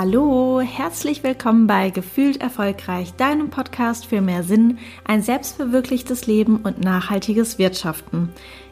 Hallo, 0.00 0.60
herzlich 0.60 1.24
willkommen 1.24 1.66
bei 1.66 1.90
Gefühlt 1.90 2.40
Erfolgreich, 2.40 3.14
deinem 3.14 3.50
Podcast 3.50 4.06
für 4.06 4.20
mehr 4.20 4.44
Sinn, 4.44 4.78
ein 5.04 5.22
selbstverwirklichtes 5.22 6.28
Leben 6.28 6.58
und 6.58 6.78
nachhaltiges 6.78 7.58
Wirtschaften. 7.58 8.28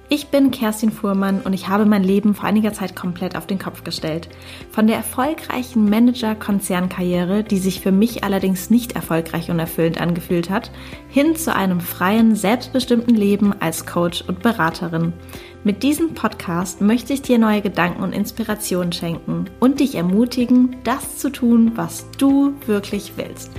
Ich 0.09 0.29
bin 0.29 0.53
Kerstin 0.53 0.93
Fuhrmann 0.93 1.41
und 1.41 1.53
ich 1.53 1.67
habe 1.67 1.85
mein 1.85 2.05
Leben 2.05 2.37
vor 2.37 2.45
einiger 2.45 2.73
Zeit 2.73 2.95
komplett 2.95 3.35
auf 3.35 3.49
den 3.49 3.59
Kopf 3.59 3.83
gestellt. 3.83 4.29
Von 4.71 4.87
der 4.87 4.95
erfolgreichen 4.95 5.91
Manager-Konzernkarriere, 5.91 7.43
die 7.43 7.59
sich 7.59 7.81
für 7.81 7.91
mich 7.91 8.23
allerdings 8.23 8.71
nicht 8.71 8.93
erfolgreich 8.93 9.51
und 9.51 9.59
erfüllend 9.59 10.01
angefühlt 10.01 10.49
hat, 10.49 10.71
hin 11.09 11.35
zu 11.35 11.53
einem 11.53 11.81
freien, 11.81 12.37
selbstbestimmten 12.37 13.17
Leben 13.17 13.53
als 13.59 13.85
Coach 13.85 14.23
und 14.29 14.43
Beraterin. 14.43 15.13
Mit 15.67 15.83
diesem 15.83 16.15
Podcast 16.15 16.81
möchte 16.81 17.13
ich 17.13 17.23
dir 17.23 17.39
neue 17.39 17.61
Gedanken 17.61 18.05
und 18.05 18.13
Inspirationen 18.13 18.93
schenken 18.93 19.47
und 19.59 19.81
dich 19.81 19.97
ermutigen, 19.97 20.77
das 20.85 21.19
zu 21.19 21.29
tun, 21.29 21.73
was 21.75 22.07
du 22.19 22.55
wirklich 22.67 23.15
willst. 23.17 23.51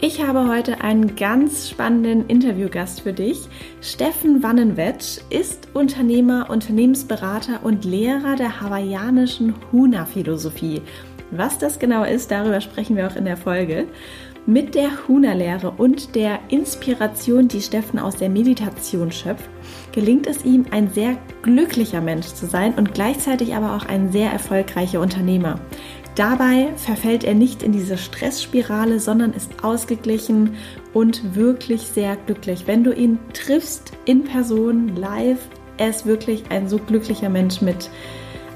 Ich 0.00 0.26
habe 0.26 0.48
heute 0.48 0.80
einen 0.80 1.14
ganz 1.14 1.70
spannenden 1.70 2.26
Interviewgast 2.26 3.02
für 3.02 3.12
dich. 3.12 3.46
Steffen 3.80 4.42
Wannenwetsch 4.42 5.20
ist 5.30 5.68
Unternehmer, 5.72 6.50
Unternehmensberater 6.50 7.60
und 7.62 7.84
Lehrer 7.84 8.34
der 8.34 8.60
hawaiianischen 8.60 9.54
Huna-Philosophie. 9.70 10.82
Was 11.30 11.58
das 11.58 11.78
genau 11.78 12.02
ist, 12.02 12.32
darüber 12.32 12.60
sprechen 12.60 12.96
wir 12.96 13.06
auch 13.06 13.14
in 13.14 13.24
der 13.24 13.36
Folge. 13.36 13.86
Mit 14.46 14.74
der 14.74 14.90
Huna-Lehre 15.06 15.70
und 15.70 16.16
der 16.16 16.40
Inspiration, 16.48 17.46
die 17.46 17.60
Steffen 17.60 18.00
aus 18.00 18.16
der 18.16 18.30
Meditation 18.30 19.12
schöpft, 19.12 19.48
gelingt 19.96 20.26
es 20.26 20.44
ihm, 20.44 20.66
ein 20.70 20.90
sehr 20.90 21.16
glücklicher 21.40 22.02
Mensch 22.02 22.26
zu 22.26 22.44
sein 22.46 22.74
und 22.74 22.92
gleichzeitig 22.92 23.54
aber 23.54 23.74
auch 23.74 23.86
ein 23.86 24.12
sehr 24.12 24.30
erfolgreicher 24.30 25.00
Unternehmer. 25.00 25.58
Dabei 26.14 26.68
verfällt 26.76 27.24
er 27.24 27.34
nicht 27.34 27.62
in 27.62 27.72
diese 27.72 27.96
Stressspirale, 27.96 29.00
sondern 29.00 29.32
ist 29.32 29.64
ausgeglichen 29.64 30.54
und 30.92 31.34
wirklich 31.34 31.82
sehr 31.82 32.16
glücklich. 32.16 32.66
Wenn 32.66 32.84
du 32.84 32.92
ihn 32.92 33.18
triffst 33.32 33.92
in 34.04 34.24
Person, 34.24 34.94
live, 34.96 35.40
er 35.78 35.88
ist 35.88 36.04
wirklich 36.04 36.44
ein 36.50 36.68
so 36.68 36.78
glücklicher 36.78 37.30
Mensch 37.30 37.62
mit 37.62 37.88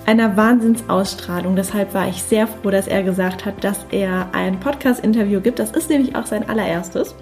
einer 0.04 0.36
Wahnsinnsausstrahlung. 0.36 1.56
Deshalb 1.56 1.94
war 1.94 2.06
ich 2.08 2.22
sehr 2.22 2.48
froh, 2.48 2.70
dass 2.70 2.86
er 2.86 3.02
gesagt 3.02 3.46
hat, 3.46 3.64
dass 3.64 3.86
er 3.90 4.28
ein 4.32 4.60
Podcast-Interview 4.60 5.40
gibt. 5.40 5.58
Das 5.58 5.70
ist 5.70 5.88
nämlich 5.88 6.16
auch 6.16 6.26
sein 6.26 6.48
allererstes. 6.50 7.14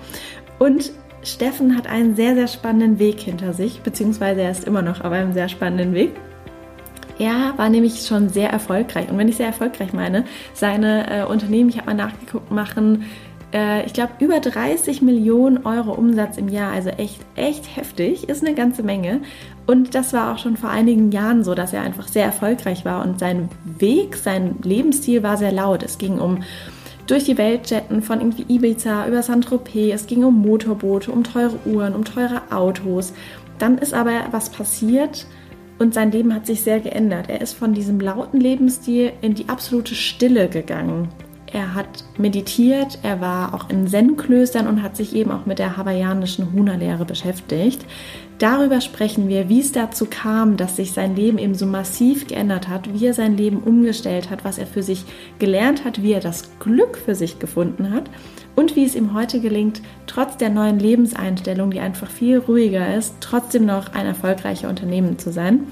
Und 0.58 0.92
Steffen 1.22 1.76
hat 1.76 1.86
einen 1.86 2.14
sehr, 2.16 2.34
sehr 2.34 2.48
spannenden 2.48 2.98
Weg 2.98 3.20
hinter 3.20 3.52
sich, 3.52 3.80
beziehungsweise 3.80 4.42
er 4.42 4.50
ist 4.50 4.64
immer 4.64 4.82
noch 4.82 5.00
auf 5.00 5.12
einem 5.12 5.32
sehr 5.32 5.48
spannenden 5.48 5.94
Weg. 5.94 6.12
Er 7.18 7.54
war 7.56 7.68
nämlich 7.68 8.06
schon 8.06 8.28
sehr 8.28 8.50
erfolgreich. 8.50 9.10
Und 9.10 9.18
wenn 9.18 9.28
ich 9.28 9.36
sehr 9.36 9.48
erfolgreich 9.48 9.92
meine, 9.92 10.24
seine 10.54 11.22
äh, 11.22 11.24
Unternehmen, 11.24 11.68
ich 11.68 11.76
habe 11.78 11.86
mal 11.86 11.94
nachgeguckt, 11.94 12.52
machen, 12.52 13.06
äh, 13.52 13.84
ich 13.86 13.92
glaube, 13.92 14.12
über 14.20 14.38
30 14.38 15.02
Millionen 15.02 15.66
Euro 15.66 15.92
Umsatz 15.92 16.36
im 16.36 16.48
Jahr. 16.48 16.72
Also 16.72 16.90
echt, 16.90 17.20
echt 17.34 17.76
heftig. 17.76 18.28
Ist 18.28 18.44
eine 18.44 18.54
ganze 18.54 18.84
Menge. 18.84 19.20
Und 19.66 19.96
das 19.96 20.12
war 20.12 20.32
auch 20.32 20.38
schon 20.38 20.56
vor 20.56 20.70
einigen 20.70 21.10
Jahren 21.10 21.42
so, 21.42 21.54
dass 21.54 21.72
er 21.72 21.82
einfach 21.82 22.08
sehr 22.08 22.24
erfolgreich 22.24 22.84
war. 22.84 23.04
Und 23.04 23.18
sein 23.18 23.48
Weg, 23.64 24.16
sein 24.16 24.56
Lebensstil 24.62 25.22
war 25.22 25.36
sehr 25.36 25.52
laut. 25.52 25.82
Es 25.82 25.98
ging 25.98 26.20
um 26.20 26.44
durch 27.08 27.24
die 27.24 27.38
Welt 27.38 27.70
jetten 27.70 28.02
von 28.02 28.20
irgendwie 28.20 28.44
Ibiza 28.54 29.08
über 29.08 29.22
Saint-Tropez. 29.22 29.94
Es 29.94 30.06
ging 30.06 30.24
um 30.24 30.40
Motorboote, 30.40 31.10
um 31.10 31.24
teure 31.24 31.58
Uhren, 31.64 31.94
um 31.94 32.04
teure 32.04 32.42
Autos. 32.52 33.12
Dann 33.58 33.78
ist 33.78 33.94
aber 33.94 34.26
was 34.30 34.50
passiert 34.50 35.26
und 35.78 35.94
sein 35.94 36.12
Leben 36.12 36.34
hat 36.34 36.46
sich 36.46 36.62
sehr 36.62 36.80
geändert. 36.80 37.28
Er 37.28 37.40
ist 37.40 37.54
von 37.54 37.72
diesem 37.72 37.98
lauten 37.98 38.40
Lebensstil 38.40 39.12
in 39.22 39.34
die 39.34 39.48
absolute 39.48 39.94
Stille 39.94 40.48
gegangen. 40.48 41.08
Er 41.52 41.74
hat 41.74 42.04
meditiert, 42.18 42.98
er 43.02 43.20
war 43.20 43.54
auch 43.54 43.70
in 43.70 43.86
Zen-Klöstern 43.86 44.66
und 44.66 44.82
hat 44.82 44.96
sich 44.96 45.14
eben 45.14 45.30
auch 45.30 45.46
mit 45.46 45.58
der 45.58 45.76
hawaiianischen 45.76 46.52
Huna-Lehre 46.52 47.06
beschäftigt. 47.06 47.86
Darüber 48.38 48.80
sprechen 48.80 49.28
wir, 49.28 49.48
wie 49.48 49.60
es 49.60 49.72
dazu 49.72 50.06
kam, 50.08 50.56
dass 50.56 50.76
sich 50.76 50.92
sein 50.92 51.16
Leben 51.16 51.38
eben 51.38 51.54
so 51.54 51.66
massiv 51.66 52.26
geändert 52.26 52.68
hat, 52.68 52.92
wie 52.92 53.06
er 53.06 53.14
sein 53.14 53.36
Leben 53.36 53.58
umgestellt 53.58 54.30
hat, 54.30 54.44
was 54.44 54.58
er 54.58 54.66
für 54.66 54.82
sich 54.82 55.04
gelernt 55.38 55.84
hat, 55.84 56.02
wie 56.02 56.12
er 56.12 56.20
das 56.20 56.50
Glück 56.60 56.98
für 56.98 57.14
sich 57.14 57.38
gefunden 57.38 57.90
hat 57.92 58.10
und 58.54 58.76
wie 58.76 58.84
es 58.84 58.94
ihm 58.94 59.14
heute 59.14 59.40
gelingt, 59.40 59.80
trotz 60.06 60.36
der 60.36 60.50
neuen 60.50 60.78
Lebenseinstellung, 60.78 61.70
die 61.70 61.80
einfach 61.80 62.10
viel 62.10 62.38
ruhiger 62.38 62.94
ist, 62.94 63.14
trotzdem 63.20 63.64
noch 63.64 63.94
ein 63.94 64.06
erfolgreicher 64.06 64.68
Unternehmen 64.68 65.18
zu 65.18 65.32
sein. 65.32 65.66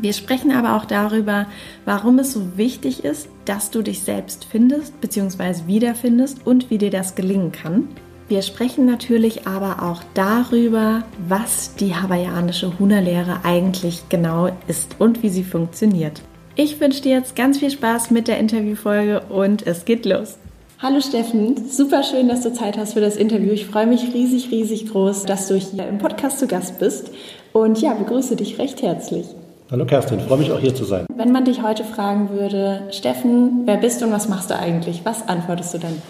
Wir 0.00 0.12
sprechen 0.12 0.52
aber 0.52 0.76
auch 0.76 0.84
darüber, 0.84 1.46
warum 1.84 2.20
es 2.20 2.32
so 2.32 2.56
wichtig 2.56 3.04
ist, 3.04 3.28
dass 3.46 3.70
du 3.70 3.82
dich 3.82 4.02
selbst 4.02 4.46
findest 4.48 5.00
bzw. 5.00 5.66
wiederfindest 5.66 6.46
und 6.46 6.70
wie 6.70 6.78
dir 6.78 6.90
das 6.90 7.16
gelingen 7.16 7.50
kann. 7.50 7.88
Wir 8.28 8.42
sprechen 8.42 8.86
natürlich 8.86 9.46
aber 9.48 9.82
auch 9.82 10.02
darüber, 10.14 11.02
was 11.26 11.74
die 11.76 11.94
hawaiianische 11.94 12.78
Huna-Lehre 12.78 13.40
eigentlich 13.42 14.08
genau 14.08 14.50
ist 14.68 14.96
und 15.00 15.22
wie 15.22 15.30
sie 15.30 15.44
funktioniert. 15.44 16.22
Ich 16.54 16.78
wünsche 16.78 17.02
dir 17.02 17.12
jetzt 17.12 17.34
ganz 17.34 17.58
viel 17.58 17.70
Spaß 17.70 18.10
mit 18.10 18.28
der 18.28 18.38
Interviewfolge 18.38 19.22
und 19.30 19.66
es 19.66 19.84
geht 19.84 20.04
los. 20.04 20.38
Hallo 20.80 21.00
Steffen, 21.00 21.68
super 21.68 22.04
schön, 22.04 22.28
dass 22.28 22.42
du 22.42 22.52
Zeit 22.52 22.78
hast 22.78 22.92
für 22.92 23.00
das 23.00 23.16
Interview. 23.16 23.50
Ich 23.50 23.66
freue 23.66 23.86
mich 23.86 24.14
riesig, 24.14 24.52
riesig 24.52 24.90
groß, 24.90 25.24
dass 25.24 25.48
du 25.48 25.56
hier 25.56 25.88
im 25.88 25.98
Podcast 25.98 26.38
zu 26.38 26.46
Gast 26.46 26.78
bist 26.78 27.10
und 27.52 27.80
ja, 27.80 27.94
begrüße 27.94 28.36
dich 28.36 28.58
recht 28.58 28.82
herzlich. 28.82 29.26
Hallo 29.70 29.84
Kerstin, 29.84 30.18
freue 30.20 30.38
mich 30.38 30.50
auch 30.50 30.58
hier 30.58 30.74
zu 30.74 30.84
sein. 30.84 31.04
Wenn 31.14 31.30
man 31.30 31.44
dich 31.44 31.62
heute 31.62 31.84
fragen 31.84 32.30
würde, 32.30 32.84
Steffen, 32.90 33.64
wer 33.66 33.76
bist 33.76 34.00
du 34.00 34.06
und 34.06 34.12
was 34.12 34.26
machst 34.26 34.48
du 34.48 34.58
eigentlich? 34.58 35.02
Was 35.04 35.28
antwortest 35.28 35.74
du 35.74 35.78
dann? 35.78 36.00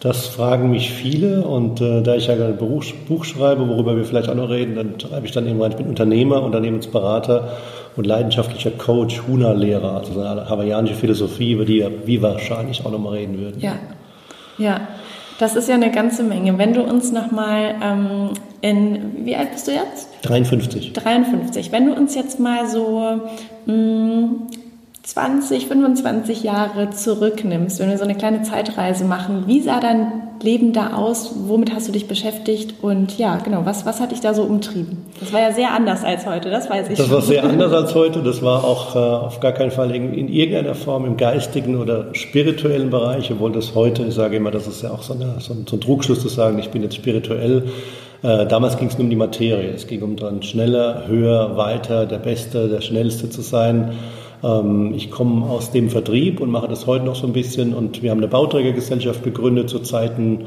Das 0.00 0.26
fragen 0.26 0.70
mich 0.70 0.92
viele 0.92 1.46
und 1.46 1.80
äh, 1.80 2.02
da 2.02 2.16
ich 2.16 2.26
ja 2.26 2.34
ein 2.34 2.58
Buch, 2.58 2.84
Buch 3.08 3.24
schreibe, 3.24 3.66
worüber 3.66 3.96
wir 3.96 4.04
vielleicht 4.04 4.28
auch 4.28 4.34
noch 4.34 4.50
reden, 4.50 4.74
dann 4.74 5.00
schreibe 5.00 5.24
ich 5.24 5.32
dann 5.32 5.46
irgendwann, 5.46 5.70
ich 5.70 5.78
bin 5.78 5.86
Unternehmer, 5.86 6.42
Unternehmensberater 6.42 7.56
und 7.96 8.06
leidenschaftlicher 8.06 8.72
Coach, 8.72 9.22
Huna-Lehrer, 9.26 9.96
also 9.96 10.20
eine 10.20 10.46
hawaiianische 10.46 10.96
Philosophie, 10.96 11.52
über 11.52 11.64
die 11.64 11.82
wir 12.04 12.20
wahrscheinlich 12.20 12.84
auch 12.84 12.90
noch 12.90 12.98
mal 12.98 13.14
reden 13.14 13.38
würden. 13.38 13.58
Ja, 13.58 13.76
ja. 14.58 14.82
Das 15.38 15.56
ist 15.56 15.68
ja 15.68 15.76
eine 15.76 15.90
ganze 15.90 16.22
Menge. 16.22 16.58
Wenn 16.58 16.74
du 16.74 16.82
uns 16.82 17.12
nochmal 17.12 17.74
ähm, 17.82 18.30
in, 18.60 19.24
wie 19.24 19.36
alt 19.36 19.52
bist 19.52 19.68
du 19.68 19.72
jetzt? 19.72 20.08
53. 20.22 20.92
53. 20.92 21.72
Wenn 21.72 21.86
du 21.86 21.94
uns 21.94 22.14
jetzt 22.14 22.40
mal 22.40 22.68
so 22.68 23.20
mh, 23.66 23.72
mm, 23.72 24.46
20, 25.06 25.66
25 25.66 26.42
Jahre 26.42 26.90
zurücknimmst, 26.90 27.78
wenn 27.78 27.90
wir 27.90 27.96
so 27.96 28.02
eine 28.02 28.16
kleine 28.16 28.42
Zeitreise 28.42 29.04
machen, 29.04 29.44
wie 29.46 29.60
sah 29.60 29.78
dein 29.78 30.26
Leben 30.42 30.72
da 30.72 30.94
aus? 30.94 31.32
Womit 31.46 31.72
hast 31.72 31.88
du 31.88 31.92
dich 31.92 32.08
beschäftigt? 32.08 32.82
Und 32.82 33.16
ja, 33.16 33.36
genau, 33.36 33.62
was, 33.64 33.86
was 33.86 34.00
hat 34.00 34.10
dich 34.10 34.20
da 34.20 34.34
so 34.34 34.42
umtrieben? 34.42 35.06
Das 35.20 35.32
war 35.32 35.40
ja 35.40 35.52
sehr 35.52 35.72
anders 35.72 36.04
als 36.04 36.26
heute, 36.26 36.50
das 36.50 36.68
weiß 36.68 36.90
ich 36.90 36.98
Das 36.98 37.10
war 37.10 37.22
sehr 37.22 37.44
anders 37.44 37.72
als 37.74 37.94
heute. 37.94 38.22
Das 38.22 38.42
war 38.42 38.64
auch 38.64 38.96
äh, 38.96 38.98
auf 38.98 39.40
gar 39.40 39.52
keinen 39.52 39.70
Fall 39.70 39.94
in, 39.94 40.12
in, 40.12 40.28
irgendeiner 40.28 40.74
Form 40.74 41.04
im 41.04 41.16
geistigen 41.16 41.76
oder 41.76 42.14
spirituellen 42.14 42.90
Bereich, 42.90 43.30
obwohl 43.30 43.52
das 43.52 43.74
heute, 43.74 44.02
ich 44.04 44.14
sage 44.14 44.36
immer, 44.36 44.50
das 44.50 44.66
ist 44.66 44.82
ja 44.82 44.90
auch 44.90 45.02
so, 45.02 45.14
eine, 45.14 45.36
so, 45.38 45.52
ein, 45.52 45.66
so 45.68 45.76
ein 45.76 45.80
Trugschluss 45.80 46.20
zu 46.20 46.28
sagen, 46.28 46.58
ich 46.58 46.70
bin 46.70 46.82
jetzt 46.82 46.96
spirituell. 46.96 47.64
Äh, 48.22 48.46
damals 48.46 48.78
ging 48.78 48.88
es 48.88 48.94
nur 48.94 49.04
um 49.04 49.10
die 49.10 49.16
Materie. 49.16 49.70
Es 49.70 49.86
ging 49.86 50.02
um 50.02 50.16
dann 50.16 50.42
schneller, 50.42 51.06
höher, 51.06 51.56
weiter, 51.56 52.06
der 52.06 52.18
Beste, 52.18 52.68
der 52.68 52.80
Schnellste 52.80 53.30
zu 53.30 53.42
sein. 53.42 53.92
Ähm, 54.42 54.94
ich 54.94 55.10
komme 55.10 55.46
aus 55.46 55.70
dem 55.70 55.90
Vertrieb 55.90 56.40
und 56.40 56.50
mache 56.50 56.68
das 56.68 56.86
heute 56.86 57.04
noch 57.04 57.16
so 57.16 57.26
ein 57.26 57.32
bisschen. 57.32 57.74
Und 57.74 58.02
wir 58.02 58.10
haben 58.10 58.18
eine 58.18 58.28
Bauträgergesellschaft 58.28 59.22
gegründet 59.22 59.68
zu 59.68 59.80
Zeiten, 59.80 60.44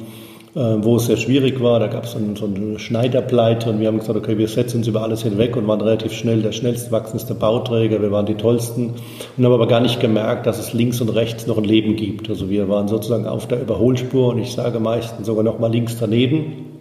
äh, 0.56 0.60
wo 0.60 0.96
es 0.96 1.06
sehr 1.06 1.18
schwierig 1.18 1.62
war. 1.62 1.80
Da 1.80 1.88
gab 1.88 2.06
es 2.06 2.12
so 2.12 2.46
eine 2.46 2.80
Schneiderpleite 2.80 3.70
und 3.70 3.80
wir 3.80 3.88
haben 3.88 4.00
gesagt, 4.00 4.18
okay, 4.18 4.38
wir 4.38 4.48
setzen 4.48 4.78
uns 4.78 4.88
über 4.88 5.04
alles 5.04 5.24
hinweg 5.24 5.56
und 5.56 5.68
waren 5.68 5.82
relativ 5.82 6.14
schnell 6.14 6.42
der 6.42 6.52
schnellst 6.52 6.92
wachsendste 6.92 7.36
Bauträger. 7.36 8.02
Wir 8.02 8.12
waren 8.12 8.26
die 8.26 8.36
tollsten 8.36 8.94
und 9.38 9.46
haben 9.46 9.54
aber 9.54 9.68
gar 9.68 9.82
nicht 9.82 10.00
gemerkt, 10.00 10.48
dass 10.48 10.60
es 10.60 10.74
links 10.74 11.02
und 11.02 11.10
rechts 11.10 11.46
noch 11.46 11.58
ein 11.58 11.66
Leben 11.66 11.96
gibt. 11.96 12.30
Also 12.30 12.50
wir 12.50 12.68
waren 12.68 12.88
sozusagen 12.88 13.28
auf 13.28 13.48
der 13.48 13.62
Überholspur 13.62 14.30
und 14.30 14.40
ich 14.40 14.52
sage 14.52 14.80
meistens 14.80 15.28
sogar 15.28 15.44
noch 15.44 15.60
mal 15.60 15.72
links 15.72 15.98
daneben. 16.00 16.79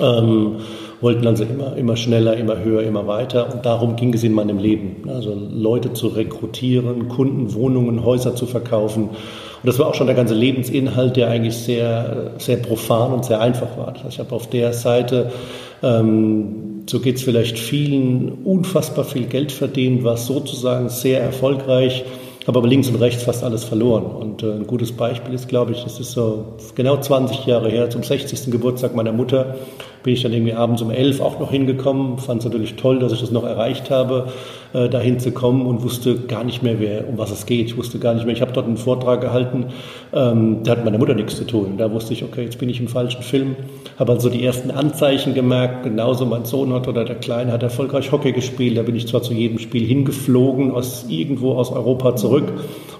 Ähm, 0.00 0.56
wollten 1.00 1.26
also 1.26 1.44
immer, 1.44 1.76
immer 1.76 1.96
schneller, 1.96 2.36
immer 2.36 2.58
höher, 2.58 2.82
immer 2.82 3.06
weiter. 3.06 3.52
Und 3.52 3.64
darum 3.64 3.96
ging 3.96 4.12
es 4.14 4.24
in 4.24 4.32
meinem 4.32 4.58
Leben. 4.58 5.08
Also 5.08 5.34
Leute 5.34 5.92
zu 5.92 6.08
rekrutieren, 6.08 7.08
Kunden, 7.08 7.54
Wohnungen, 7.54 8.04
Häuser 8.04 8.34
zu 8.34 8.46
verkaufen. 8.46 9.04
Und 9.04 9.66
das 9.66 9.78
war 9.78 9.86
auch 9.86 9.94
schon 9.94 10.06
der 10.06 10.16
ganze 10.16 10.34
Lebensinhalt, 10.34 11.16
der 11.16 11.30
eigentlich 11.30 11.56
sehr, 11.56 12.32
sehr 12.38 12.56
profan 12.56 13.12
und 13.12 13.24
sehr 13.24 13.40
einfach 13.40 13.76
war. 13.76 13.92
Das 13.92 14.14
ich 14.14 14.18
habe 14.18 14.34
auf 14.34 14.48
der 14.50 14.72
Seite, 14.72 15.30
ähm, 15.82 16.84
so 16.88 17.00
geht 17.00 17.16
es 17.16 17.22
vielleicht 17.22 17.58
vielen, 17.58 18.32
unfassbar 18.44 19.04
viel 19.04 19.26
Geld 19.26 19.52
verdient, 19.52 20.04
war 20.04 20.16
sozusagen 20.16 20.88
sehr 20.88 21.20
erfolgreich 21.20 22.04
habe 22.48 22.60
aber 22.60 22.68
links 22.68 22.88
und 22.88 22.96
rechts 22.96 23.22
fast 23.22 23.44
alles 23.44 23.62
verloren. 23.62 24.04
Und 24.04 24.42
äh, 24.42 24.52
ein 24.52 24.66
gutes 24.66 24.92
Beispiel 24.92 25.34
ist, 25.34 25.48
glaube 25.48 25.72
ich, 25.72 25.84
das 25.84 26.00
ist 26.00 26.12
so 26.12 26.56
genau 26.74 26.96
20 26.96 27.44
Jahre 27.44 27.68
her, 27.68 27.90
zum 27.90 28.02
60. 28.02 28.50
Geburtstag 28.50 28.94
meiner 28.96 29.12
Mutter, 29.12 29.56
bin 30.02 30.14
ich 30.14 30.22
dann 30.22 30.32
irgendwie 30.32 30.54
abends 30.54 30.80
um 30.80 30.90
11 30.90 31.20
auch 31.20 31.38
noch 31.38 31.50
hingekommen. 31.50 32.16
Fand 32.16 32.40
es 32.40 32.46
natürlich 32.46 32.76
toll, 32.76 33.00
dass 33.00 33.12
ich 33.12 33.20
das 33.20 33.30
noch 33.30 33.44
erreicht 33.44 33.90
habe. 33.90 34.32
Äh, 34.74 34.88
dahin 34.88 35.18
zu 35.18 35.32
kommen 35.32 35.64
und 35.66 35.82
wusste 35.82 36.16
gar 36.16 36.44
nicht 36.44 36.62
mehr, 36.62 36.78
wer, 36.78 37.08
um 37.08 37.16
was 37.18 37.30
es 37.30 37.46
geht. 37.46 37.66
Ich 37.66 37.76
wusste 37.76 37.98
gar 37.98 38.14
nicht 38.14 38.26
mehr. 38.26 38.34
Ich 38.34 38.42
habe 38.42 38.52
dort 38.52 38.66
einen 38.66 38.76
Vortrag 38.76 39.20
gehalten, 39.20 39.66
ähm, 40.12 40.62
da 40.64 40.72
hat 40.72 40.84
meine 40.84 40.98
Mutter 40.98 41.14
nichts 41.14 41.36
zu 41.36 41.46
tun. 41.46 41.74
Da 41.78 41.90
wusste 41.90 42.12
ich, 42.12 42.24
okay, 42.24 42.42
jetzt 42.42 42.58
bin 42.58 42.68
ich 42.68 42.80
im 42.80 42.88
falschen 42.88 43.22
Film. 43.22 43.56
Habe 43.98 44.12
also 44.12 44.28
die 44.28 44.44
ersten 44.44 44.70
Anzeichen 44.70 45.34
gemerkt. 45.34 45.84
Genauso 45.84 46.26
mein 46.26 46.44
Sohn 46.44 46.72
hat 46.72 46.86
oder 46.88 47.04
der 47.04 47.16
Kleine 47.16 47.52
hat 47.52 47.62
erfolgreich 47.62 48.12
Hockey 48.12 48.32
gespielt. 48.32 48.76
Da 48.76 48.82
bin 48.82 48.94
ich 48.94 49.08
zwar 49.08 49.22
zu 49.22 49.32
jedem 49.32 49.58
Spiel 49.58 49.86
hingeflogen, 49.86 50.72
aus 50.72 51.06
irgendwo 51.08 51.54
aus 51.54 51.72
Europa 51.72 52.16
zurück. 52.16 52.52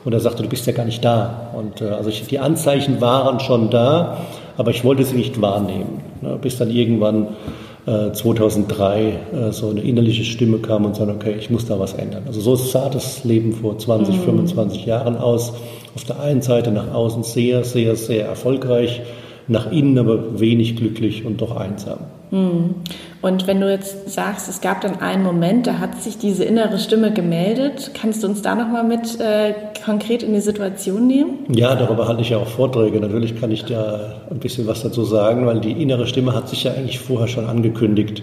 Und 0.05 0.13
er 0.13 0.21
sagte, 0.21 0.43
du 0.43 0.49
bist 0.49 0.67
ja 0.67 0.73
gar 0.73 0.87
nicht 0.87 1.05
da. 1.05 1.51
Und 1.55 1.81
äh, 1.81 1.87
also 1.87 2.09
ich, 2.09 2.27
die 2.27 2.39
Anzeichen 2.39 3.01
waren 3.01 3.41
schon 3.41 3.71
da, 3.71 4.19
aber 4.57 4.71
ich 4.71 4.85
wollte 4.85 5.05
sie 5.05 5.17
nicht 5.17 5.41
wahrnehmen. 5.41 6.01
Ne, 6.21 6.39
bis 6.41 6.57
dann 6.59 6.71
irgendwann 6.71 7.29
2003 8.13 9.01
äh, 9.01 9.37
äh, 9.49 9.53
so 9.53 9.71
eine 9.71 9.81
innerliche 9.81 10.25
Stimme 10.25 10.59
kam 10.59 10.85
und 10.85 10.97
sagte, 10.97 11.13
okay, 11.13 11.35
ich 11.39 11.51
muss 11.51 11.67
da 11.67 11.79
was 11.79 11.95
ändern. 11.95 12.25
Also 12.27 12.41
so 12.41 12.57
sah 12.57 12.89
das 12.89 13.25
Leben 13.25 13.53
vor 13.53 13.79
20, 13.79 14.17
mhm. 14.17 14.23
25 14.23 14.87
Jahren 14.87 15.17
aus. 15.17 15.53
Auf 15.95 16.05
der 16.05 16.21
einen 16.21 16.43
Seite 16.43 16.71
nach 16.71 16.93
außen 16.93 17.23
sehr, 17.23 17.65
sehr, 17.65 17.97
sehr 17.97 18.27
erfolgreich, 18.27 19.03
nach 19.49 19.73
innen 19.73 19.99
aber 19.99 20.39
wenig 20.39 20.77
glücklich 20.77 21.25
und 21.25 21.41
doch 21.41 21.57
einsam. 21.57 21.99
Mhm. 22.31 22.75
Und 23.21 23.47
wenn 23.47 23.61
du 23.61 23.71
jetzt 23.71 24.11
sagst, 24.11 24.49
es 24.49 24.61
gab 24.61 24.81
dann 24.81 25.01
einen 25.01 25.25
Moment, 25.25 25.67
da 25.67 25.79
hat 25.79 26.01
sich 26.03 26.19
diese 26.19 26.45
innere 26.45 26.79
Stimme 26.79 27.13
gemeldet, 27.13 27.93
kannst 27.95 28.23
du 28.23 28.29
uns 28.29 28.43
da 28.43 28.55
nochmal 28.55 28.85
mit 28.85 29.19
äh, 29.21 29.55
konkret 29.89 30.23
in 30.23 30.35
die 30.35 30.41
Situation 30.41 31.07
nehmen? 31.07 31.47
Ja, 31.49 31.75
darüber 31.75 32.07
halte 32.07 32.21
ich 32.21 32.29
ja 32.29 32.37
auch 32.37 32.47
Vorträge. 32.47 33.01
Natürlich 33.01 33.41
kann 33.41 33.51
ich 33.51 33.65
da 33.65 34.21
ein 34.31 34.39
bisschen 34.39 34.67
was 34.67 34.83
dazu 34.83 35.03
sagen, 35.05 35.47
weil 35.47 35.61
die 35.61 35.73
innere 35.73 36.07
Stimme 36.07 36.35
hat 36.35 36.49
sich 36.49 36.65
ja 36.65 36.73
eigentlich 36.73 36.99
vorher 36.99 37.27
schon 37.27 37.47
angekündigt. 37.47 38.23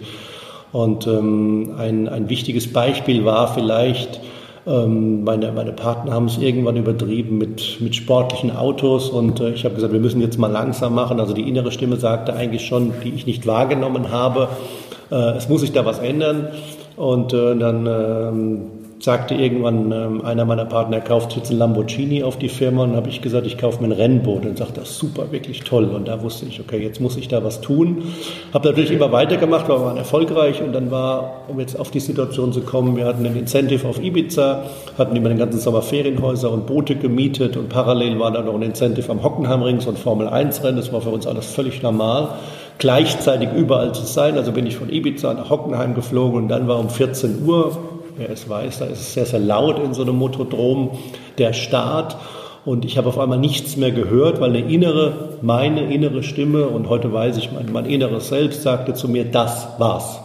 Und 0.71 1.07
ähm, 1.07 1.73
ein, 1.79 2.07
ein 2.07 2.29
wichtiges 2.29 2.71
Beispiel 2.71 3.25
war 3.25 3.51
vielleicht, 3.55 4.19
ähm, 4.67 5.23
meine, 5.23 5.51
meine 5.53 5.71
Partner 5.71 6.13
haben 6.13 6.25
es 6.25 6.37
irgendwann 6.37 6.75
übertrieben 6.75 7.39
mit, 7.39 7.77
mit 7.79 7.95
sportlichen 7.95 8.55
Autos 8.55 9.09
und 9.09 9.39
äh, 9.39 9.49
ich 9.51 9.65
habe 9.65 9.73
gesagt, 9.73 9.91
wir 9.91 9.99
müssen 9.99 10.21
jetzt 10.21 10.37
mal 10.37 10.51
langsam 10.51 10.93
machen. 10.93 11.19
Also 11.19 11.33
die 11.33 11.49
innere 11.49 11.71
Stimme 11.71 11.95
sagte 11.95 12.33
eigentlich 12.33 12.65
schon, 12.65 12.93
die 13.03 13.09
ich 13.09 13.25
nicht 13.25 13.47
wahrgenommen 13.47 14.11
habe, 14.11 14.49
äh, 15.09 15.31
es 15.31 15.49
muss 15.49 15.61
sich 15.61 15.71
da 15.71 15.83
was 15.83 15.97
ändern. 15.97 16.49
Und 16.95 17.33
äh, 17.33 17.55
dann 17.57 17.87
ähm, 17.87 18.61
sagte 18.99 19.35
irgendwann 19.35 19.91
ähm, 19.91 20.25
einer 20.25 20.45
meiner 20.45 20.65
Partner, 20.65 20.97
er 20.97 21.03
kauft 21.03 21.35
jetzt 21.35 21.51
ein 21.51 21.57
Lamborghini 21.57 22.23
auf 22.23 22.37
die 22.37 22.49
Firma 22.49 22.83
und 22.83 22.95
habe 22.95 23.09
ich 23.09 23.21
gesagt, 23.21 23.45
ich 23.45 23.57
kaufe 23.57 23.81
mir 23.81 23.89
ein 23.89 23.91
Rennboot 23.91 24.45
und 24.45 24.57
sagte, 24.57 24.79
das 24.79 24.97
super, 24.97 25.31
wirklich 25.31 25.61
toll. 25.61 25.85
Und 25.85 26.07
da 26.07 26.21
wusste 26.21 26.45
ich, 26.45 26.59
okay, 26.59 26.81
jetzt 26.81 27.01
muss 27.01 27.17
ich 27.17 27.27
da 27.27 27.43
was 27.43 27.61
tun. 27.61 28.03
Habe 28.53 28.69
natürlich 28.69 28.91
immer 28.91 29.11
weitergemacht, 29.11 29.67
wir 29.67 29.79
waren 29.81 29.97
erfolgreich 29.97 30.61
und 30.61 30.73
dann 30.73 30.91
war, 30.91 31.41
um 31.49 31.59
jetzt 31.59 31.77
auf 31.77 31.91
die 31.91 31.99
Situation 31.99 32.53
zu 32.53 32.61
kommen, 32.61 32.95
wir 32.95 33.05
hatten 33.05 33.25
ein 33.25 33.35
Incentive 33.35 33.87
auf 33.87 34.01
Ibiza, 34.01 34.63
hatten 34.97 35.15
über 35.15 35.29
den 35.29 35.37
ganzen 35.37 35.59
Sommer 35.59 35.81
Ferienhäuser 35.81 36.51
und 36.51 36.65
Boote 36.65 36.95
gemietet 36.95 37.57
und 37.57 37.69
parallel 37.69 38.19
war 38.19 38.31
dann 38.31 38.45
noch 38.45 38.55
ein 38.55 38.61
Incentive 38.61 39.11
am 39.11 39.23
Hockenheimring, 39.23 39.81
so 39.81 39.89
ein 39.89 39.97
Formel-1-Rennen, 39.97 40.77
das 40.77 40.93
war 40.93 41.01
für 41.01 41.09
uns 41.09 41.27
alles 41.27 41.45
völlig 41.45 41.83
normal 41.83 42.29
gleichzeitig 42.77 43.49
überall 43.55 43.93
zu 43.93 44.03
sein. 44.03 44.37
Also 44.37 44.51
bin 44.51 44.65
ich 44.65 44.75
von 44.75 44.89
Ibiza 44.89 45.33
nach 45.33 45.49
Hockenheim 45.49 45.95
geflogen 45.95 46.43
und 46.43 46.47
dann 46.49 46.67
war 46.67 46.79
um 46.79 46.89
14 46.89 47.45
Uhr, 47.45 47.77
wer 48.17 48.29
es 48.29 48.49
weiß, 48.49 48.79
da 48.79 48.85
ist 48.85 48.99
es 48.99 49.13
sehr, 49.13 49.25
sehr 49.25 49.39
laut 49.39 49.79
in 49.79 49.93
so 49.93 50.01
einem 50.01 50.15
Motodrom, 50.15 50.91
der 51.37 51.53
Start. 51.53 52.17
Und 52.65 52.83
ich 52.83 52.97
habe 52.97 53.09
auf 53.09 53.19
einmal 53.19 53.37
nichts 53.37 53.77
mehr 53.77 53.91
gehört, 53.91 54.41
weil 54.41 54.49
eine 54.49 54.61
innere, 54.71 55.37
meine 55.41 55.93
innere 55.93 56.23
Stimme, 56.23 56.65
und 56.67 56.89
heute 56.89 57.13
weiß 57.13 57.37
ich, 57.37 57.51
mein, 57.51 57.71
mein 57.71 57.85
inneres 57.85 58.29
Selbst 58.29 58.63
sagte 58.63 58.93
zu 58.93 59.07
mir, 59.07 59.25
das 59.25 59.67
war's. 59.77 60.19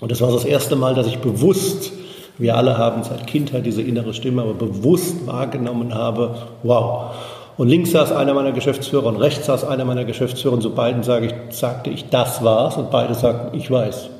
Und 0.00 0.10
das 0.10 0.20
war 0.20 0.32
das 0.32 0.44
erste 0.44 0.76
Mal, 0.76 0.94
dass 0.94 1.06
ich 1.06 1.18
bewusst, 1.18 1.92
wir 2.38 2.56
alle 2.56 2.76
haben 2.76 3.02
seit 3.04 3.26
Kindheit 3.26 3.66
diese 3.66 3.82
innere 3.82 4.14
Stimme, 4.14 4.42
aber 4.42 4.54
bewusst 4.54 5.26
wahrgenommen 5.26 5.94
habe, 5.94 6.36
wow, 6.62 7.12
und 7.58 7.68
links 7.68 7.90
saß 7.90 8.12
einer 8.12 8.34
meiner 8.34 8.52
Geschäftsführer 8.52 9.06
und 9.06 9.16
rechts 9.16 9.46
saß 9.46 9.64
einer 9.64 9.84
meiner 9.84 10.04
Geschäftsführer 10.04 10.54
und 10.54 10.62
zu 10.62 10.70
beiden 10.70 11.02
sage 11.02 11.26
ich, 11.26 11.56
sagte 11.56 11.90
ich, 11.90 12.08
das 12.08 12.44
war's 12.44 12.76
und 12.76 12.92
beide 12.92 13.14
sagten, 13.14 13.56
ich 13.58 13.68
weiß. 13.68 14.10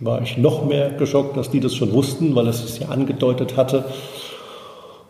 War 0.00 0.20
ich 0.20 0.36
noch 0.36 0.66
mehr 0.66 0.90
geschockt, 0.90 1.36
dass 1.36 1.50
die 1.50 1.60
das 1.60 1.74
schon 1.74 1.92
wussten, 1.92 2.34
weil 2.34 2.48
es 2.48 2.62
es 2.62 2.78
ja 2.78 2.88
angedeutet 2.88 3.56
hatte. 3.56 3.84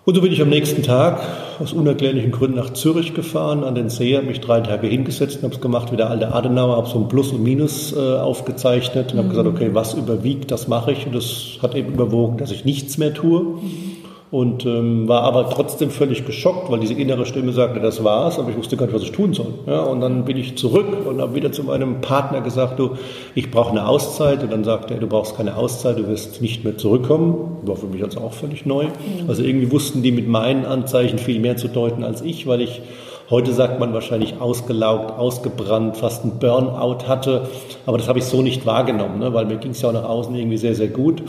Und 0.05 0.15
so 0.15 0.21
bin 0.21 0.33
ich 0.33 0.41
am 0.41 0.49
nächsten 0.49 0.85
Tag 0.85 1.21
aus 1.59 1.73
unerklärlichen 1.73 2.31
Gründen 2.31 2.57
nach 2.57 2.73
Zürich 2.73 3.13
gefahren, 3.13 3.65
an 3.65 3.75
den 3.75 3.89
See, 3.89 4.17
habe 4.17 4.27
mich 4.27 4.41
drei 4.41 4.61
Tage 4.61 4.87
hingesetzt 4.87 5.39
und 5.39 5.43
habe 5.43 5.55
es 5.55 5.61
gemacht 5.61 5.91
wie 5.91 5.97
der 5.97 6.11
alte 6.11 6.33
Adenauer, 6.33 6.77
habe 6.77 6.89
so 6.89 7.01
ein 7.01 7.09
Plus 7.09 7.33
und 7.33 7.43
Minus 7.43 7.93
äh, 7.97 7.99
aufgezeichnet 7.99 9.11
und 9.11 9.15
mhm. 9.15 9.19
habe 9.19 9.29
gesagt, 9.31 9.49
okay, 9.49 9.71
was 9.73 9.95
überwiegt, 9.95 10.53
das 10.53 10.69
mache 10.69 10.93
ich. 10.93 11.07
Und 11.07 11.17
das 11.17 11.59
hat 11.61 11.75
eben 11.75 11.93
überwogen, 11.93 12.39
dass 12.39 12.53
ich 12.53 12.65
nichts 12.65 12.97
mehr 12.97 13.13
tue. 13.13 13.41
Mhm 13.41 13.86
und 14.31 14.67
ähm, 14.67 15.07
war 15.07 15.23
aber 15.23 15.49
trotzdem 15.51 15.91
völlig 15.91 16.27
geschockt, 16.27 16.71
weil 16.71 16.81
diese 16.81 16.95
innere 16.95 17.27
Stimme 17.27 17.53
sagte, 17.53 17.79
das 17.81 18.03
war's, 18.03 18.39
aber 18.39 18.51
ich 18.51 18.57
wusste 18.57 18.77
gar 18.77 18.87
nicht, 18.87 18.95
was 18.95 19.03
ich 19.03 19.13
tun 19.13 19.35
soll. 19.35 19.55
Ja, 19.67 19.83
und 19.83 20.01
dann 20.01 20.25
bin 20.25 20.37
ich 20.37 20.57
zurück 20.59 21.07
und 21.07 21.21
habe 21.21 21.35
wieder 21.37 21.53
zu 21.53 21.63
meinem 21.63 22.01
Partner 22.01 22.41
gesagt, 22.41 22.79
du, 22.79 22.97
ich 23.37 23.53
brauche 23.53 23.71
eine 23.71 23.87
Auszeit. 23.87 24.43
Und 24.43 24.51
dann 24.51 24.65
sagte 24.65 24.95
er, 24.95 25.01
du 25.01 25.07
brauchst 25.07 25.37
keine 25.37 25.57
Auszeit, 25.57 25.99
du 25.99 26.09
wirst 26.09 26.43
nicht 26.43 26.65
mehr 26.65 26.77
zurückkommen. 26.77 27.59
War 27.63 27.77
für 27.77 27.87
mich 27.87 28.03
also 28.03 28.21
auch 28.21 28.33
völlig 28.33 28.67
neu. 28.67 28.85
Mhm. 28.87 29.29
Also 29.29 29.45
irgendwie 29.45 29.71
wussten 29.71 30.03
die 30.03 30.11
mit 30.11 30.27
meinen 30.27 30.67
Anzeichen 30.67 31.19
viel 31.19 31.39
mehr 31.39 31.57
zu 31.57 31.69
deuten 31.69 32.03
als 32.03 32.23
ich, 32.23 32.47
weil 32.47 32.61
ich 32.63 32.83
Heute 33.29 33.53
sagt 33.53 33.81
man 33.81 33.93
wahrscheinlich 33.93 34.41
ausgelaugt, 34.41 35.19
ausgebrannt, 35.19 35.97
fast 35.97 36.25
ein 36.25 36.39
Burnout 36.39 37.09
hatte. 37.09 37.49
Aber 37.85 37.99
das 37.99 38.07
habe 38.07 38.21
ich 38.21 38.25
so 38.25 38.41
nicht 38.41 38.67
wahrgenommen, 38.67 39.19
ne? 39.19 39.35
weil 39.35 39.47
mir 39.47 39.57
ging 39.57 39.73
es 39.73 39.83
ja 39.83 39.89
auch 39.89 39.93
nach 39.93 40.05
außen 40.05 40.33
irgendwie 40.37 40.59
sehr, 40.59 40.77
sehr 40.77 40.87
gut. 40.87 41.25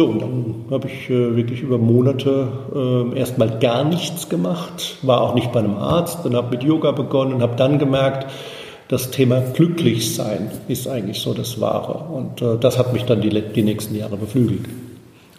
Ja, 0.00 0.06
und 0.06 0.22
dann 0.22 0.64
habe 0.70 0.88
ich 0.88 1.10
äh, 1.10 1.36
wirklich 1.36 1.60
über 1.60 1.76
Monate 1.76 2.48
äh, 2.74 3.18
erstmal 3.18 3.58
gar 3.58 3.84
nichts 3.84 4.30
gemacht, 4.30 4.96
war 5.02 5.20
auch 5.20 5.34
nicht 5.34 5.52
bei 5.52 5.58
einem 5.58 5.76
Arzt, 5.76 6.20
dann 6.24 6.34
habe 6.34 6.56
mit 6.56 6.62
Yoga 6.62 6.92
begonnen 6.92 7.34
und 7.34 7.42
habe 7.42 7.56
dann 7.56 7.78
gemerkt, 7.78 8.26
das 8.88 9.10
Thema 9.10 9.40
Glücklichsein 9.40 10.50
ist 10.68 10.88
eigentlich 10.88 11.20
so 11.20 11.34
das 11.34 11.60
Wahre. 11.60 12.12
Und 12.12 12.40
äh, 12.40 12.56
das 12.58 12.78
hat 12.78 12.94
mich 12.94 13.04
dann 13.04 13.20
die, 13.20 13.28
die 13.28 13.62
nächsten 13.62 13.94
Jahre 13.94 14.16
beflügelt. 14.16 14.64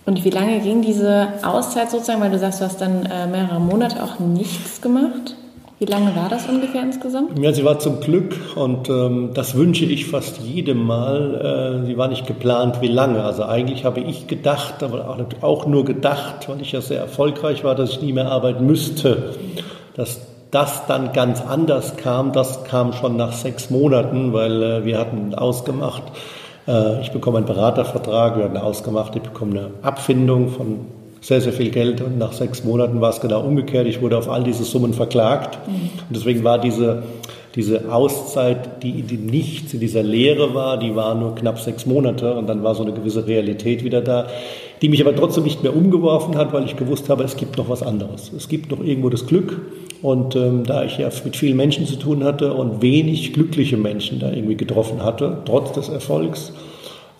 Und 0.05 0.23
wie 0.23 0.29
lange 0.29 0.59
ging 0.59 0.83
diese 0.83 1.29
Auszeit 1.41 1.89
sozusagen, 1.89 2.21
weil 2.21 2.31
du 2.31 2.37
sagst, 2.37 2.61
du 2.61 2.65
hast 2.65 2.81
dann 2.81 3.07
äh, 3.07 3.25
mehrere 3.25 3.59
Monate 3.59 4.03
auch 4.03 4.19
nichts 4.19 4.79
gemacht? 4.79 5.35
Wie 5.81 5.87
lange 5.87 6.15
war 6.15 6.29
das 6.29 6.47
ungefähr 6.47 6.83
insgesamt? 6.83 7.39
Ja, 7.39 7.51
sie 7.53 7.65
war 7.65 7.79
zum 7.79 8.01
Glück 8.01 8.35
und 8.53 8.87
ähm, 8.87 9.31
das 9.33 9.55
wünsche 9.55 9.83
ich 9.83 10.05
fast 10.05 10.37
jedem 10.37 10.85
Mal. 10.85 11.81
Äh, 11.81 11.87
sie 11.87 11.97
war 11.97 12.07
nicht 12.07 12.27
geplant, 12.27 12.81
wie 12.81 12.87
lange. 12.87 13.23
Also 13.23 13.45
eigentlich 13.45 13.83
habe 13.83 13.99
ich 13.99 14.27
gedacht, 14.27 14.83
aber 14.83 15.17
auch, 15.41 15.65
nur 15.65 15.83
gedacht, 15.83 16.47
weil 16.47 16.61
ich 16.61 16.71
ja 16.73 16.81
sehr 16.81 16.99
erfolgreich 16.99 17.63
war, 17.63 17.73
dass 17.73 17.89
ich 17.93 18.01
nie 18.03 18.13
mehr 18.13 18.31
arbeiten 18.31 18.63
müsste. 18.67 19.33
Dass 19.95 20.21
das 20.51 20.85
dann 20.85 21.13
ganz 21.13 21.41
anders 21.41 21.97
kam, 21.97 22.31
das 22.31 22.63
kam 22.63 22.93
schon 22.93 23.17
nach 23.17 23.33
sechs 23.33 23.71
Monaten, 23.71 24.33
weil 24.33 24.61
äh, 24.61 24.85
wir 24.85 24.99
hatten 24.99 25.33
ausgemacht, 25.33 26.03
äh, 26.67 27.01
ich 27.01 27.11
bekomme 27.11 27.37
einen 27.37 27.47
Beratervertrag, 27.47 28.37
wir 28.37 28.43
hatten 28.43 28.57
ausgemacht, 28.57 29.15
ich 29.15 29.23
bekomme 29.23 29.51
eine 29.51 29.69
Abfindung 29.81 30.49
von 30.49 31.00
sehr, 31.21 31.39
sehr 31.39 31.53
viel 31.53 31.69
Geld 31.69 32.01
und 32.01 32.17
nach 32.17 32.33
sechs 32.33 32.63
Monaten 32.63 32.99
war 32.99 33.11
es 33.11 33.21
genau 33.21 33.41
umgekehrt. 33.41 33.85
Ich 33.87 34.01
wurde 34.01 34.17
auf 34.17 34.27
all 34.27 34.43
diese 34.43 34.63
Summen 34.63 34.93
verklagt 34.93 35.59
mhm. 35.67 35.73
und 36.07 36.15
deswegen 36.15 36.43
war 36.43 36.57
diese, 36.57 37.03
diese 37.55 37.93
Auszeit, 37.93 38.81
die 38.81 38.99
in 38.99 39.07
dem 39.07 39.27
Nichts, 39.27 39.73
in 39.73 39.79
dieser 39.79 40.01
Leere 40.01 40.55
war, 40.55 40.79
die 40.79 40.95
war 40.95 41.13
nur 41.13 41.35
knapp 41.35 41.59
sechs 41.59 41.85
Monate 41.85 42.33
und 42.33 42.47
dann 42.47 42.63
war 42.63 42.73
so 42.73 42.81
eine 42.81 42.91
gewisse 42.91 43.27
Realität 43.27 43.83
wieder 43.83 44.01
da, 44.01 44.27
die 44.81 44.89
mich 44.89 44.99
aber 44.99 45.15
trotzdem 45.15 45.43
nicht 45.43 45.61
mehr 45.61 45.75
umgeworfen 45.75 46.35
hat, 46.35 46.53
weil 46.53 46.65
ich 46.65 46.75
gewusst 46.75 47.07
habe, 47.07 47.23
es 47.23 47.37
gibt 47.37 47.55
noch 47.55 47.69
was 47.69 47.83
anderes. 47.83 48.31
Es 48.35 48.49
gibt 48.49 48.71
noch 48.71 48.83
irgendwo 48.83 49.09
das 49.09 49.27
Glück 49.27 49.61
und 50.01 50.35
ähm, 50.35 50.63
da 50.65 50.83
ich 50.85 50.97
ja 50.97 51.09
mit 51.23 51.35
vielen 51.35 51.55
Menschen 51.55 51.85
zu 51.85 51.97
tun 51.97 52.23
hatte 52.23 52.53
und 52.55 52.81
wenig 52.81 53.33
glückliche 53.33 53.77
Menschen 53.77 54.19
da 54.19 54.31
irgendwie 54.31 54.57
getroffen 54.57 55.03
hatte, 55.03 55.37
trotz 55.45 55.73
des 55.73 55.89
Erfolgs, 55.89 56.51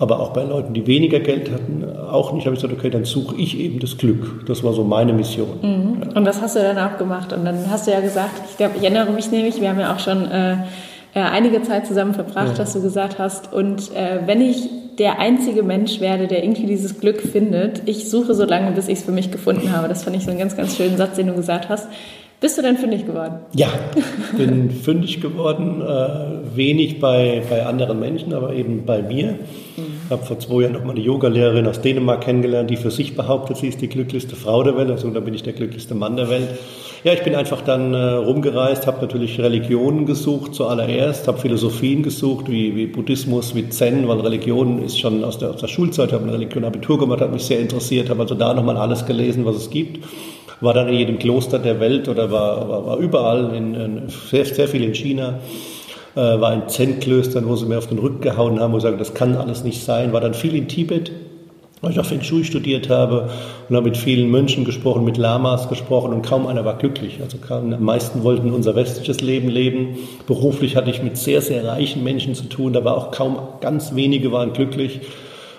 aber 0.01 0.19
auch 0.19 0.33
bei 0.33 0.43
Leuten, 0.43 0.73
die 0.73 0.87
weniger 0.87 1.19
Geld 1.19 1.51
hatten, 1.51 1.85
auch 2.11 2.33
nicht, 2.33 2.47
habe 2.47 2.55
ich 2.55 2.61
gesagt, 2.61 2.77
okay, 2.77 2.89
dann 2.89 3.05
suche 3.05 3.35
ich 3.35 3.59
eben 3.59 3.79
das 3.79 3.97
Glück. 3.97 4.47
Das 4.47 4.63
war 4.63 4.73
so 4.73 4.83
meine 4.83 5.13
Mission. 5.13 5.59
Mhm. 5.61 6.01
Ja. 6.01 6.17
Und 6.17 6.25
das 6.25 6.41
hast 6.41 6.55
du 6.55 6.59
dann 6.59 6.79
auch 6.79 6.97
gemacht. 6.97 7.31
Und 7.33 7.45
dann 7.45 7.69
hast 7.69 7.85
du 7.85 7.91
ja 7.91 7.99
gesagt, 7.99 8.41
ich 8.49 8.57
glaube, 8.57 8.73
ich 8.77 8.83
erinnere 8.83 9.11
mich 9.11 9.29
nämlich, 9.29 9.61
wir 9.61 9.69
haben 9.69 9.79
ja 9.79 9.93
auch 9.93 9.99
schon 9.99 10.25
äh, 10.31 10.53
äh, 10.53 11.19
einige 11.19 11.61
Zeit 11.61 11.85
zusammen 11.85 12.15
verbracht, 12.15 12.47
ja. 12.47 12.53
dass 12.55 12.73
du 12.73 12.81
gesagt 12.81 13.19
hast, 13.19 13.53
und 13.53 13.95
äh, 13.95 14.21
wenn 14.25 14.41
ich 14.41 14.69
der 14.97 15.19
einzige 15.19 15.61
Mensch 15.61 15.99
werde, 15.99 16.27
der 16.27 16.43
irgendwie 16.43 16.65
dieses 16.65 16.99
Glück 16.99 17.21
findet, 17.21 17.83
ich 17.85 18.09
suche 18.09 18.33
so 18.33 18.43
lange, 18.43 18.71
bis 18.71 18.87
ich 18.87 18.99
es 18.99 19.03
für 19.03 19.11
mich 19.11 19.29
gefunden 19.29 19.71
habe. 19.71 19.87
Das 19.87 20.03
fand 20.03 20.15
ich 20.15 20.23
so 20.23 20.31
einen 20.31 20.39
ganz, 20.39 20.57
ganz 20.57 20.75
schönen 20.75 20.97
Satz, 20.97 21.15
den 21.15 21.27
du 21.27 21.35
gesagt 21.35 21.69
hast. 21.69 21.87
Bist 22.41 22.57
du 22.57 22.63
denn 22.63 22.75
fündig 22.75 23.05
geworden? 23.05 23.35
Ja, 23.53 23.67
bin 24.35 24.71
fündig 24.71 25.21
geworden. 25.21 25.79
Äh, 25.79 26.57
wenig 26.57 26.99
bei, 26.99 27.43
bei 27.47 27.67
anderen 27.67 27.99
Menschen, 27.99 28.33
aber 28.33 28.53
eben 28.53 28.83
bei 28.83 29.03
mir. 29.03 29.35
Ich 29.77 29.83
mhm. 29.83 29.90
Habe 30.11 30.23
vor 30.23 30.39
zwei 30.39 30.61
Jahren 30.61 30.73
noch 30.73 30.83
mal 30.83 30.91
eine 30.91 30.99
Yogalehrerin 30.99 31.67
aus 31.67 31.81
Dänemark 31.81 32.21
kennengelernt, 32.21 32.69
die 32.69 32.77
für 32.77 32.91
sich 32.91 33.15
behauptet, 33.15 33.57
sie 33.57 33.67
ist 33.67 33.81
die 33.81 33.87
glücklichste 33.87 34.35
Frau 34.35 34.63
der 34.63 34.77
Welt. 34.77 34.91
Also 34.91 35.09
da 35.09 35.19
bin 35.19 35.33
ich 35.33 35.43
der 35.43 35.53
glücklichste 35.53 35.95
Mann 35.95 36.17
der 36.17 36.29
Welt. 36.29 36.49
Ja, 37.03 37.13
ich 37.13 37.23
bin 37.23 37.33
einfach 37.33 37.61
dann 37.61 37.95
äh, 37.95 37.97
rumgereist, 37.97 38.85
habe 38.85 39.01
natürlich 39.01 39.39
Religionen 39.39 40.05
gesucht 40.05 40.53
zuallererst, 40.53 41.27
habe 41.27 41.39
Philosophien 41.39 42.03
gesucht, 42.03 42.51
wie, 42.51 42.75
wie 42.75 42.85
Buddhismus, 42.85 43.55
wie 43.55 43.69
Zen, 43.69 44.07
weil 44.07 44.19
Religion 44.19 44.83
ist 44.83 44.99
schon 44.99 45.23
aus 45.23 45.39
der, 45.39 45.49
aus 45.49 45.61
der 45.61 45.67
Schulzeit, 45.67 46.11
habe 46.11 46.23
eine 46.23 46.33
Religion 46.33 46.63
Abitur 46.63 46.99
gemacht, 46.99 47.21
hat 47.21 47.31
mich 47.31 47.43
sehr 47.43 47.59
interessiert, 47.59 48.11
habe 48.11 48.21
also 48.21 48.35
da 48.35 48.53
nochmal 48.53 48.77
alles 48.77 49.07
gelesen, 49.07 49.45
was 49.45 49.55
es 49.55 49.69
gibt. 49.71 50.05
War 50.59 50.75
dann 50.75 50.89
in 50.89 50.93
jedem 50.93 51.17
Kloster 51.17 51.57
der 51.57 51.79
Welt 51.79 52.07
oder 52.07 52.29
war, 52.29 52.69
war, 52.69 52.85
war 52.85 52.97
überall, 52.97 53.55
in, 53.55 53.73
in, 53.73 54.01
sehr, 54.29 54.45
sehr 54.45 54.67
viel 54.67 54.83
in 54.83 54.93
China 54.93 55.39
war 56.15 56.53
in 56.53 56.67
Zen-Klöstern, 56.67 57.47
wo 57.47 57.55
sie 57.55 57.65
mir 57.65 57.77
auf 57.77 57.87
den 57.87 57.99
Rücken 57.99 58.21
gehauen 58.21 58.59
haben, 58.59 58.73
wo 58.73 58.79
sie 58.79 58.83
sagen, 58.83 58.97
das 58.97 59.13
kann 59.13 59.35
alles 59.35 59.63
nicht 59.63 59.83
sein, 59.83 60.13
war 60.13 60.21
dann 60.21 60.33
viel 60.33 60.55
in 60.55 60.67
Tibet, 60.67 61.11
weil 61.81 61.91
ich 61.91 61.99
auch 61.99 62.05
Feng 62.05 62.21
Shui 62.21 62.43
studiert 62.43 62.89
habe 62.89 63.29
und 63.69 63.75
habe 63.75 63.87
mit 63.87 63.97
vielen 63.97 64.29
Mönchen 64.29 64.65
gesprochen, 64.65 65.03
mit 65.03 65.17
Lamas 65.17 65.69
gesprochen 65.69 66.13
und 66.13 66.21
kaum 66.21 66.47
einer 66.47 66.65
war 66.65 66.77
glücklich. 66.77 67.19
Also 67.21 67.37
kaum, 67.37 67.71
die 67.71 67.77
meisten 67.77 68.23
wollten 68.23 68.51
unser 68.51 68.75
westliches 68.75 69.21
Leben 69.21 69.49
leben. 69.49 69.97
Beruflich 70.27 70.75
hatte 70.75 70.91
ich 70.91 71.01
mit 71.01 71.17
sehr, 71.17 71.41
sehr 71.41 71.65
reichen 71.65 72.03
Menschen 72.03 72.35
zu 72.35 72.43
tun, 72.45 72.73
da 72.73 72.83
war 72.83 72.97
auch 72.97 73.11
kaum, 73.11 73.39
ganz 73.61 73.95
wenige 73.95 74.31
waren 74.31 74.53
glücklich. 74.53 75.01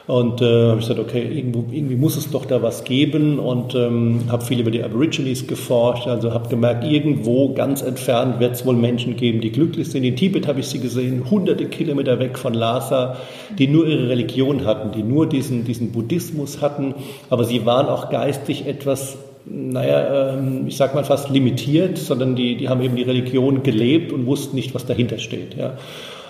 Und 0.06 0.42
äh, 0.42 0.70
habe 0.70 0.80
ich 0.80 0.88
gesagt, 0.88 0.98
okay, 0.98 1.22
irgendwo, 1.22 1.64
irgendwie 1.70 1.94
muss 1.94 2.16
es 2.16 2.30
doch 2.30 2.44
da 2.44 2.60
was 2.60 2.82
geben 2.82 3.38
und 3.38 3.76
ähm, 3.76 4.22
habe 4.28 4.44
viel 4.44 4.58
über 4.58 4.72
die 4.72 4.82
Aborigines 4.82 5.46
geforscht. 5.46 6.08
Also 6.08 6.34
habe 6.34 6.48
gemerkt, 6.48 6.84
irgendwo 6.84 7.54
ganz 7.54 7.82
entfernt 7.82 8.40
wird 8.40 8.54
es 8.54 8.66
wohl 8.66 8.74
Menschen 8.74 9.16
geben, 9.16 9.40
die 9.40 9.52
glücklich 9.52 9.90
sind. 9.90 10.02
In 10.02 10.16
Tibet 10.16 10.48
habe 10.48 10.58
ich 10.58 10.66
sie 10.66 10.80
gesehen, 10.80 11.30
hunderte 11.30 11.66
Kilometer 11.66 12.18
weg 12.18 12.36
von 12.36 12.52
Lhasa, 12.52 13.16
die 13.56 13.68
nur 13.68 13.86
ihre 13.86 14.08
Religion 14.08 14.64
hatten, 14.64 14.90
die 14.90 15.04
nur 15.04 15.28
diesen, 15.28 15.64
diesen 15.64 15.92
Buddhismus 15.92 16.60
hatten, 16.60 16.94
aber 17.30 17.44
sie 17.44 17.64
waren 17.64 17.86
auch 17.86 18.10
geistig 18.10 18.66
etwas 18.66 19.16
naja, 19.44 20.34
ähm, 20.34 20.66
ich 20.68 20.76
sag 20.76 20.94
mal 20.94 21.04
fast 21.04 21.28
limitiert, 21.30 21.98
sondern 21.98 22.36
die, 22.36 22.56
die 22.56 22.68
haben 22.68 22.80
eben 22.80 22.94
die 22.94 23.02
Religion 23.02 23.64
gelebt 23.64 24.12
und 24.12 24.26
wussten 24.26 24.54
nicht, 24.54 24.74
was 24.74 24.86
dahinter 24.86 25.18
steht. 25.18 25.56
Ja. 25.56 25.76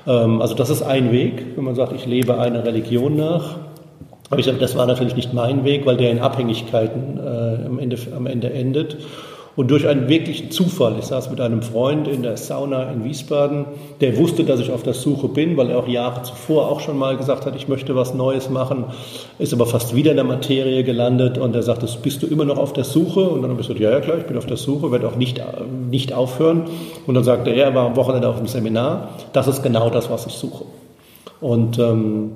Ähm, 0.07 0.41
also 0.41 0.55
das 0.55 0.71
ist 0.71 0.83
ein 0.83 1.13
Weg, 1.13 1.57
wenn 1.57 1.65
man 1.65 1.75
sagt, 1.75 1.93
ich 1.93 2.07
lebe 2.07 2.39
einer 2.39 2.65
Religion 2.65 3.17
nach. 3.17 3.57
Aber 4.31 4.39
ich 4.39 4.47
sage, 4.47 4.59
das 4.59 4.77
war 4.77 4.87
natürlich 4.87 5.15
nicht 5.15 5.35
mein 5.35 5.65
Weg, 5.65 5.85
weil 5.85 5.97
der 5.97 6.11
in 6.11 6.19
Abhängigkeiten 6.19 7.19
äh, 7.19 7.67
am, 7.67 7.79
Ende, 7.79 7.99
am 8.17 8.27
Ende 8.27 8.51
endet. 8.53 8.97
Und 9.55 9.71
durch 9.71 9.87
einen 9.87 10.09
wirklichen 10.09 10.51
Zufall, 10.51 10.97
ich 10.99 11.05
saß 11.05 11.31
mit 11.31 11.39
einem 11.39 11.61
Freund 11.61 12.09
in 12.09 12.23
der 12.23 12.39
Sauna 12.39 12.91
in 12.91 13.05
Wiesbaden, 13.05 13.67
der 14.01 14.17
wusste, 14.17 14.45
dass 14.45 14.61
ich 14.61 14.71
auf 14.71 14.83
der 14.83 14.95
Suche 14.95 15.29
bin, 15.29 15.59
weil 15.59 15.69
er 15.69 15.79
auch 15.79 15.87
Jahre 15.87 16.23
zuvor 16.23 16.71
auch 16.71 16.81
schon 16.81 16.97
mal 16.97 17.19
gesagt 17.19 17.45
hat, 17.45 17.55
ich 17.55 17.69
möchte 17.69 17.95
was 17.95 18.15
Neues 18.15 18.49
machen, 18.49 18.87
ist 19.39 19.53
aber 19.53 19.67
fast 19.67 19.95
wieder 19.95 20.13
in 20.13 20.17
der 20.17 20.25
Materie 20.25 20.85
gelandet 20.85 21.37
und 21.37 21.55
er 21.55 21.63
sagte, 21.63 21.87
bist 22.03 22.23
du 22.23 22.27
immer 22.27 22.47
noch 22.47 22.57
auf 22.57 22.73
der 22.73 22.85
Suche? 22.85 23.29
Und 23.29 23.43
dann 23.43 23.51
habe 23.51 23.61
ich 23.61 23.67
gesagt, 23.67 23.81
ja, 23.81 23.91
ja 23.91 24.01
klar, 24.01 24.17
ich 24.17 24.25
bin 24.25 24.39
auf 24.39 24.47
der 24.47 24.57
Suche, 24.57 24.91
werde 24.91 25.07
auch 25.07 25.17
nicht, 25.17 25.43
nicht 25.91 26.15
aufhören. 26.15 26.65
Und 27.07 27.15
dann 27.15 27.25
sagte 27.25 27.51
er, 27.51 27.67
er 27.67 27.75
war 27.75 27.87
am 27.87 27.97
Wochenende 27.97 28.29
auf 28.29 28.39
dem 28.39 28.47
Seminar, 28.47 29.11
das 29.35 29.49
ist 29.49 29.63
genau 29.63 29.91
das, 29.91 30.09
was 30.09 30.27
ich 30.27 30.33
suche. 30.33 30.65
Und 31.43 31.79
ähm, 31.79 32.33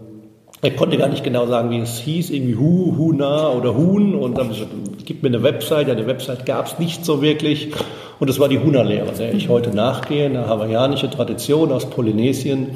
er 0.62 0.70
konnte 0.70 0.96
gar 0.96 1.08
nicht 1.08 1.22
genau 1.22 1.46
sagen, 1.46 1.70
wie 1.70 1.78
es 1.78 1.98
hieß, 1.98 2.30
irgendwie 2.30 2.56
Hu, 2.56 2.96
Huna 2.96 3.50
oder 3.50 3.76
Huhn. 3.76 4.14
Und 4.14 4.38
dann 4.38 4.50
gibt 5.04 5.22
mir 5.22 5.28
eine 5.28 5.42
Website. 5.42 5.90
Eine 5.90 6.06
Website 6.06 6.46
gab 6.46 6.66
es 6.66 6.78
nicht 6.78 7.04
so 7.04 7.20
wirklich. 7.20 7.72
Und 8.18 8.30
das 8.30 8.40
war 8.40 8.48
die 8.48 8.58
Huna-Lehre, 8.58 9.12
der 9.12 9.34
ich 9.34 9.48
heute 9.48 9.70
nachgehe, 9.70 10.26
eine 10.26 10.48
hawaiianische 10.48 11.10
Tradition 11.10 11.72
aus 11.72 11.90
Polynesien. 11.90 12.68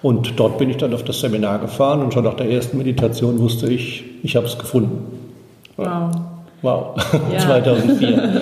Und 0.00 0.38
dort 0.40 0.58
bin 0.58 0.70
ich 0.70 0.78
dann 0.78 0.94
auf 0.94 1.04
das 1.04 1.20
Seminar 1.20 1.58
gefahren 1.58 2.00
und 2.00 2.14
schon 2.14 2.24
nach 2.24 2.34
der 2.34 2.48
ersten 2.48 2.78
Meditation 2.78 3.38
wusste 3.40 3.70
ich, 3.70 4.04
ich 4.22 4.36
habe 4.36 4.46
es 4.46 4.56
gefunden. 4.56 5.04
Wow. 5.76 6.10
Wow, 6.62 6.96
ja. 7.32 7.38
2004. 7.46 8.40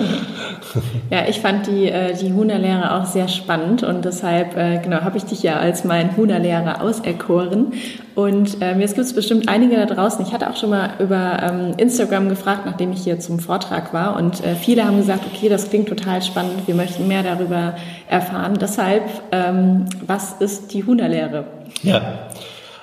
Ja, 1.09 1.25
ich 1.27 1.39
fand 1.39 1.67
die, 1.67 1.89
äh, 1.89 2.13
die 2.15 2.33
Huna-Lehre 2.33 2.95
auch 2.95 3.05
sehr 3.05 3.27
spannend 3.27 3.83
und 3.83 4.03
deshalb 4.03 4.57
äh, 4.57 4.79
genau, 4.83 5.01
habe 5.01 5.17
ich 5.17 5.23
dich 5.23 5.41
ja 5.41 5.57
als 5.57 5.83
mein 5.83 6.17
Huna-Lehrer 6.17 6.81
auserkoren. 6.81 7.73
Und 8.15 8.57
ähm, 8.61 8.81
jetzt 8.81 8.95
gibt 8.95 9.05
es 9.05 9.13
bestimmt 9.13 9.47
einige 9.47 9.75
da 9.75 9.85
draußen. 9.85 10.25
Ich 10.25 10.33
hatte 10.33 10.49
auch 10.49 10.57
schon 10.57 10.71
mal 10.71 10.89
über 10.99 11.37
ähm, 11.41 11.73
Instagram 11.77 12.29
gefragt, 12.29 12.65
nachdem 12.65 12.91
ich 12.91 13.03
hier 13.03 13.19
zum 13.19 13.39
Vortrag 13.39 13.93
war. 13.93 14.17
Und 14.17 14.43
äh, 14.43 14.55
viele 14.55 14.85
haben 14.85 14.97
gesagt, 14.97 15.23
okay, 15.31 15.49
das 15.49 15.69
klingt 15.69 15.87
total 15.87 16.21
spannend, 16.21 16.67
wir 16.67 16.75
möchten 16.75 17.07
mehr 17.07 17.23
darüber 17.23 17.75
erfahren. 18.09 18.57
Deshalb, 18.59 19.03
ähm, 19.31 19.85
was 20.05 20.33
ist 20.39 20.73
die 20.73 20.83
Huna-Lehre? 20.83 21.45
Ja, 21.83 22.29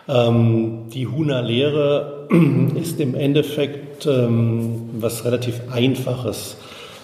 ähm, 0.08 0.88
die 0.92 1.06
Huna-Lehre 1.06 2.28
ist 2.80 3.00
im 3.00 3.14
Endeffekt 3.14 4.06
ähm, 4.06 4.90
was 4.98 5.24
relativ 5.24 5.60
Einfaches. 5.72 6.56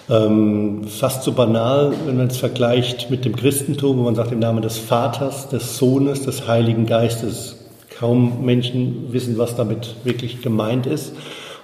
Ähm, 0.09 0.85
fast 0.87 1.23
so 1.23 1.31
banal, 1.31 1.93
wenn 2.05 2.17
man 2.17 2.27
es 2.27 2.37
vergleicht 2.37 3.09
mit 3.09 3.23
dem 3.23 3.35
Christentum, 3.35 3.97
wo 3.97 4.03
man 4.03 4.15
sagt 4.15 4.31
im 4.31 4.39
Namen 4.39 4.61
des 4.61 4.77
Vaters, 4.77 5.49
des 5.49 5.77
Sohnes, 5.77 6.23
des 6.23 6.47
Heiligen 6.47 6.85
Geistes. 6.85 7.57
Kaum 7.97 8.43
Menschen 8.43 9.13
wissen, 9.13 9.37
was 9.37 9.55
damit 9.55 9.95
wirklich 10.03 10.41
gemeint 10.41 10.87
ist. 10.87 11.13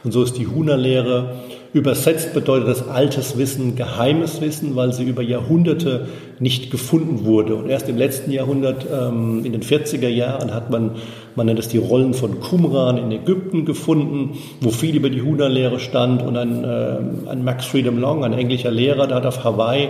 Und 0.04 0.12
so 0.12 0.24
ist 0.24 0.38
die 0.38 0.48
Huna-Lehre 0.48 1.36
Übersetzt 1.74 2.34
bedeutet 2.34 2.68
das 2.68 2.88
altes 2.88 3.38
Wissen 3.38 3.76
geheimes 3.76 4.42
Wissen, 4.42 4.76
weil 4.76 4.94
sie 4.94 5.04
über 5.04 5.22
Jahrhunderte 5.22 6.08
nicht 6.40 6.72
gefunden 6.72 7.26
wurde. 7.26 7.56
Und 7.56 7.70
erst 7.70 7.90
im 7.90 7.98
letzten 7.98 8.32
Jahrhundert, 8.32 8.86
ähm, 8.92 9.44
in 9.44 9.52
den 9.52 9.62
40er 9.62 10.08
Jahren, 10.08 10.54
hat 10.54 10.70
man, 10.70 10.92
man 11.36 11.46
nennt 11.46 11.60
es 11.60 11.68
die 11.68 11.78
Rollen 11.78 12.14
von 12.14 12.40
Qumran 12.40 12.98
in 12.98 13.12
Ägypten 13.12 13.66
gefunden, 13.66 14.38
wo 14.62 14.70
viel 14.70 14.96
über 14.96 15.10
die 15.10 15.22
Huna-Lehre 15.22 15.80
stand. 15.80 16.24
Und 16.24 16.38
ein, 16.38 16.64
äh, 16.64 17.30
ein 17.30 17.44
Max 17.44 17.66
Freedom 17.66 18.00
Long, 18.00 18.24
ein 18.24 18.34
englischer 18.34 18.72
Lehrer, 18.72 19.08
der 19.08 19.18
hat 19.18 19.26
auf 19.26 19.44
Hawaii 19.44 19.90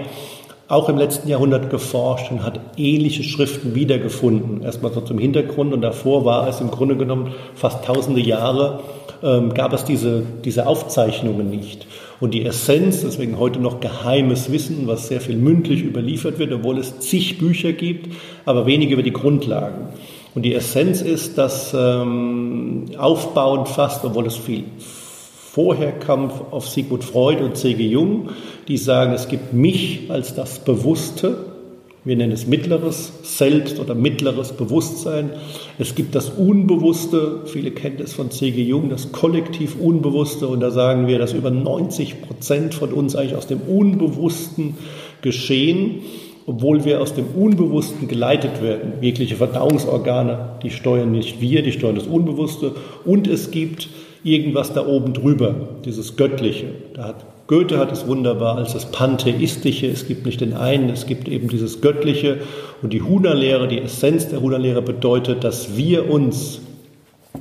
auch 0.67 0.89
im 0.89 0.97
letzten 0.97 1.29
Jahrhundert 1.29 1.69
geforscht 1.69 2.31
und 2.31 2.43
hat 2.43 2.59
ähnliche 2.75 3.23
Schriften 3.23 3.73
wiedergefunden. 3.73 4.63
Erstmal 4.63 4.91
so 4.91 5.01
zum 5.01 5.17
Hintergrund 5.17 5.73
und 5.73 5.81
davor 5.81 6.25
war 6.25 6.47
es 6.47 6.59
im 6.59 6.71
Grunde 6.71 6.97
genommen 6.97 7.33
fast 7.55 7.85
tausende 7.85 8.21
Jahre 8.21 8.79
ähm, 9.23 9.53
gab 9.53 9.73
es 9.73 9.85
diese, 9.85 10.23
diese 10.43 10.67
Aufzeichnungen 10.67 11.49
nicht. 11.49 11.87
Und 12.19 12.33
die 12.33 12.45
Essenz, 12.45 13.01
deswegen 13.01 13.39
heute 13.39 13.59
noch 13.59 13.79
geheimes 13.79 14.51
Wissen, 14.51 14.87
was 14.87 15.07
sehr 15.07 15.21
viel 15.21 15.37
mündlich 15.37 15.83
überliefert 15.83 16.39
wird, 16.39 16.51
obwohl 16.51 16.79
es 16.79 16.99
zig 16.99 17.37
Bücher 17.37 17.73
gibt, 17.73 18.13
aber 18.45 18.65
wenig 18.65 18.91
über 18.91 19.03
die 19.03 19.13
Grundlagen. 19.13 19.89
Und 20.35 20.43
die 20.43 20.53
Essenz 20.53 21.01
ist, 21.01 21.37
dass 21.37 21.73
ähm, 21.77 22.85
aufbauend 22.97 23.67
fast, 23.69 24.03
obwohl 24.05 24.27
es 24.27 24.35
viel 24.35 24.65
vorher 25.57 25.91
kam 25.91 26.29
auf 26.51 26.69
Sigmund 26.69 27.03
Freud 27.03 27.43
und 27.43 27.57
C.G. 27.57 27.83
Jung, 27.83 28.29
die 28.67 28.77
sagen, 28.77 29.13
es 29.13 29.27
gibt 29.27 29.53
mich 29.53 30.01
als 30.07 30.35
das 30.35 30.59
Bewusste, 30.59 31.45
wir 32.05 32.15
nennen 32.15 32.31
es 32.31 32.45
mittleres 32.45 33.11
Selbst 33.23 33.79
oder 33.79 33.95
mittleres 33.95 34.51
Bewusstsein. 34.51 35.31
Es 35.79 35.95
gibt 35.95 36.13
das 36.13 36.29
Unbewusste, 36.29 37.41
viele 37.45 37.71
kennen 37.71 37.97
es 38.03 38.13
von 38.13 38.29
C.G. 38.29 38.61
Jung, 38.61 38.91
das 38.91 39.11
kollektiv 39.11 39.77
Unbewusste. 39.79 40.47
Und 40.47 40.59
da 40.59 40.69
sagen 40.69 41.07
wir, 41.07 41.17
dass 41.17 41.33
über 41.33 41.49
90 41.49 42.21
Prozent 42.21 42.75
von 42.75 42.93
uns 42.93 43.15
eigentlich 43.15 43.35
aus 43.35 43.47
dem 43.47 43.61
Unbewussten 43.61 44.75
geschehen, 45.23 46.01
obwohl 46.45 46.85
wir 46.85 47.01
aus 47.01 47.15
dem 47.15 47.25
Unbewussten 47.35 48.07
geleitet 48.07 48.61
werden. 48.61 49.01
Wirkliche 49.01 49.37
Verdauungsorgane, 49.37 50.59
die 50.61 50.69
steuern 50.69 51.11
nicht 51.11 51.41
wir, 51.41 51.63
die 51.63 51.71
steuern 51.71 51.95
das 51.95 52.05
Unbewusste. 52.05 52.75
Und 53.05 53.27
es 53.27 53.49
gibt 53.49 53.89
irgendwas 54.23 54.73
da 54.73 54.85
oben 54.85 55.13
drüber, 55.13 55.55
dieses 55.85 56.15
Göttliche. 56.15 56.67
Da 56.93 57.05
hat 57.05 57.25
Goethe 57.47 57.77
hat 57.77 57.93
es 57.93 58.05
wunderbar 58.05 58.57
als 58.57 58.73
das 58.73 58.91
Pantheistische. 58.91 59.87
Es 59.87 60.05
gibt 60.05 60.25
nicht 60.25 60.41
den 60.41 60.53
einen, 60.53 60.89
es 60.89 61.05
gibt 61.05 61.29
eben 61.29 61.47
dieses 61.47 61.79
Göttliche. 61.79 62.39
Und 62.81 62.91
die 62.91 63.01
Huna-Lehre, 63.01 63.69
die 63.69 63.79
Essenz 63.79 64.27
der 64.27 64.41
Huna-Lehre 64.41 64.81
bedeutet, 64.81 65.45
dass 65.45 65.77
wir 65.77 66.09
uns, 66.09 66.59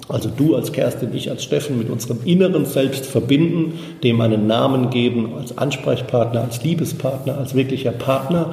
also 0.09 0.31
du 0.35 0.55
als 0.55 0.71
Kerstin, 0.71 1.11
ich 1.13 1.29
als 1.29 1.43
Steffen, 1.43 1.77
mit 1.77 1.91
unserem 1.91 2.21
inneren 2.25 2.67
Selbst 2.67 3.05
verbinden, 3.05 3.81
dem 4.05 4.21
einen 4.21 4.47
Namen 4.47 4.91
geben, 4.91 5.35
als 5.37 5.59
Ansprechpartner, 5.59 6.43
als 6.43 6.63
Liebespartner, 6.63 7.37
als 7.37 7.57
wirklicher 7.57 7.91
Partner. 7.91 8.53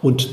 Und 0.00 0.30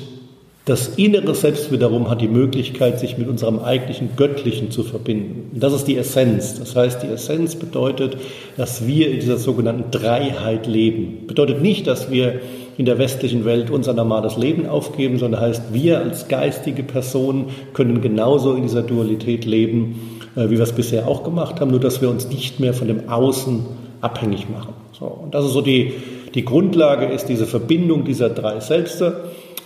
das 0.66 0.96
innere 0.96 1.36
Selbst 1.36 1.74
wiederum 1.74 2.10
hat 2.10 2.22
die 2.22 2.30
Möglichkeit, 2.30 2.98
sich 2.98 3.18
mit 3.18 3.28
unserem 3.28 3.60
eigentlichen 3.60 4.12
Göttlichen 4.16 4.72
zu 4.72 4.84
verbinden. 4.84 5.50
Und 5.54 5.62
das 5.62 5.74
ist 5.74 5.90
die 5.90 5.98
Essenz. 5.98 6.58
Das 6.58 6.74
heißt, 6.74 7.04
die 7.04 7.08
Essenz 7.08 7.56
bedeutet, 7.56 8.16
dass 8.56 8.88
wir 8.88 9.10
in 9.10 9.20
dieser 9.20 9.38
sogenannten 9.38 9.92
Dreiheit 9.92 10.66
leben. 10.66 11.28
Bedeutet 11.28 11.62
nicht, 11.62 11.86
dass 11.86 12.10
wir 12.12 12.40
in 12.78 12.86
der 12.86 12.98
westlichen 12.98 13.44
Welt 13.44 13.72
unser 13.72 13.94
normales 13.94 14.38
Leben 14.38 14.66
aufgeben, 14.66 15.20
sondern 15.20 15.42
heißt, 15.42 15.74
wir 15.74 16.00
als 16.00 16.30
geistige 16.30 16.84
Personen 16.84 17.50
können 17.74 18.02
genauso 18.02 18.54
in 18.54 18.64
dieser 18.64 18.84
Dualität 18.84 19.44
leben, 19.44 20.20
äh, 20.38 20.46
wie 20.46 20.58
wir 20.58 20.62
es 20.62 20.72
bisher 20.72 21.10
auch 21.10 21.24
gemacht 21.24 21.60
haben, 21.60 21.72
nur 21.72 21.82
dass 21.82 22.02
wir 22.02 22.10
uns 22.10 22.30
nicht 22.30 22.62
mehr 22.62 22.74
von 22.74 22.88
dem 22.88 23.10
Außen 23.10 23.66
abhängig 24.00 24.50
machen. 24.50 24.74
So, 24.98 25.06
und 25.06 25.34
das 25.36 25.44
ist 25.46 25.52
so 25.52 25.62
die, 25.62 25.94
die 26.34 26.46
Grundlage, 26.46 27.08
ist 27.08 27.26
diese 27.26 27.46
Verbindung 27.46 28.06
dieser 28.06 28.30
drei 28.30 28.60
Selbste. 28.60 29.26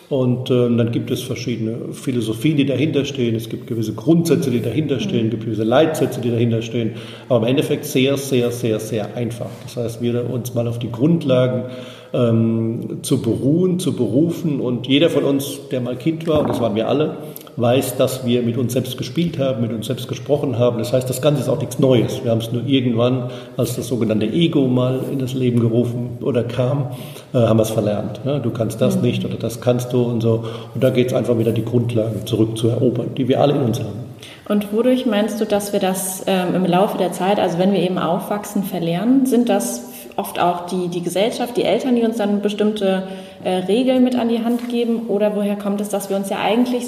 Und 0.10 0.50
äh, 0.50 0.54
dann 0.78 0.92
gibt 0.92 1.12
es 1.12 1.22
verschiedene 1.22 1.92
Philosophien, 1.92 2.56
die 2.56 2.66
dahinter 2.66 3.04
stehen. 3.04 3.36
Es 3.36 3.50
gibt 3.50 3.68
gewisse 3.68 3.94
Grundsätze, 3.94 4.52
die 4.52 4.62
dahinter 4.62 5.02
stehen, 5.02 5.26
es 5.26 5.32
gibt 5.32 5.46
gewisse 5.46 5.66
Leitsätze, 5.66 6.22
die 6.22 6.32
dahinter 6.32 6.62
stehen. 6.62 6.94
Aber 7.28 7.40
im 7.40 7.50
Endeffekt 7.52 7.84
sehr, 7.84 8.16
sehr, 8.16 8.52
sehr, 8.52 8.80
sehr 8.80 9.16
einfach. 9.18 9.50
Das 9.64 9.76
heißt, 9.76 10.02
wir 10.02 10.30
uns 10.30 10.54
mal 10.54 10.68
auf 10.68 10.80
die 10.80 10.92
Grundlagen 10.92 11.66
ähm, 12.14 13.00
zu 13.02 13.22
beruhen, 13.22 13.80
zu 13.80 13.98
berufen. 13.98 14.62
Und 14.62 14.88
jeder 14.88 15.10
von 15.10 15.26
uns, 15.26 15.60
der 15.72 15.82
mal 15.82 15.98
Kind 15.98 16.26
war, 16.26 16.40
und 16.40 16.50
das 16.50 16.62
waren 16.62 16.76
wir 16.76 16.88
alle, 16.88 17.18
weiß, 17.58 17.98
dass 17.98 18.26
wir 18.26 18.44
mit 18.44 18.56
uns 18.58 18.74
selbst 18.74 18.98
gespielt 18.98 19.40
haben, 19.40 19.62
mit 19.62 19.74
uns 19.74 19.88
selbst 19.88 20.08
gesprochen 20.08 20.60
haben. 20.60 20.78
Das 20.78 20.94
heißt, 20.94 21.10
das 21.10 21.22
Ganze 21.22 21.42
ist 21.42 21.50
auch 21.50 21.60
nichts 21.60 21.80
Neues. 21.80 22.24
Wir 22.24 22.30
haben 22.30 22.40
es 22.40 22.52
nur 22.52 22.64
irgendwann, 22.66 23.32
als 23.58 23.76
das 23.76 23.88
sogenannte 23.88 24.28
Ego 24.28 24.68
mal 24.68 25.02
in 25.12 25.18
das 25.18 25.34
Leben 25.34 25.60
gerufen 25.60 26.20
oder 26.22 26.44
kam, 26.44 26.92
äh, 27.34 27.40
haben 27.40 27.58
wir 27.58 27.64
es 27.64 27.72
verlernt. 27.72 28.22
Ja, 28.26 28.38
du 28.38 28.52
kannst 28.52 28.80
das 28.80 28.98
mhm. 28.98 29.02
nicht 29.02 29.26
oder 29.26 29.36
das 29.36 29.60
kannst 29.60 29.92
du 29.92 30.04
und 30.04 30.22
so. 30.22 30.46
Und 30.76 30.84
da 30.84 30.92
geht 30.92 31.08
es 31.08 31.14
einfach 31.14 31.38
wieder 31.40 31.52
die 31.52 31.66
Grundlagen 31.66 32.26
zurück 32.28 32.58
zu 32.58 32.68
erobern, 32.68 33.16
die 33.18 33.28
wir 33.28 33.42
alle 33.42 33.56
in 33.56 33.62
uns 33.62 33.80
haben. 33.80 34.08
Und 34.48 34.72
wodurch 34.72 35.06
meinst 35.06 35.42
du, 35.42 35.46
dass 35.46 35.74
wir 35.74 35.80
das 35.80 36.24
ähm, 36.28 36.56
im 36.56 36.66
Laufe 36.66 36.98
der 36.98 37.12
Zeit, 37.12 37.40
also 37.40 37.58
wenn 37.58 37.74
wir 37.74 37.82
eben 37.82 37.98
aufwachsen, 37.98 38.64
verlernen? 38.64 39.26
Sind 39.26 39.50
das 39.50 39.90
oft 40.16 40.40
auch 40.40 40.68
die, 40.68 40.88
die 40.90 41.02
Gesellschaft, 41.02 41.58
die 41.58 41.64
Eltern, 41.64 41.96
die 41.96 42.04
uns 42.04 42.18
dann 42.18 42.42
bestimmte 42.42 43.08
äh, 43.44 43.50
Regeln 43.50 44.04
mit 44.04 44.16
an 44.16 44.30
die 44.30 44.44
Hand 44.44 44.70
geben? 44.70 45.08
Oder 45.08 45.36
woher 45.36 45.56
kommt 45.56 45.82
es, 45.82 45.90
dass 45.90 46.10
wir 46.10 46.18
uns 46.18 46.30
ja 46.30 46.38
eigentlich 46.40 46.86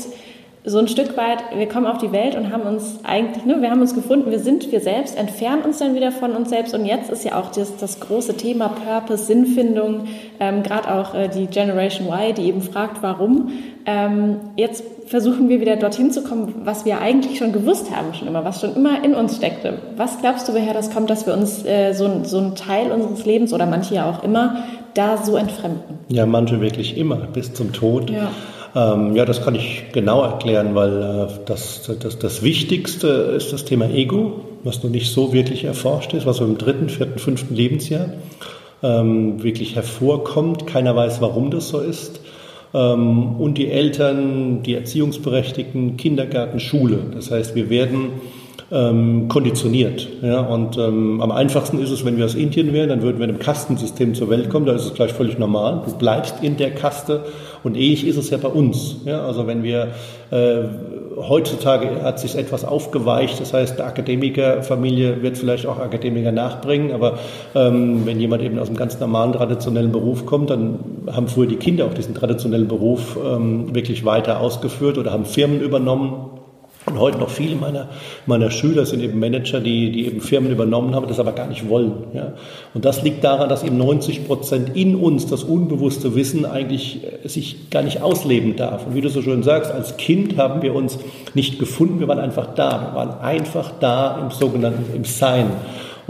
so 0.70 0.78
ein 0.78 0.88
Stück 0.88 1.18
weit, 1.18 1.40
wir 1.56 1.68
kommen 1.68 1.88
auf 1.88 1.98
die 1.98 2.12
Welt 2.12 2.36
und 2.36 2.52
haben 2.52 2.62
uns 2.62 3.00
eigentlich, 3.04 3.44
ne, 3.44 3.60
wir 3.60 3.72
haben 3.72 3.82
uns 3.82 3.96
gefunden, 3.96 4.30
wir 4.30 4.40
sind 4.40 4.72
wir 4.72 4.80
selbst, 4.82 5.18
entfernen 5.18 5.64
uns 5.64 5.80
dann 5.80 5.96
wieder 5.96 6.12
von 6.12 6.36
uns 6.36 6.50
selbst 6.50 6.76
und 6.76 6.86
jetzt 6.86 7.10
ist 7.10 7.26
ja 7.26 7.40
auch 7.40 7.52
das, 7.52 7.76
das 7.78 8.00
große 8.00 8.38
Thema 8.38 8.70
Purpose, 8.70 9.26
Sinnfindung, 9.26 10.06
ähm, 10.40 10.62
gerade 10.62 10.94
auch 10.94 11.16
äh, 11.16 11.28
die 11.28 11.48
Generation 11.48 12.08
Y, 12.08 12.36
die 12.36 12.44
eben 12.44 12.62
fragt, 12.62 13.02
warum. 13.02 13.52
Ähm, 13.86 14.36
jetzt 14.58 14.84
versuchen 15.08 15.50
wir 15.50 15.60
wieder 15.60 15.76
dorthin 15.76 16.12
zu 16.12 16.24
kommen, 16.24 16.54
was 16.64 16.86
wir 16.86 17.02
eigentlich 17.02 17.40
schon 17.40 17.52
gewusst 17.52 17.88
haben, 17.96 18.14
schon 18.14 18.28
immer, 18.28 18.46
was 18.46 18.62
schon 18.62 18.76
immer 18.76 19.04
in 19.04 19.16
uns 19.16 19.38
steckte. 19.38 19.80
Was 19.98 20.20
glaubst 20.20 20.48
du, 20.48 20.54
woher 20.54 20.76
das 20.76 20.92
kommt, 20.92 21.10
dass 21.10 21.26
wir 21.26 21.34
uns 21.34 21.66
äh, 21.66 21.94
so, 21.94 22.24
so 22.24 22.38
einen 22.38 22.54
Teil 22.54 22.92
unseres 22.92 23.26
Lebens 23.26 23.52
oder 23.54 23.66
manche 23.66 23.96
ja 23.96 24.08
auch 24.08 24.24
immer 24.24 24.64
da 24.94 25.18
so 25.18 25.36
entfremden? 25.36 25.98
Ja, 26.10 26.28
manche 26.28 26.62
wirklich 26.62 26.96
immer, 26.96 27.16
bis 27.16 27.54
zum 27.54 27.74
Tod. 27.74 28.12
Ja. 28.12 28.30
Ähm, 28.76 29.16
ja, 29.16 29.26
das 29.26 29.44
kann 29.44 29.56
ich 29.56 29.86
genau 29.92 30.24
erklären, 30.24 30.76
weil 30.76 31.02
äh, 31.02 31.28
das, 31.46 31.90
das, 32.00 32.20
das 32.20 32.44
Wichtigste 32.44 33.08
ist 33.08 33.52
das 33.52 33.66
Thema 33.66 33.90
Ego, 33.90 34.42
was 34.64 34.84
noch 34.84 34.92
nicht 34.92 35.12
so 35.12 35.34
wirklich 35.34 35.64
erforscht 35.64 36.14
ist, 36.14 36.26
was 36.26 36.40
im 36.40 36.58
dritten, 36.58 36.90
vierten, 36.90 37.20
fünften 37.20 37.56
Lebensjahr 37.56 38.10
ähm, 38.84 39.42
wirklich 39.44 39.76
hervorkommt. 39.76 40.68
Keiner 40.68 40.96
weiß, 40.96 41.22
warum 41.22 41.52
das 41.52 41.70
so 41.70 41.80
ist. 41.80 42.22
Ähm, 42.74 43.40
und 43.40 43.58
die 43.58 43.70
Eltern, 43.70 44.64
die 44.64 44.76
Erziehungsberechtigten, 44.76 45.98
Kindergarten, 45.98 46.60
Schule. 46.60 47.00
Das 47.14 47.32
heißt, 47.32 47.56
wir 47.56 47.70
werden 47.70 48.12
ähm, 48.72 49.28
konditioniert. 49.28 50.08
Ja? 50.22 50.42
Und 50.42 50.78
ähm, 50.78 51.22
am 51.22 51.32
einfachsten 51.32 51.80
ist 51.80 51.90
es, 51.90 52.06
wenn 52.06 52.18
wir 52.18 52.26
aus 52.26 52.36
Indien 52.36 52.74
wären, 52.74 52.90
dann 52.90 53.02
würden 53.02 53.18
wir 53.18 53.26
in 53.26 53.32
einem 53.32 53.40
Kastensystem 53.40 54.14
zur 54.14 54.30
Welt 54.30 54.50
kommen, 54.50 54.66
da 54.66 54.74
ist 54.74 54.86
es 54.86 54.94
gleich 54.94 55.14
völlig 55.14 55.38
normal. 55.40 55.82
Du 55.86 55.96
bleibst 55.98 56.36
in 56.42 56.58
der 56.58 56.72
Kaste 56.72 57.24
und 57.64 57.76
ähnlich 57.76 58.06
ist 58.06 58.18
es 58.18 58.30
ja 58.30 58.38
bei 58.38 58.50
uns. 58.50 58.98
Ja? 59.06 59.26
Also 59.26 59.48
wenn 59.48 59.64
wir 59.64 59.90
äh, 60.32 60.62
heutzutage 61.18 62.04
hat 62.04 62.20
sich 62.20 62.36
etwas 62.36 62.64
aufgeweicht, 62.64 63.42
das 63.42 63.54
heißt, 63.54 63.80
der 63.80 63.88
Akademikerfamilie 63.88 65.22
wird 65.22 65.38
vielleicht 65.38 65.66
auch 65.66 65.80
Akademiker 65.80 66.32
nachbringen, 66.32 66.92
aber 66.92 67.20
ähm, 67.56 68.06
wenn 68.06 68.20
jemand 68.20 68.44
eben 68.44 68.60
aus 68.60 68.68
einem 68.68 68.78
ganz 68.78 69.00
normalen 69.00 69.34
traditionellen 69.34 69.92
Beruf 69.92 70.26
kommt, 70.26 70.50
dann 70.52 70.80
haben 71.12 71.28
früher 71.28 71.48
die 71.48 71.58
Kinder 71.58 71.86
auch 71.86 71.94
diesen 71.94 72.14
traditionellen 72.14 72.68
Beruf 72.68 73.18
ähm, 73.18 73.74
wirklich 73.74 74.06
weiter 74.06 74.40
ausgeführt 74.40 74.98
oder 74.98 75.12
haben 75.12 75.26
Firmen 75.26 75.62
übernommen 75.62 76.29
und 77.00 77.06
heute 77.06 77.18
noch 77.18 77.30
viele 77.30 77.56
meiner, 77.56 77.88
meiner 78.26 78.52
Schüler 78.52 78.86
sind 78.86 79.02
eben 79.02 79.20
Manager, 79.20 79.62
die, 79.62 79.92
die 79.92 80.06
eben 80.06 80.20
Firmen 80.20 80.52
übernommen 80.52 80.94
haben, 80.94 81.08
das 81.08 81.20
aber 81.20 81.32
gar 81.32 81.48
nicht 81.48 81.70
wollen. 81.70 81.94
Ja. 82.14 82.34
Und 82.74 82.84
das 82.84 83.04
liegt 83.04 83.24
daran, 83.24 83.48
dass 83.48 83.64
eben 83.64 83.78
90 83.78 84.28
Prozent 84.28 84.76
in 84.76 84.96
uns 84.96 85.26
das 85.26 85.44
unbewusste 85.44 86.16
Wissen 86.16 86.46
eigentlich 86.46 87.00
äh, 87.24 87.28
sich 87.28 87.70
gar 87.70 87.84
nicht 87.84 88.02
ausleben 88.02 88.58
darf. 88.58 88.86
Und 88.86 88.96
wie 88.96 89.02
du 89.02 89.10
so 89.10 89.22
schön 89.22 89.44
sagst, 89.44 89.72
als 89.72 89.96
Kind 89.96 90.38
haben 90.38 90.62
wir 90.62 90.76
uns 90.76 91.00
nicht 91.34 91.58
gefunden, 91.58 92.02
wir 92.02 92.10
waren 92.10 92.20
einfach 92.20 92.54
da. 92.54 92.90
Wir 92.90 92.96
waren 92.96 93.22
einfach 93.22 93.72
da 93.80 94.20
im 94.22 94.32
sogenannten, 94.32 94.94
im 94.94 95.06
Sein 95.06 95.52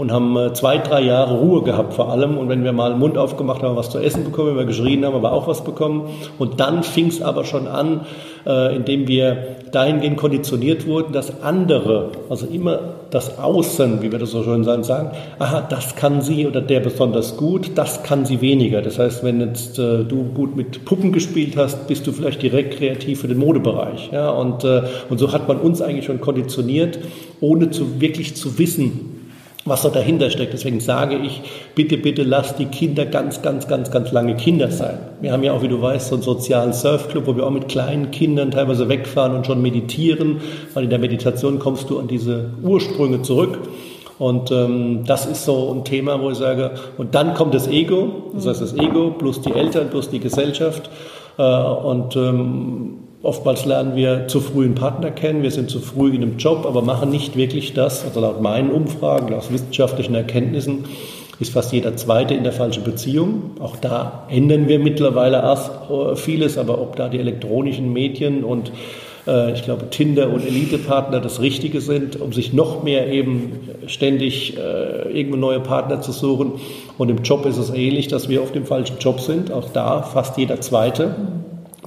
und 0.00 0.10
haben 0.10 0.36
äh, 0.36 0.52
zwei, 0.54 0.78
drei 0.78 1.02
Jahre 1.02 1.38
Ruhe 1.38 1.62
gehabt 1.62 1.92
vor 1.94 2.10
allem. 2.10 2.38
Und 2.38 2.48
wenn 2.48 2.64
wir 2.64 2.72
mal 2.72 2.90
den 2.90 2.98
Mund 2.98 3.18
aufgemacht 3.18 3.62
haben, 3.62 3.76
was 3.76 3.90
zu 3.90 3.98
essen 3.98 4.24
bekommen, 4.24 4.50
wenn 4.50 4.56
wir 4.56 4.64
geschrien 4.64 5.04
haben, 5.04 5.22
wir 5.22 5.32
auch 5.32 5.46
was 5.46 5.62
bekommen. 5.62 6.08
Und 6.38 6.58
dann 6.58 6.82
fing 6.82 7.08
es 7.08 7.20
aber 7.20 7.44
schon 7.44 7.68
an, 7.68 8.06
äh, 8.46 8.74
indem 8.74 9.06
wir 9.06 9.56
dahingehend 9.72 10.16
konditioniert 10.16 10.86
wurden, 10.86 11.12
dass 11.12 11.42
andere, 11.42 12.10
also 12.28 12.46
immer 12.46 12.78
das 13.10 13.38
Außen, 13.38 14.02
wie 14.02 14.10
wir 14.10 14.18
das 14.18 14.30
so 14.30 14.42
schön 14.42 14.64
sagen, 14.64 15.10
aha, 15.38 15.66
das 15.68 15.96
kann 15.96 16.22
sie 16.22 16.46
oder 16.46 16.60
der 16.60 16.80
besonders 16.80 17.36
gut, 17.36 17.72
das 17.74 18.02
kann 18.02 18.24
sie 18.24 18.40
weniger. 18.40 18.82
Das 18.82 18.98
heißt, 18.98 19.22
wenn 19.22 19.40
jetzt 19.40 19.78
äh, 19.78 20.04
du 20.04 20.24
gut 20.34 20.56
mit 20.56 20.84
Puppen 20.84 21.12
gespielt 21.12 21.56
hast, 21.56 21.86
bist 21.88 22.06
du 22.06 22.12
vielleicht 22.12 22.42
direkt 22.42 22.78
kreativ 22.78 23.20
für 23.20 23.28
den 23.28 23.38
Modebereich. 23.38 24.10
Ja? 24.12 24.30
Und, 24.30 24.64
äh, 24.64 24.82
und 25.10 25.18
so 25.18 25.32
hat 25.32 25.46
man 25.46 25.58
uns 25.58 25.82
eigentlich 25.82 26.06
schon 26.06 26.20
konditioniert, 26.20 26.98
ohne 27.40 27.70
zu, 27.70 28.00
wirklich 28.00 28.34
zu 28.34 28.58
wissen, 28.58 29.19
was 29.64 29.82
da 29.82 29.90
dahinter 29.90 30.30
steckt. 30.30 30.52
Deswegen 30.52 30.80
sage 30.80 31.16
ich, 31.16 31.42
bitte, 31.74 31.98
bitte 31.98 32.22
lasst 32.22 32.58
die 32.58 32.66
Kinder 32.66 33.04
ganz, 33.04 33.42
ganz, 33.42 33.68
ganz, 33.68 33.90
ganz 33.90 34.10
lange 34.10 34.34
Kinder 34.36 34.70
sein. 34.70 34.98
Wir 35.20 35.32
haben 35.32 35.42
ja 35.42 35.52
auch, 35.52 35.62
wie 35.62 35.68
du 35.68 35.80
weißt, 35.80 36.08
so 36.08 36.14
einen 36.14 36.22
sozialen 36.22 36.72
Surfclub, 36.72 37.26
wo 37.26 37.36
wir 37.36 37.46
auch 37.46 37.50
mit 37.50 37.68
kleinen 37.68 38.10
Kindern 38.10 38.50
teilweise 38.50 38.88
wegfahren 38.88 39.34
und 39.34 39.46
schon 39.46 39.60
meditieren, 39.60 40.40
weil 40.74 40.84
in 40.84 40.90
der 40.90 40.98
Meditation 40.98 41.58
kommst 41.58 41.90
du 41.90 41.98
an 41.98 42.08
diese 42.08 42.50
Ursprünge 42.62 43.22
zurück. 43.22 43.58
Und 44.18 44.50
ähm, 44.50 45.04
das 45.06 45.24
ist 45.24 45.46
so 45.46 45.72
ein 45.72 45.84
Thema, 45.84 46.20
wo 46.20 46.30
ich 46.30 46.36
sage, 46.36 46.72
und 46.98 47.14
dann 47.14 47.34
kommt 47.34 47.54
das 47.54 47.68
Ego, 47.68 48.30
das 48.34 48.46
heißt 48.46 48.60
das 48.60 48.76
Ego 48.76 49.12
plus 49.12 49.40
die 49.40 49.52
Eltern 49.52 49.88
plus 49.88 50.10
die 50.10 50.20
Gesellschaft. 50.20 50.90
Äh, 51.38 51.42
und 51.42 52.16
ähm, 52.16 52.98
Oftmals 53.22 53.66
lernen 53.66 53.96
wir 53.96 54.28
zu 54.28 54.40
früh 54.40 54.64
einen 54.64 54.74
Partner 54.74 55.10
kennen, 55.10 55.42
wir 55.42 55.50
sind 55.50 55.68
zu 55.68 55.80
früh 55.80 56.14
in 56.14 56.22
einem 56.22 56.38
Job, 56.38 56.64
aber 56.66 56.80
machen 56.80 57.10
nicht 57.10 57.36
wirklich 57.36 57.74
das. 57.74 58.02
Also 58.02 58.20
laut 58.20 58.40
meinen 58.40 58.70
Umfragen, 58.70 59.28
laut 59.28 59.52
wissenschaftlichen 59.52 60.14
Erkenntnissen 60.14 60.84
ist 61.38 61.52
fast 61.52 61.72
jeder 61.72 61.96
Zweite 61.96 62.34
in 62.34 62.44
der 62.44 62.52
falschen 62.52 62.82
Beziehung. 62.82 63.52
Auch 63.60 63.76
da 63.76 64.26
ändern 64.30 64.68
wir 64.68 64.78
mittlerweile 64.78 65.38
erst 65.38 65.70
äh, 65.90 66.16
vieles, 66.16 66.56
aber 66.56 66.80
ob 66.80 66.96
da 66.96 67.08
die 67.08 67.18
elektronischen 67.18 67.92
Medien 67.92 68.42
und 68.42 68.72
äh, 69.26 69.52
ich 69.52 69.64
glaube 69.64 69.90
Tinder 69.90 70.30
und 70.30 70.46
Elite-Partner 70.46 71.20
das 71.20 71.40
Richtige 71.40 71.82
sind, 71.82 72.20
um 72.20 72.32
sich 72.32 72.54
noch 72.54 72.82
mehr 72.82 73.08
eben 73.08 73.68
ständig 73.86 74.56
äh, 74.56 75.10
irgendwo 75.12 75.36
neue 75.36 75.60
Partner 75.60 76.00
zu 76.00 76.12
suchen. 76.12 76.52
Und 76.96 77.10
im 77.10 77.22
Job 77.22 77.44
ist 77.44 77.58
es 77.58 77.70
ähnlich, 77.70 78.08
dass 78.08 78.30
wir 78.30 78.40
auf 78.42 78.52
dem 78.52 78.64
falschen 78.64 78.98
Job 78.98 79.20
sind. 79.20 79.52
Auch 79.52 79.70
da 79.70 80.02
fast 80.02 80.38
jeder 80.38 80.60
Zweite. 80.60 81.14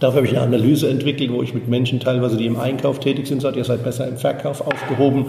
Dafür 0.04 0.18
habe 0.18 0.28
ich 0.28 0.34
eine 0.34 0.42
Analyse 0.42 0.89
entwickelt, 0.89 1.32
wo 1.32 1.42
ich 1.42 1.54
mit 1.54 1.70
Menschen 1.70 2.02
teilweise, 2.02 2.36
die 2.36 2.46
im 2.46 2.60
Einkauf 2.60 3.00
tätig 3.00 3.26
sind, 3.26 3.42
sage, 3.42 3.60
ihr 3.60 3.63
seid 3.63 3.86
besser 3.86 4.06
im 4.06 4.18
Verkauf 4.18 4.60
aufgehoben. 4.60 5.28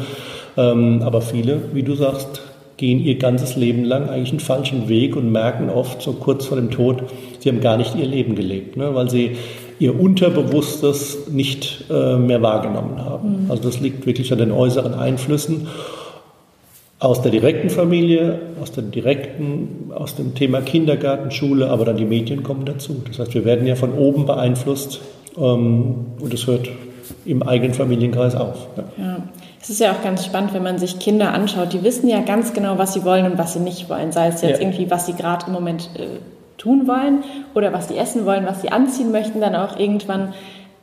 Ähm, 0.56 1.00
aber 1.02 1.20
viele, 1.20 1.60
wie 1.74 1.84
du 1.84 1.94
sagst, 1.94 2.42
gehen 2.76 2.98
ihr 2.98 3.16
ganzes 3.16 3.54
Leben 3.54 3.84
lang 3.84 4.08
eigentlich 4.08 4.30
einen 4.30 4.40
falschen 4.40 4.88
Weg 4.88 5.14
und 5.14 5.30
merken 5.30 5.70
oft 5.70 6.02
so 6.02 6.14
kurz 6.14 6.46
vor 6.46 6.56
dem 6.56 6.72
Tod, 6.72 7.04
sie 7.38 7.50
haben 7.50 7.60
gar 7.60 7.76
nicht 7.76 7.94
ihr 7.94 8.04
Leben 8.04 8.34
gelebt, 8.34 8.76
ne? 8.76 8.92
weil 8.96 9.08
sie 9.08 9.36
ihr 9.78 9.98
Unterbewusstes 9.98 11.28
nicht 11.30 11.84
äh, 11.88 12.16
mehr 12.16 12.42
wahrgenommen 12.42 12.98
haben. 12.98 13.44
Mhm. 13.44 13.50
Also 13.52 13.62
das 13.62 13.78
liegt 13.78 14.06
wirklich 14.06 14.32
an 14.32 14.38
den 14.38 14.50
äußeren 14.50 14.94
Einflüssen 14.94 15.68
aus 17.04 17.20
der 17.20 17.30
direkten 17.30 17.68
Familie, 17.68 18.40
aus 18.60 18.72
dem 18.72 18.90
direkten, 18.90 19.92
aus 19.94 20.16
dem 20.16 20.34
Thema 20.34 20.62
Kindergarten, 20.62 21.30
Schule, 21.30 21.68
aber 21.68 21.84
dann 21.84 21.96
die 21.96 22.06
Medien 22.06 22.42
kommen 22.42 22.64
dazu. 22.64 23.02
Das 23.06 23.18
heißt, 23.18 23.34
wir 23.34 23.44
werden 23.44 23.66
ja 23.66 23.74
von 23.74 23.92
oben 23.92 24.24
beeinflusst 24.24 25.00
ähm, 25.36 26.06
und 26.18 26.32
es 26.32 26.46
hört 26.46 26.68
im 27.26 27.42
eigenen 27.42 27.74
Familienkreis 27.74 28.34
auf. 28.34 28.66
Ja. 28.76 28.84
ja. 28.96 29.16
Es 29.60 29.70
ist 29.70 29.80
ja 29.80 29.92
auch 29.92 30.02
ganz 30.02 30.24
spannend, 30.24 30.52
wenn 30.54 30.62
man 30.62 30.78
sich 30.78 30.98
Kinder 30.98 31.32
anschaut. 31.32 31.72
Die 31.72 31.82
wissen 31.82 32.08
ja 32.08 32.20
ganz 32.20 32.52
genau, 32.52 32.76
was 32.78 32.94
sie 32.94 33.04
wollen 33.04 33.24
und 33.24 33.38
was 33.38 33.54
sie 33.54 33.60
nicht 33.60 33.88
wollen. 33.88 34.12
Sei 34.12 34.28
es 34.28 34.42
jetzt 34.42 34.60
ja. 34.60 34.66
irgendwie, 34.66 34.90
was 34.90 35.06
sie 35.06 35.14
gerade 35.14 35.46
im 35.46 35.52
Moment 35.52 35.90
äh, 35.96 36.06
tun 36.58 36.86
wollen 36.86 37.24
oder 37.54 37.72
was 37.72 37.88
sie 37.88 37.96
essen 37.96 38.26
wollen, 38.26 38.46
was 38.46 38.62
sie 38.62 38.70
anziehen 38.70 39.10
möchten, 39.10 39.40
dann 39.40 39.54
auch 39.54 39.78
irgendwann. 39.78 40.34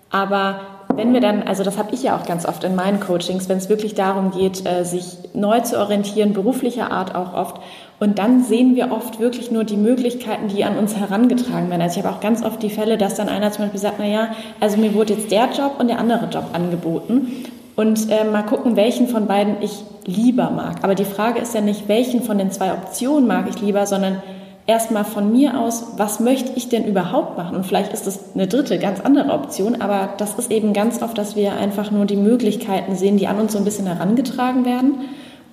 Aber 0.10 0.62
wenn 0.96 1.14
wir 1.14 1.22
dann, 1.22 1.44
also 1.44 1.64
das 1.64 1.78
habe 1.78 1.94
ich 1.94 2.04
ja 2.04 2.18
auch 2.18 2.26
ganz 2.26 2.46
oft 2.46 2.64
in 2.64 2.76
meinen 2.76 3.00
Coachings, 3.00 3.50
wenn 3.50 3.58
es 3.58 3.70
wirklich 3.70 3.96
darum 3.96 4.32
geht, 4.32 4.66
äh, 4.66 4.84
sich 4.84 5.18
neu 5.34 5.60
zu 5.62 5.80
orientieren, 5.80 6.34
beruflicher 6.34 6.92
Art 6.92 7.16
auch 7.16 7.34
oft, 7.34 7.62
und 8.02 8.18
dann 8.18 8.44
sehen 8.44 8.76
wir 8.76 8.92
oft 8.92 9.20
wirklich 9.20 9.52
nur 9.52 9.64
die 9.64 9.78
Möglichkeiten, 9.78 10.48
die 10.48 10.64
an 10.64 10.76
uns 10.76 10.96
herangetragen 10.96 11.70
werden. 11.70 11.84
Also 11.84 12.00
ich 12.00 12.06
habe 12.06 12.16
auch 12.16 12.20
ganz 12.20 12.44
oft 12.44 12.64
die 12.64 12.72
Fälle, 12.72 12.98
dass 12.98 13.14
dann 13.14 13.30
einer 13.30 13.52
zum 13.52 13.66
Beispiel 13.66 13.80
sagt, 13.80 13.98
na 14.00 14.08
ja, 14.08 14.30
also 14.60 14.78
mir 14.78 14.96
wurde 14.96 15.14
jetzt 15.14 15.30
der 15.30 15.50
Job 15.52 15.76
und 15.78 15.88
der 15.88 16.00
andere 16.00 16.28
Job 16.32 16.46
angeboten. 16.54 17.46
Und 17.76 18.10
äh, 18.10 18.24
mal 18.24 18.42
gucken, 18.42 18.76
welchen 18.76 19.08
von 19.08 19.28
beiden 19.28 19.62
ich 19.62 19.84
lieber 20.06 20.50
mag. 20.50 20.78
Aber 20.82 20.96
die 20.96 21.06
Frage 21.06 21.40
ist 21.40 21.54
ja 21.54 21.62
nicht, 21.62 21.88
welchen 21.88 22.24
von 22.24 22.40
den 22.40 22.50
zwei 22.50 22.74
Optionen 22.74 23.28
mag 23.28 23.46
ich 23.48 23.62
lieber, 23.62 23.86
sondern 23.86 24.24
erstmal 24.68 25.06
von 25.06 25.32
mir 25.32 25.60
aus, 25.60 25.84
was 25.98 26.20
möchte 26.20 26.52
ich 26.56 26.70
denn 26.70 26.86
überhaupt 26.86 27.38
machen? 27.38 27.56
Und 27.56 27.66
vielleicht 27.66 27.94
ist 27.94 28.08
das 28.08 28.20
eine 28.34 28.48
dritte, 28.48 28.78
ganz 28.80 29.00
andere 29.00 29.32
Option, 29.32 29.82
aber 29.82 30.10
das 30.18 30.36
ist 30.36 30.52
eben 30.52 30.74
ganz 30.74 31.02
oft, 31.02 31.18
dass 31.18 31.36
wir 31.36 31.54
einfach 31.54 31.92
nur 31.92 32.06
die 32.06 32.16
Möglichkeiten 32.16 32.96
sehen, 32.96 33.18
die 33.18 33.28
an 33.28 33.40
uns 33.40 33.54
so 33.54 33.58
ein 33.58 33.66
bisschen 33.66 33.88
herangetragen 33.88 34.66
werden 34.66 34.96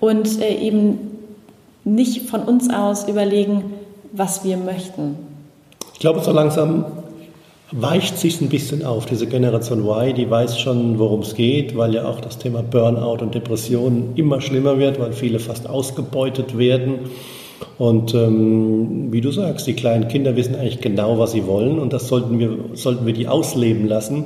und 0.01 0.41
äh, 0.41 0.55
eben 0.55 0.99
nicht 1.85 2.29
von 2.29 2.43
uns 2.43 2.71
aus 2.71 3.09
überlegen, 3.09 3.75
was 4.13 4.45
wir 4.45 4.57
möchten. 4.57 5.17
Ich 5.95 6.01
glaube, 6.01 6.21
so 6.21 6.33
langsam 6.33 6.85
weicht 7.73 8.19
sich 8.19 8.41
ein 8.41 8.49
bisschen 8.49 8.85
auf. 8.85 9.07
Diese 9.07 9.27
Generation 9.27 9.81
Y, 9.81 10.15
die 10.15 10.31
weiß 10.31 10.59
schon, 10.59 10.99
worum 10.99 11.21
es 11.21 11.35
geht, 11.35 11.77
weil 11.77 11.95
ja 11.95 12.07
auch 12.07 12.21
das 12.21 12.39
Thema 12.39 12.63
Burnout 12.63 13.23
und 13.23 13.35
Depression 13.35 14.13
immer 14.15 14.41
schlimmer 14.41 14.79
wird, 14.79 14.99
weil 14.99 15.13
viele 15.13 15.39
fast 15.39 15.69
ausgebeutet 15.69 16.57
werden. 16.57 17.01
Und 17.79 18.13
ähm, 18.13 19.13
wie 19.13 19.21
du 19.21 19.31
sagst, 19.31 19.67
die 19.67 19.75
kleinen 19.75 20.09
Kinder 20.09 20.35
wissen 20.37 20.57
eigentlich 20.57 20.81
genau, 20.81 21.19
was 21.19 21.33
sie 21.33 21.47
wollen. 21.47 21.79
Und 21.79 21.93
das 21.93 22.09
sollten 22.09 22.39
wir, 22.39 22.51
sollten 22.75 23.07
wir 23.07 23.15
die 23.15 23.29
ausleben 23.29 23.87
lassen. 23.87 24.25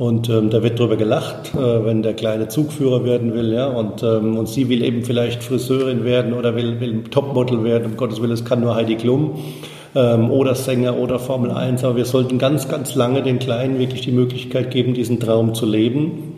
Und 0.00 0.30
ähm, 0.30 0.48
da 0.48 0.62
wird 0.62 0.78
drüber 0.78 0.96
gelacht, 0.96 1.54
äh, 1.54 1.84
wenn 1.84 2.02
der 2.02 2.14
kleine 2.14 2.48
Zugführer 2.48 3.04
werden 3.04 3.34
will, 3.34 3.52
ja, 3.52 3.66
und, 3.68 4.02
ähm, 4.02 4.38
und 4.38 4.48
sie 4.48 4.70
will 4.70 4.82
eben 4.82 5.04
vielleicht 5.04 5.42
Friseurin 5.42 6.04
werden 6.04 6.32
oder 6.32 6.56
will, 6.56 6.80
will 6.80 7.04
Topmodel 7.04 7.64
werden, 7.64 7.84
um 7.84 7.96
Gottes 7.98 8.18
Willen, 8.22 8.32
es 8.32 8.46
kann 8.46 8.62
nur 8.62 8.74
Heidi 8.74 8.96
Klum 8.96 9.34
ähm, 9.94 10.30
oder 10.30 10.54
Sänger 10.54 10.96
oder 10.96 11.18
Formel 11.18 11.50
1, 11.50 11.84
aber 11.84 11.96
wir 11.96 12.06
sollten 12.06 12.38
ganz, 12.38 12.66
ganz 12.66 12.94
lange 12.94 13.22
den 13.22 13.38
Kleinen 13.40 13.78
wirklich 13.78 14.00
die 14.00 14.12
Möglichkeit 14.12 14.70
geben, 14.70 14.94
diesen 14.94 15.20
Traum 15.20 15.52
zu 15.54 15.66
leben. 15.66 16.32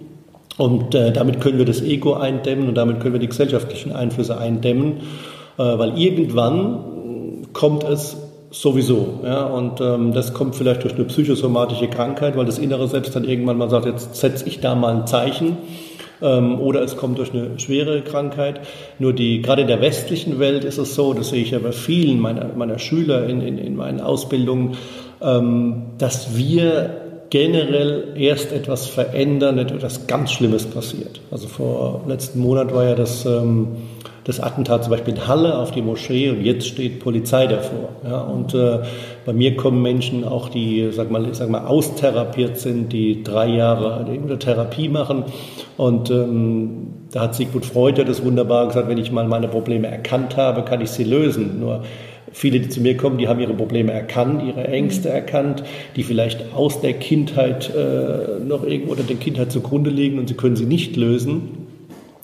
Und 0.59 0.97
äh, 0.97 1.13
damit 1.13 1.41
können 1.41 1.59
wir 1.59 1.65
das 1.65 1.83
Ego 1.83 2.15
eindämmen 2.15 2.67
und 2.67 2.75
damit 2.75 2.99
können 2.99 3.15
wir 3.15 3.21
die 3.21 3.29
gesellschaftlichen 3.29 3.93
Einflüsse 3.93 4.39
eindämmen, 4.39 5.03
weil 5.57 5.99
irgendwann 5.99 7.49
kommt 7.53 7.85
es 7.85 8.17
sowieso. 8.51 9.21
Ja, 9.25 9.45
und 9.45 9.81
ähm, 9.81 10.13
das 10.13 10.35
kommt 10.35 10.55
vielleicht 10.55 10.85
durch 10.85 10.95
eine 10.95 11.05
psychosomatische 11.05 11.89
Krankheit, 11.89 12.37
weil 12.37 12.45
das 12.45 12.59
innere 12.59 12.87
Selbst 12.87 13.17
dann 13.17 13.25
irgendwann 13.25 13.59
mal 13.59 13.71
sagt, 13.71 13.87
jetzt 13.87 14.15
setze 14.15 14.47
ich 14.47 14.61
da 14.61 14.75
mal 14.75 14.95
ein 14.95 15.07
Zeichen 15.07 15.57
ähm, 16.21 16.61
oder 16.61 16.83
es 16.83 16.97
kommt 16.97 17.19
durch 17.19 17.33
eine 17.33 17.59
schwere 17.59 18.03
Krankheit. 18.03 18.61
Nur 18.99 19.13
die, 19.15 19.43
gerade 19.43 19.63
in 19.63 19.69
der 19.69 19.81
westlichen 19.81 20.39
Welt 20.39 20.65
ist 20.65 20.79
es 20.79 20.95
so, 20.95 21.15
das 21.15 21.31
sehe 21.31 21.43
ich 21.43 21.51
ja 21.51 21.59
bei 21.59 21.73
vielen 21.73 22.21
meiner, 22.21 22.49
meiner 22.55 22.79
Schüler 22.79 23.27
in, 23.27 23.41
in, 23.41 23.59
in 23.59 23.75
meinen 23.75 24.01
Ausbildungen, 24.01 24.77
ähm, 25.23 25.83
dass 25.99 26.37
wir 26.37 26.99
generell 27.31 28.13
erst 28.17 28.53
etwas 28.53 28.87
verändern, 28.87 29.57
etwas 29.57 30.07
ganz 30.07 30.33
Schlimmes 30.33 30.67
passiert. 30.67 31.23
Also 31.31 31.49
vor 31.49 32.03
letzten 32.07 32.41
Monat 32.41 32.75
war 32.75 32.85
ja 32.85 32.95
das, 32.95 33.25
ähm, 33.25 33.69
das 34.25 34.41
Attentat 34.41 34.85
zum 34.85 34.93
Beispiel 34.93 35.15
in 35.15 35.27
Halle 35.27 35.59
auf 35.59 35.73
die 35.73 35.83
Moschee 35.83 36.31
und 36.31 36.43
jetzt 36.43 36.67
steht 36.67 37.01
Polizei 37.01 37.47
davor. 37.47 37.91
Ja, 38.05 38.21
und 38.21 38.55
äh, 38.55 38.81
bei 39.27 39.33
mir 39.33 39.57
kommen 39.57 39.83
Menschen 39.83 40.25
auch, 40.25 40.49
die, 40.49 40.91
sag 40.93 41.11
mal, 41.11 41.35
sag 41.35 41.49
mal, 41.49 41.67
austherapiert 41.67 42.59
sind, 42.59 42.93
die 42.93 43.23
drei 43.23 43.49
Jahre 43.49 44.05
eine 44.07 44.39
Therapie 44.39 44.89
machen. 44.89 45.25
Und 45.77 46.11
ähm, 46.11 46.89
da 47.11 47.23
hat 47.23 47.35
Sigmund 47.35 47.67
Freud 47.67 47.99
ja 47.99 48.05
das 48.05 48.25
wunderbar 48.25 48.69
gesagt, 48.69 48.89
wenn 48.89 48.99
ich 48.99 49.11
mal 49.11 49.27
meine 49.27 49.49
Probleme 49.49 49.89
erkannt 49.89 50.37
habe, 50.37 50.63
kann 50.63 50.81
ich 50.81 50.91
sie 50.91 51.05
lösen. 51.05 51.59
Nur 51.61 51.83
Viele, 52.35 52.61
die 52.61 52.69
zu 52.71 52.81
mir 52.81 52.97
kommen, 52.97 53.19
die 53.19 53.29
haben 53.29 53.41
ihre 53.41 53.53
Probleme 53.53 53.93
erkannt, 53.93 54.43
ihre 54.43 54.67
Ängste 54.67 55.09
mhm. 55.09 55.15
erkannt, 55.15 55.65
die 55.97 56.03
vielleicht 56.03 56.55
aus 56.55 56.81
der 56.81 56.95
Kindheit 56.95 57.71
äh, 57.75 58.43
noch 58.43 58.65
irgendwo 58.65 58.93
oder 58.93 59.03
der 59.03 59.17
Kindheit 59.17 59.53
zugrunde 59.53 59.91
liegen 59.91 60.19
und 60.19 60.29
sie 60.29 60.35
können 60.35 60.57
sie 60.57 60.65
nicht 60.65 60.97
lösen. 60.97 61.62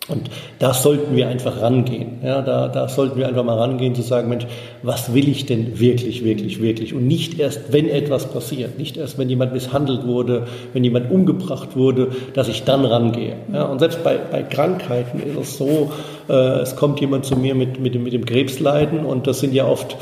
Und 0.09 0.31
da 0.59 0.73
sollten 0.73 1.15
wir 1.17 1.29
einfach 1.29 1.61
rangehen. 1.61 2.19
Ja, 2.25 2.41
da, 2.41 2.69
da 2.69 2.89
sollten 2.89 3.19
wir 3.19 3.29
einfach 3.29 3.45
mal 3.45 3.59
rangehen 3.59 3.95
zu 3.95 4.03
sagen, 4.03 4.29
Mensch, 4.29 4.47
was 4.83 5.13
will 5.13 5.29
ich 5.29 5.45
denn 5.45 5.79
wirklich, 5.79 6.25
wirklich, 6.25 6.63
wirklich? 6.63 6.95
Und 6.95 7.07
nicht 7.07 7.39
erst, 7.39 7.73
wenn 7.73 7.89
etwas 7.89 8.27
passiert, 8.31 8.79
nicht 8.79 8.97
erst, 8.97 9.19
wenn 9.19 9.29
jemand 9.29 9.53
misshandelt 9.53 10.07
wurde, 10.07 10.47
wenn 10.73 10.83
jemand 10.83 11.11
umgebracht 11.11 11.77
wurde, 11.77 12.13
dass 12.33 12.49
ich 12.49 12.65
dann 12.65 12.85
rangehe. 12.85 13.37
Ja, 13.53 13.65
und 13.65 13.81
selbst 13.81 14.03
bei, 14.03 14.17
bei 14.17 14.43
Krankheiten 14.43 15.21
ist 15.21 15.37
es 15.39 15.59
so, 15.59 15.93
äh, 16.29 16.33
es 16.33 16.75
kommt 16.77 17.01
jemand 17.01 17.27
zu 17.27 17.37
mir 17.37 17.55
mit, 17.55 17.79
mit, 17.79 17.95
dem, 17.95 18.05
mit 18.05 18.15
dem 18.15 18.25
Krebsleiden 18.25 19.05
und 19.05 19.27
das 19.27 19.41
sind 19.41 19.53
ja 19.53 19.67
oft 19.67 19.97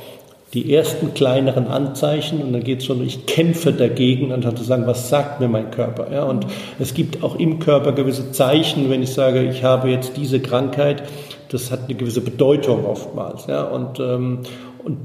die 0.56 0.72
ersten 0.72 1.12
kleineren 1.12 1.66
Anzeichen 1.66 2.40
und 2.40 2.54
dann 2.54 2.64
geht 2.64 2.78
es 2.78 2.86
schon, 2.86 3.04
ich 3.04 3.26
kämpfe 3.26 3.74
dagegen, 3.74 4.32
anstatt 4.32 4.56
zu 4.56 4.64
sagen, 4.64 4.86
was 4.86 5.10
sagt 5.10 5.38
mir 5.38 5.48
mein 5.48 5.70
Körper. 5.70 6.10
Ja? 6.10 6.24
Und 6.24 6.46
es 6.78 6.94
gibt 6.94 7.22
auch 7.22 7.38
im 7.38 7.58
Körper 7.58 7.92
gewisse 7.92 8.32
Zeichen, 8.32 8.88
wenn 8.88 9.02
ich 9.02 9.12
sage, 9.12 9.42
ich 9.42 9.64
habe 9.64 9.90
jetzt 9.90 10.16
diese 10.16 10.40
Krankheit, 10.40 11.02
das 11.50 11.70
hat 11.70 11.80
eine 11.84 11.94
gewisse 11.94 12.22
Bedeutung 12.22 12.86
oftmals. 12.86 13.46
Ja? 13.48 13.64
Und, 13.64 14.00
ähm, 14.00 14.38
und 14.82 14.96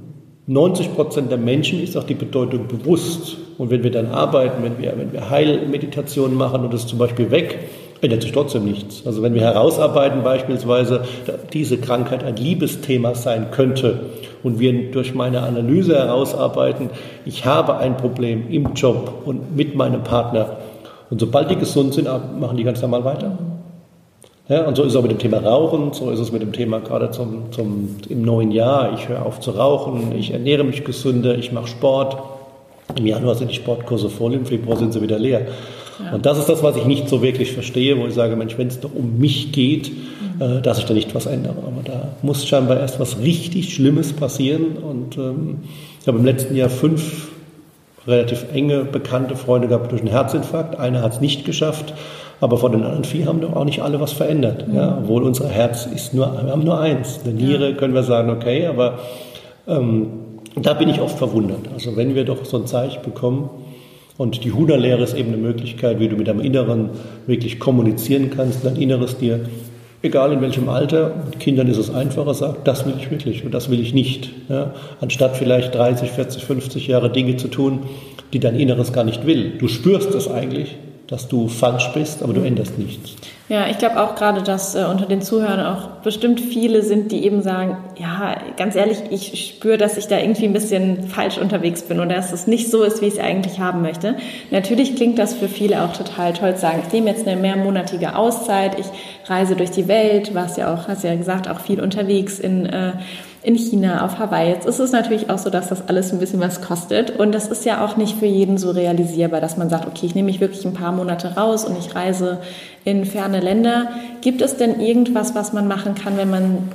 90 0.47 0.95
Prozent 0.95 1.29
der 1.29 1.37
Menschen 1.37 1.83
ist 1.83 1.97
auch 1.97 2.05
die 2.05 2.15
Bedeutung 2.15 2.69
bewusst. 2.69 3.35
Und 3.57 3.71
wenn 3.71 3.83
wir 3.83 3.91
dann 3.91 4.07
arbeiten, 4.07 4.63
wenn 4.63 4.77
wir, 4.81 4.93
wenn 4.97 5.11
wir 5.11 5.29
Heilmeditationen 5.29 6.37
machen 6.37 6.63
und 6.63 6.73
das 6.73 6.87
zum 6.87 6.97
Beispiel 6.97 7.29
weg, 7.29 7.59
ändert 8.01 8.23
sich 8.23 8.31
trotzdem 8.31 8.65
nichts. 8.65 9.05
Also 9.05 9.21
wenn 9.21 9.33
wir 9.33 9.41
herausarbeiten 9.41 10.23
beispielsweise, 10.23 11.03
diese 11.53 11.77
Krankheit 11.77 12.23
ein 12.23 12.35
Liebesthema 12.35 13.15
sein 13.15 13.51
könnte 13.51 13.99
und 14.43 14.59
wir 14.59 14.91
durch 14.91 15.13
meine 15.13 15.41
Analyse 15.41 15.97
herausarbeiten, 15.97 16.89
ich 17.25 17.45
habe 17.45 17.77
ein 17.77 17.97
Problem 17.97 18.49
im 18.49 18.73
Job 18.73 19.21
und 19.25 19.55
mit 19.55 19.75
meinem 19.75 20.03
Partner 20.03 20.57
und 21.11 21.19
sobald 21.19 21.51
die 21.51 21.57
gesund 21.57 21.93
sind, 21.93 22.07
machen 22.39 22.57
die 22.57 22.63
ganz 22.63 22.81
normal 22.81 23.03
weiter. 23.03 23.37
Ja, 24.47 24.65
und 24.65 24.75
so 24.75 24.83
ist 24.83 24.93
es 24.93 24.95
auch 24.95 25.03
mit 25.03 25.11
dem 25.11 25.19
Thema 25.19 25.37
Rauchen, 25.37 25.93
so 25.93 26.09
ist 26.09 26.19
es 26.19 26.31
mit 26.31 26.41
dem 26.41 26.51
Thema 26.51 26.79
gerade 26.79 27.11
zum, 27.11 27.51
zum, 27.51 27.95
im 28.09 28.21
neuen 28.23 28.51
Jahr. 28.51 28.93
Ich 28.95 29.07
höre 29.07 29.25
auf 29.25 29.39
zu 29.39 29.51
rauchen, 29.51 30.13
ich 30.17 30.31
ernähre 30.31 30.63
mich 30.63 30.83
gesünder, 30.83 31.37
ich 31.37 31.51
mache 31.51 31.67
Sport. 31.67 32.17
Im 32.95 33.05
Januar 33.05 33.35
sind 33.35 33.51
die 33.51 33.55
Sportkurse 33.55 34.09
voll, 34.09 34.33
im 34.33 34.45
Februar 34.45 34.77
sind 34.77 34.93
sie 34.93 35.01
wieder 35.01 35.19
leer. 35.19 35.47
Und 36.13 36.25
das 36.25 36.37
ist 36.37 36.49
das, 36.49 36.63
was 36.63 36.75
ich 36.75 36.85
nicht 36.85 37.09
so 37.09 37.21
wirklich 37.21 37.51
verstehe, 37.53 37.97
wo 37.99 38.07
ich 38.07 38.13
sage, 38.13 38.35
Mensch, 38.35 38.57
wenn 38.57 38.67
es 38.67 38.79
doch 38.79 38.93
um 38.93 39.17
mich 39.19 39.51
geht, 39.51 39.91
mhm. 39.91 40.41
äh, 40.41 40.61
dass 40.61 40.79
ich 40.79 40.85
da 40.85 40.93
nicht 40.93 41.13
was 41.15 41.25
ändere. 41.25 41.55
Aber 41.57 41.81
da 41.83 42.09
muss 42.21 42.45
scheinbar 42.45 42.79
erst 42.79 42.99
was 42.99 43.19
richtig 43.19 43.73
Schlimmes 43.73 44.13
passieren. 44.13 44.77
Und 44.77 45.17
ähm, 45.17 45.59
ich 46.01 46.07
habe 46.07 46.17
im 46.17 46.25
letzten 46.25 46.55
Jahr 46.55 46.69
fünf 46.69 47.29
relativ 48.07 48.45
enge, 48.53 48.83
bekannte 48.83 49.35
Freunde 49.35 49.67
gehabt 49.67 49.91
durch 49.91 50.01
einen 50.01 50.11
Herzinfarkt. 50.11 50.79
Einer 50.79 51.01
hat 51.01 51.13
es 51.13 51.21
nicht 51.21 51.45
geschafft. 51.45 51.93
Aber 52.39 52.57
von 52.57 52.71
den 52.71 52.83
anderen 52.83 53.03
vier 53.03 53.27
haben 53.27 53.39
doch 53.39 53.55
auch 53.55 53.65
nicht 53.65 53.81
alle 53.81 54.01
was 54.01 54.13
verändert. 54.13 54.67
Mhm. 54.67 54.75
Ja, 54.75 54.97
obwohl 54.97 55.23
unser 55.23 55.47
Herz 55.47 55.85
ist 55.85 56.13
nur, 56.13 56.31
wir 56.43 56.51
haben 56.51 56.63
nur 56.63 56.79
eins. 56.79 57.19
Eine 57.23 57.33
Niere 57.33 57.69
ja. 57.69 57.75
können 57.75 57.93
wir 57.93 58.03
sagen, 58.03 58.31
okay, 58.31 58.65
aber 58.65 58.99
ähm, 59.67 60.07
da 60.55 60.73
bin 60.73 60.89
ich 60.89 60.99
oft 60.99 61.17
verwundert. 61.17 61.69
Also 61.73 61.95
wenn 61.95 62.15
wir 62.15 62.25
doch 62.25 62.43
so 62.43 62.57
ein 62.57 62.65
Zeichen 62.65 63.03
bekommen, 63.03 63.49
und 64.17 64.43
die 64.43 64.51
Huda-Lehre 64.51 65.03
ist 65.03 65.15
eben 65.15 65.29
eine 65.29 65.41
Möglichkeit, 65.41 65.99
wie 65.99 66.07
du 66.07 66.15
mit 66.15 66.27
deinem 66.27 66.41
Inneren 66.41 66.91
wirklich 67.27 67.59
kommunizieren 67.59 68.29
kannst, 68.29 68.65
dein 68.65 68.75
Inneres 68.75 69.17
dir, 69.17 69.41
egal 70.01 70.33
in 70.33 70.41
welchem 70.41 70.69
Alter, 70.69 71.23
mit 71.25 71.39
Kindern 71.39 71.67
ist 71.67 71.77
es 71.77 71.89
einfacher, 71.89 72.33
sagt, 72.33 72.67
das 72.67 72.85
will 72.85 72.93
ich 72.97 73.09
wirklich 73.11 73.45
und 73.45 73.53
das 73.53 73.69
will 73.69 73.79
ich 73.79 73.93
nicht. 73.93 74.31
Ja? 74.49 74.73
Anstatt 74.99 75.37
vielleicht 75.37 75.75
30, 75.75 76.11
40, 76.11 76.45
50 76.45 76.87
Jahre 76.87 77.09
Dinge 77.09 77.37
zu 77.37 77.47
tun, 77.47 77.81
die 78.33 78.39
dein 78.39 78.55
Inneres 78.55 78.93
gar 78.93 79.03
nicht 79.03 79.25
will. 79.25 79.57
Du 79.59 79.67
spürst 79.67 80.13
es 80.15 80.29
eigentlich, 80.29 80.75
dass 81.11 81.27
du 81.27 81.49
falsch 81.49 81.91
bist, 81.93 82.23
aber 82.23 82.33
du 82.33 82.41
änderst 82.41 82.79
nichts. 82.79 83.11
Ja, 83.49 83.67
ich 83.67 83.77
glaube 83.77 84.01
auch 84.01 84.15
gerade, 84.15 84.41
dass 84.41 84.75
äh, 84.75 84.85
unter 84.89 85.05
den 85.05 85.21
Zuhörern 85.21 85.59
auch 85.59 86.01
bestimmt 86.03 86.39
viele 86.39 86.83
sind, 86.83 87.11
die 87.11 87.25
eben 87.25 87.41
sagen, 87.41 87.75
ja, 87.97 88.37
ganz 88.55 88.77
ehrlich, 88.77 88.99
ich 89.09 89.49
spüre, 89.49 89.77
dass 89.77 89.97
ich 89.97 90.07
da 90.07 90.17
irgendwie 90.17 90.45
ein 90.45 90.53
bisschen 90.53 91.09
falsch 91.09 91.37
unterwegs 91.37 91.81
bin 91.81 91.99
oder 91.99 92.15
dass 92.15 92.31
es 92.31 92.47
nicht 92.47 92.71
so 92.71 92.81
ist, 92.81 93.01
wie 93.01 93.07
ich 93.07 93.15
es 93.15 93.19
eigentlich 93.19 93.59
haben 93.59 93.81
möchte. 93.81 94.15
Natürlich 94.51 94.95
klingt 94.95 95.19
das 95.19 95.33
für 95.33 95.49
viele 95.49 95.83
auch 95.83 95.91
total 95.91 96.31
toll 96.31 96.55
zu 96.55 96.61
sagen, 96.61 96.81
ich 96.87 96.93
nehme 96.93 97.09
jetzt 97.09 97.27
eine 97.27 97.39
mehrmonatige 97.39 98.15
Auszeit, 98.15 98.79
ich 98.79 98.85
reise 99.29 99.57
durch 99.57 99.71
die 99.71 99.89
Welt, 99.89 100.33
warst 100.33 100.57
ja 100.57 100.73
auch, 100.73 100.87
hast 100.87 101.03
ja 101.03 101.13
gesagt, 101.13 101.49
auch 101.49 101.59
viel 101.59 101.81
unterwegs 101.81 102.39
in 102.39 102.65
äh, 102.67 102.93
in 103.43 103.55
China, 103.55 104.05
auf 104.05 104.19
Hawaii. 104.19 104.49
Jetzt 104.49 104.67
ist 104.67 104.79
es 104.79 104.91
natürlich 104.91 105.29
auch 105.29 105.39
so, 105.39 105.49
dass 105.49 105.69
das 105.69 105.87
alles 105.87 106.13
ein 106.13 106.19
bisschen 106.19 106.39
was 106.39 106.61
kostet. 106.61 107.19
Und 107.19 107.31
das 107.33 107.47
ist 107.47 107.65
ja 107.65 107.83
auch 107.83 107.97
nicht 107.97 108.17
für 108.17 108.27
jeden 108.27 108.57
so 108.57 108.69
realisierbar, 108.69 109.41
dass 109.41 109.57
man 109.57 109.69
sagt, 109.69 109.87
okay, 109.87 110.05
ich 110.05 110.13
nehme 110.13 110.27
mich 110.27 110.39
wirklich 110.39 110.63
ein 110.65 110.73
paar 110.73 110.91
Monate 110.91 111.35
raus 111.35 111.65
und 111.65 111.77
ich 111.77 111.95
reise 111.95 112.37
in 112.85 113.05
ferne 113.05 113.39
Länder. 113.39 113.89
Gibt 114.21 114.41
es 114.41 114.57
denn 114.57 114.79
irgendwas, 114.79 115.33
was 115.33 115.53
man 115.53 115.67
machen 115.67 115.95
kann, 115.95 116.17
wenn 116.17 116.29
man, 116.29 116.69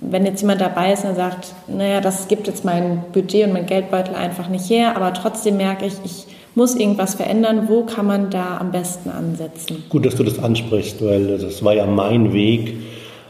wenn 0.00 0.26
jetzt 0.26 0.40
jemand 0.40 0.60
dabei 0.60 0.92
ist 0.92 1.04
und 1.04 1.14
sagt, 1.14 1.54
naja, 1.68 2.00
das 2.00 2.26
gibt 2.26 2.48
jetzt 2.48 2.64
mein 2.64 3.04
Budget 3.12 3.46
und 3.46 3.52
mein 3.52 3.66
Geldbeutel 3.66 4.16
einfach 4.16 4.48
nicht 4.48 4.68
her, 4.68 4.96
aber 4.96 5.12
trotzdem 5.12 5.56
merke 5.56 5.86
ich, 5.86 5.94
ich 6.04 6.26
muss 6.56 6.74
irgendwas 6.74 7.14
verändern. 7.14 7.68
Wo 7.68 7.84
kann 7.84 8.06
man 8.06 8.30
da 8.30 8.58
am 8.58 8.72
besten 8.72 9.10
ansetzen? 9.10 9.84
Gut, 9.90 10.06
dass 10.06 10.16
du 10.16 10.24
das 10.24 10.40
ansprichst, 10.40 11.04
weil 11.04 11.38
das 11.38 11.64
war 11.64 11.74
ja 11.74 11.86
mein 11.86 12.32
Weg, 12.32 12.78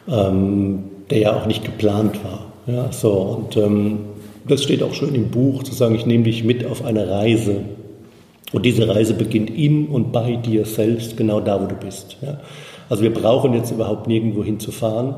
ähm, 0.08 0.84
der 1.10 1.18
ja 1.18 1.36
auch 1.36 1.44
nicht 1.44 1.64
geplant 1.64 2.24
war. 2.24 2.53
Ja, 2.66 2.90
so, 2.92 3.12
und 3.12 3.56
ähm, 3.56 3.98
das 4.48 4.62
steht 4.62 4.82
auch 4.82 4.94
schön 4.94 5.14
im 5.14 5.30
Buch, 5.30 5.62
zu 5.62 5.74
sagen, 5.74 5.94
ich 5.94 6.06
nehme 6.06 6.24
dich 6.24 6.44
mit 6.44 6.64
auf 6.64 6.84
eine 6.84 7.08
Reise. 7.08 7.56
Und 8.52 8.64
diese 8.64 8.88
Reise 8.88 9.14
beginnt 9.14 9.50
in 9.50 9.88
und 9.88 10.12
bei 10.12 10.36
dir 10.36 10.64
selbst, 10.64 11.16
genau 11.16 11.40
da, 11.40 11.60
wo 11.60 11.66
du 11.66 11.74
bist. 11.74 12.16
Ja. 12.22 12.40
Also 12.88 13.02
wir 13.02 13.12
brauchen 13.12 13.52
jetzt 13.54 13.70
überhaupt 13.70 14.06
nirgendwo 14.06 14.44
hinzufahren. 14.44 15.14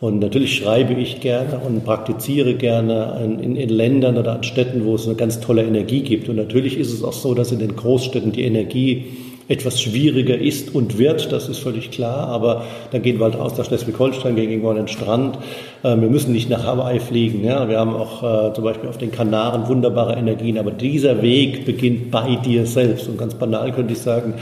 Und 0.00 0.18
natürlich 0.18 0.56
schreibe 0.56 0.92
ich 0.94 1.20
gerne 1.20 1.60
und 1.64 1.84
praktiziere 1.84 2.54
gerne 2.54 3.20
in, 3.24 3.56
in, 3.56 3.68
Ländern 3.70 4.18
oder 4.18 4.34
an 4.34 4.42
Städten, 4.42 4.84
wo 4.84 4.96
es 4.96 5.06
eine 5.06 5.14
ganz 5.14 5.40
tolle 5.40 5.64
Energie 5.64 6.02
gibt. 6.02 6.28
Und 6.28 6.36
natürlich 6.36 6.76
ist 6.78 6.92
es 6.92 7.02
auch 7.02 7.12
so, 7.12 7.32
dass 7.32 7.52
in 7.52 7.58
den 7.58 7.74
Großstädten 7.74 8.32
die 8.32 8.42
Energie 8.42 9.06
etwas 9.48 9.80
schwieriger 9.80 10.38
ist 10.38 10.74
und 10.74 10.98
wird, 10.98 11.30
das 11.32 11.48
ist 11.48 11.58
völlig 11.58 11.90
klar. 11.90 12.28
Aber 12.28 12.64
dann 12.92 13.02
gehen 13.02 13.18
wir 13.18 13.24
halt 13.24 13.36
aus 13.36 13.56
nach 13.58 13.64
Schleswig-Holstein, 13.64 14.36
gehen 14.36 14.50
irgendwo 14.50 14.70
an 14.70 14.76
den 14.76 14.88
Strand. 14.88 15.38
Äh, 15.82 15.96
wir 16.00 16.08
müssen 16.08 16.32
nicht 16.32 16.48
nach 16.48 16.64
Hawaii 16.64 17.00
fliegen. 17.00 17.44
Ja? 17.44 17.68
Wir 17.68 17.78
haben 17.78 17.94
auch 17.94 18.22
äh, 18.22 18.54
zum 18.54 18.64
Beispiel 18.64 18.88
auf 18.88 18.98
den 18.98 19.12
Kanaren 19.12 19.68
wunderbare 19.68 20.14
Energien. 20.14 20.58
Aber 20.58 20.70
dieser 20.70 21.22
Weg 21.22 21.66
beginnt 21.66 22.10
bei 22.10 22.36
dir 22.36 22.66
selbst. 22.66 23.08
Und 23.08 23.18
ganz 23.18 23.34
banal 23.34 23.72
könnte 23.72 23.92
ich 23.92 24.00
sagen, 24.00 24.34
ähm, 24.34 24.40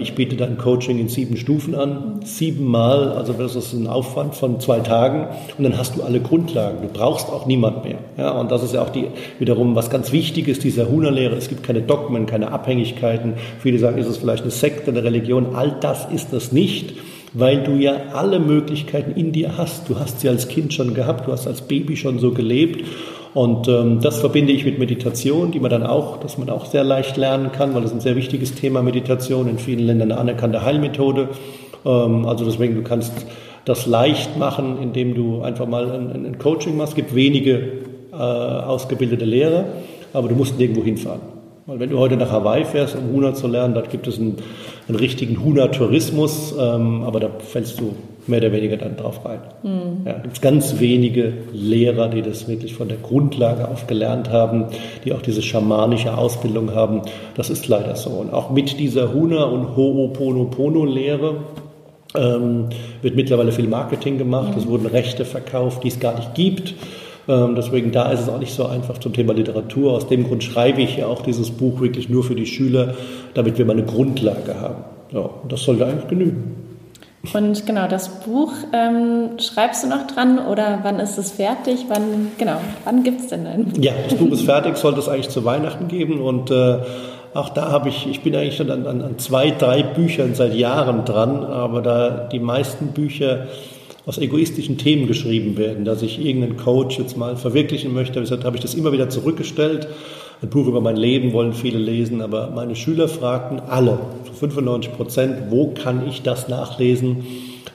ich 0.00 0.16
biete 0.16 0.34
dann 0.34 0.58
Coaching 0.58 0.98
in 0.98 1.08
sieben 1.08 1.36
Stufen 1.36 1.76
an, 1.76 2.20
siebenmal, 2.24 3.12
also 3.12 3.32
das 3.32 3.54
ist 3.54 3.72
ein 3.72 3.86
Aufwand 3.86 4.34
von 4.34 4.58
zwei 4.58 4.80
Tagen 4.80 5.28
und 5.56 5.62
dann 5.62 5.78
hast 5.78 5.96
du 5.96 6.02
alle 6.02 6.18
Grundlagen. 6.18 6.78
Du 6.82 6.88
brauchst 6.88 7.28
auch 7.28 7.46
niemand 7.46 7.84
mehr. 7.84 7.98
Ja, 8.16 8.32
und 8.32 8.50
das 8.50 8.64
ist 8.64 8.74
ja 8.74 8.82
auch 8.82 8.90
die, 8.90 9.06
wiederum 9.38 9.76
was 9.76 9.88
ganz 9.88 10.10
wichtig 10.10 10.48
ist, 10.48 10.64
dieser 10.64 10.88
Huna-Lehre. 10.90 11.36
Es 11.36 11.48
gibt 11.48 11.62
keine 11.62 11.80
Dogmen, 11.80 12.26
keine 12.26 12.50
Abhängigkeiten. 12.50 13.34
Viele 13.60 13.78
sagen, 13.78 13.98
ist 13.98 14.08
es 14.08 14.16
vielleicht 14.16 14.42
eine 14.42 14.50
Sekte, 14.50 14.90
eine 14.90 15.04
Religion. 15.04 15.54
All 15.54 15.76
das 15.80 16.10
ist 16.10 16.32
es 16.32 16.50
nicht 16.50 16.94
weil 17.34 17.62
du 17.62 17.76
ja 17.76 17.94
alle 18.12 18.38
Möglichkeiten 18.38 19.18
in 19.18 19.32
dir 19.32 19.56
hast. 19.56 19.88
Du 19.88 19.98
hast 19.98 20.20
sie 20.20 20.28
als 20.28 20.48
Kind 20.48 20.74
schon 20.74 20.92
gehabt, 20.92 21.26
du 21.26 21.32
hast 21.32 21.46
als 21.46 21.62
Baby 21.62 21.96
schon 21.96 22.18
so 22.18 22.32
gelebt 22.32 22.84
und 23.34 23.66
ähm, 23.66 24.00
das 24.00 24.20
verbinde 24.20 24.52
ich 24.52 24.64
mit 24.64 24.78
Meditation, 24.78 25.52
die 25.52 25.60
man 25.60 25.70
dann 25.70 25.84
auch, 25.84 26.18
dass 26.18 26.36
man 26.36 26.50
auch 26.50 26.66
sehr 26.66 26.84
leicht 26.84 27.16
lernen 27.16 27.50
kann, 27.50 27.74
weil 27.74 27.80
das 27.80 27.90
ist 27.92 27.96
ein 27.96 28.00
sehr 28.00 28.16
wichtiges 28.16 28.54
Thema 28.54 28.82
Meditation, 28.82 29.48
in 29.48 29.58
vielen 29.58 29.86
Ländern 29.86 30.12
eine 30.12 30.20
anerkannte 30.20 30.62
Heilmethode. 30.62 31.30
Ähm, 31.86 32.26
also 32.26 32.44
deswegen, 32.44 32.74
du 32.74 32.82
kannst 32.82 33.12
das 33.64 33.86
leicht 33.86 34.36
machen, 34.38 34.76
indem 34.82 35.14
du 35.14 35.40
einfach 35.40 35.66
mal 35.66 35.90
ein, 35.90 36.26
ein 36.26 36.38
Coaching 36.38 36.76
machst. 36.76 36.92
Es 36.92 36.96
gibt 36.96 37.14
wenige 37.14 37.54
äh, 38.12 38.16
ausgebildete 38.16 39.24
Lehrer, 39.24 39.64
aber 40.12 40.28
du 40.28 40.34
musst 40.34 40.58
nirgendwo 40.58 40.82
hinfahren. 40.82 41.20
Weil 41.64 41.78
wenn 41.78 41.90
du 41.90 41.98
heute 41.98 42.16
nach 42.16 42.30
Hawaii 42.30 42.64
fährst, 42.64 42.96
um 42.96 43.14
Huna 43.14 43.34
zu 43.34 43.46
lernen, 43.46 43.72
dort 43.72 43.88
gibt 43.88 44.06
es 44.08 44.18
einen, 44.18 44.36
einen 44.88 44.98
richtigen 44.98 45.42
Huna-Tourismus, 45.42 46.54
ähm, 46.58 47.04
aber 47.04 47.20
da 47.20 47.30
fällst 47.38 47.80
du 47.80 47.94
mehr 48.26 48.38
oder 48.38 48.52
weniger 48.52 48.76
dann 48.76 48.96
drauf 48.96 49.24
rein. 49.24 49.40
Mhm. 49.62 50.06
Ja, 50.06 50.18
gibt 50.18 50.40
ganz 50.42 50.78
wenige 50.80 51.32
Lehrer, 51.52 52.08
die 52.08 52.22
das 52.22 52.48
wirklich 52.48 52.74
von 52.74 52.88
der 52.88 52.98
Grundlage 52.98 53.68
auf 53.68 53.86
gelernt 53.86 54.30
haben, 54.30 54.66
die 55.04 55.12
auch 55.12 55.22
diese 55.22 55.42
schamanische 55.42 56.16
Ausbildung 56.16 56.74
haben. 56.74 57.02
Das 57.34 57.50
ist 57.50 57.68
leider 57.68 57.96
so. 57.96 58.10
Und 58.10 58.32
auch 58.32 58.50
mit 58.50 58.78
dieser 58.78 59.12
Huna- 59.12 59.44
und 59.44 59.76
Ho'oponopono-Lehre 59.76 61.36
ähm, 62.14 62.66
wird 63.00 63.16
mittlerweile 63.16 63.52
viel 63.52 63.68
Marketing 63.68 64.18
gemacht. 64.18 64.54
Mhm. 64.54 64.58
Es 64.58 64.68
wurden 64.68 64.86
Rechte 64.86 65.24
verkauft, 65.24 65.82
die 65.82 65.88
es 65.88 65.98
gar 65.98 66.14
nicht 66.16 66.34
gibt. 66.34 66.74
Ähm, 67.28 67.54
deswegen 67.56 67.92
da 67.92 68.10
ist 68.10 68.20
es 68.20 68.28
auch 68.28 68.38
nicht 68.38 68.52
so 68.52 68.66
einfach 68.66 68.98
zum 68.98 69.12
Thema 69.12 69.32
Literatur. 69.32 69.92
Aus 69.92 70.08
dem 70.08 70.24
Grund 70.24 70.42
schreibe 70.44 70.82
ich 70.82 70.96
ja 70.96 71.06
auch 71.06 71.22
dieses 71.22 71.50
Buch 71.50 71.80
wirklich 71.80 72.08
nur 72.08 72.24
für 72.24 72.34
die 72.34 72.46
Schüler, 72.46 72.94
damit 73.34 73.58
wir 73.58 73.64
mal 73.64 73.74
eine 73.74 73.84
Grundlage 73.84 74.60
haben. 74.60 74.84
Ja, 75.12 75.28
das 75.48 75.62
sollte 75.62 75.86
eigentlich 75.86 76.08
genügen. 76.08 76.71
Und 77.34 77.66
genau, 77.66 77.86
das 77.86 78.08
Buch 78.20 78.52
ähm, 78.72 79.38
schreibst 79.38 79.84
du 79.84 79.88
noch 79.88 80.08
dran 80.08 80.40
oder 80.40 80.80
wann 80.82 80.98
ist 80.98 81.18
es 81.18 81.30
fertig? 81.30 81.86
Wann, 81.88 82.32
genau, 82.36 82.60
wann 82.84 83.04
gibt 83.04 83.20
es 83.20 83.28
denn 83.28 83.46
ein 83.46 83.72
Ja, 83.80 83.92
das 84.08 84.18
Buch 84.18 84.32
ist 84.32 84.42
fertig, 84.42 84.76
sollte 84.76 84.98
es 84.98 85.08
eigentlich 85.08 85.28
zu 85.28 85.44
Weihnachten 85.44 85.86
geben. 85.86 86.20
Und 86.20 86.50
äh, 86.50 86.78
auch 87.32 87.50
da 87.50 87.70
habe 87.70 87.90
ich, 87.90 88.08
ich 88.08 88.22
bin 88.22 88.34
eigentlich 88.34 88.56
schon 88.56 88.70
an, 88.70 88.86
an, 88.86 89.02
an, 89.02 89.18
zwei, 89.18 89.52
drei 89.52 89.84
Büchern 89.84 90.34
seit 90.34 90.54
Jahren 90.54 91.04
dran, 91.04 91.44
aber 91.44 91.80
da 91.80 92.10
die 92.30 92.40
meisten 92.40 92.88
Bücher 92.88 93.46
aus 94.04 94.18
egoistischen 94.18 94.76
Themen 94.76 95.06
geschrieben 95.06 95.56
werden, 95.56 95.84
dass 95.84 96.02
ich 96.02 96.24
irgendeinen 96.24 96.56
Coach 96.56 96.98
jetzt 96.98 97.16
mal 97.16 97.36
verwirklichen 97.36 97.94
möchte, 97.94 98.18
deshalb 98.20 98.42
habe 98.42 98.56
ich 98.56 98.62
das 98.62 98.74
immer 98.74 98.90
wieder 98.90 99.08
zurückgestellt 99.08 99.86
ein 100.42 100.50
Buch 100.50 100.66
über 100.66 100.80
mein 100.80 100.96
Leben 100.96 101.32
wollen 101.32 101.52
viele 101.52 101.78
lesen, 101.78 102.20
aber 102.20 102.50
meine 102.50 102.74
Schüler 102.74 103.08
fragten 103.08 103.60
alle, 103.60 103.98
zu 104.24 104.32
95 104.32 104.92
Prozent, 104.92 105.36
wo 105.50 105.68
kann 105.68 106.06
ich 106.08 106.22
das 106.22 106.48
nachlesen, 106.48 107.24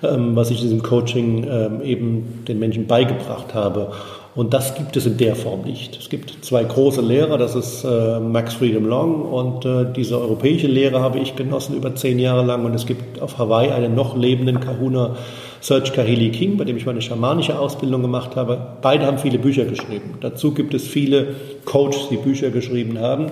ähm, 0.03 0.35
was 0.35 0.51
ich 0.51 0.57
in 0.57 0.63
diesem 0.63 0.83
Coaching 0.83 1.47
ähm, 1.49 1.81
eben 1.81 2.43
den 2.47 2.59
Menschen 2.59 2.85
beigebracht 2.85 3.53
habe. 3.53 3.93
Und 4.35 4.53
das 4.53 4.75
gibt 4.75 4.95
es 4.95 5.05
in 5.07 5.17
der 5.17 5.35
Form 5.35 5.61
nicht. 5.61 5.97
Es 5.97 6.09
gibt 6.09 6.45
zwei 6.45 6.63
große 6.63 7.01
Lehrer, 7.01 7.39
das 7.39 7.55
ist 7.55 7.83
äh, 7.83 8.19
Max 8.19 8.53
Freedom 8.53 8.85
Long 8.85 9.21
und 9.23 9.65
äh, 9.65 9.85
diese 9.95 10.19
europäische 10.19 10.67
Lehre 10.67 11.01
habe 11.01 11.17
ich 11.17 11.35
genossen 11.35 11.75
über 11.75 11.95
zehn 11.95 12.19
Jahre 12.19 12.45
lang. 12.45 12.63
Und 12.65 12.75
es 12.75 12.85
gibt 12.85 13.19
auf 13.19 13.39
Hawaii 13.39 13.71
einen 13.71 13.95
noch 13.95 14.15
lebenden 14.15 14.59
Kahuna, 14.59 15.15
Serge 15.61 15.91
Kahili 15.91 16.29
King, 16.31 16.57
bei 16.57 16.63
dem 16.63 16.77
ich 16.77 16.85
meine 16.85 17.01
schamanische 17.01 17.57
Ausbildung 17.57 18.01
gemacht 18.01 18.35
habe. 18.35 18.77
Beide 18.81 19.05
haben 19.05 19.17
viele 19.17 19.39
Bücher 19.39 19.65
geschrieben. 19.65 20.15
Dazu 20.21 20.53
gibt 20.53 20.73
es 20.73 20.87
viele 20.87 21.35
Coaches, 21.65 22.09
die 22.09 22.17
Bücher 22.17 22.49
geschrieben 22.49 22.99
haben 22.99 23.31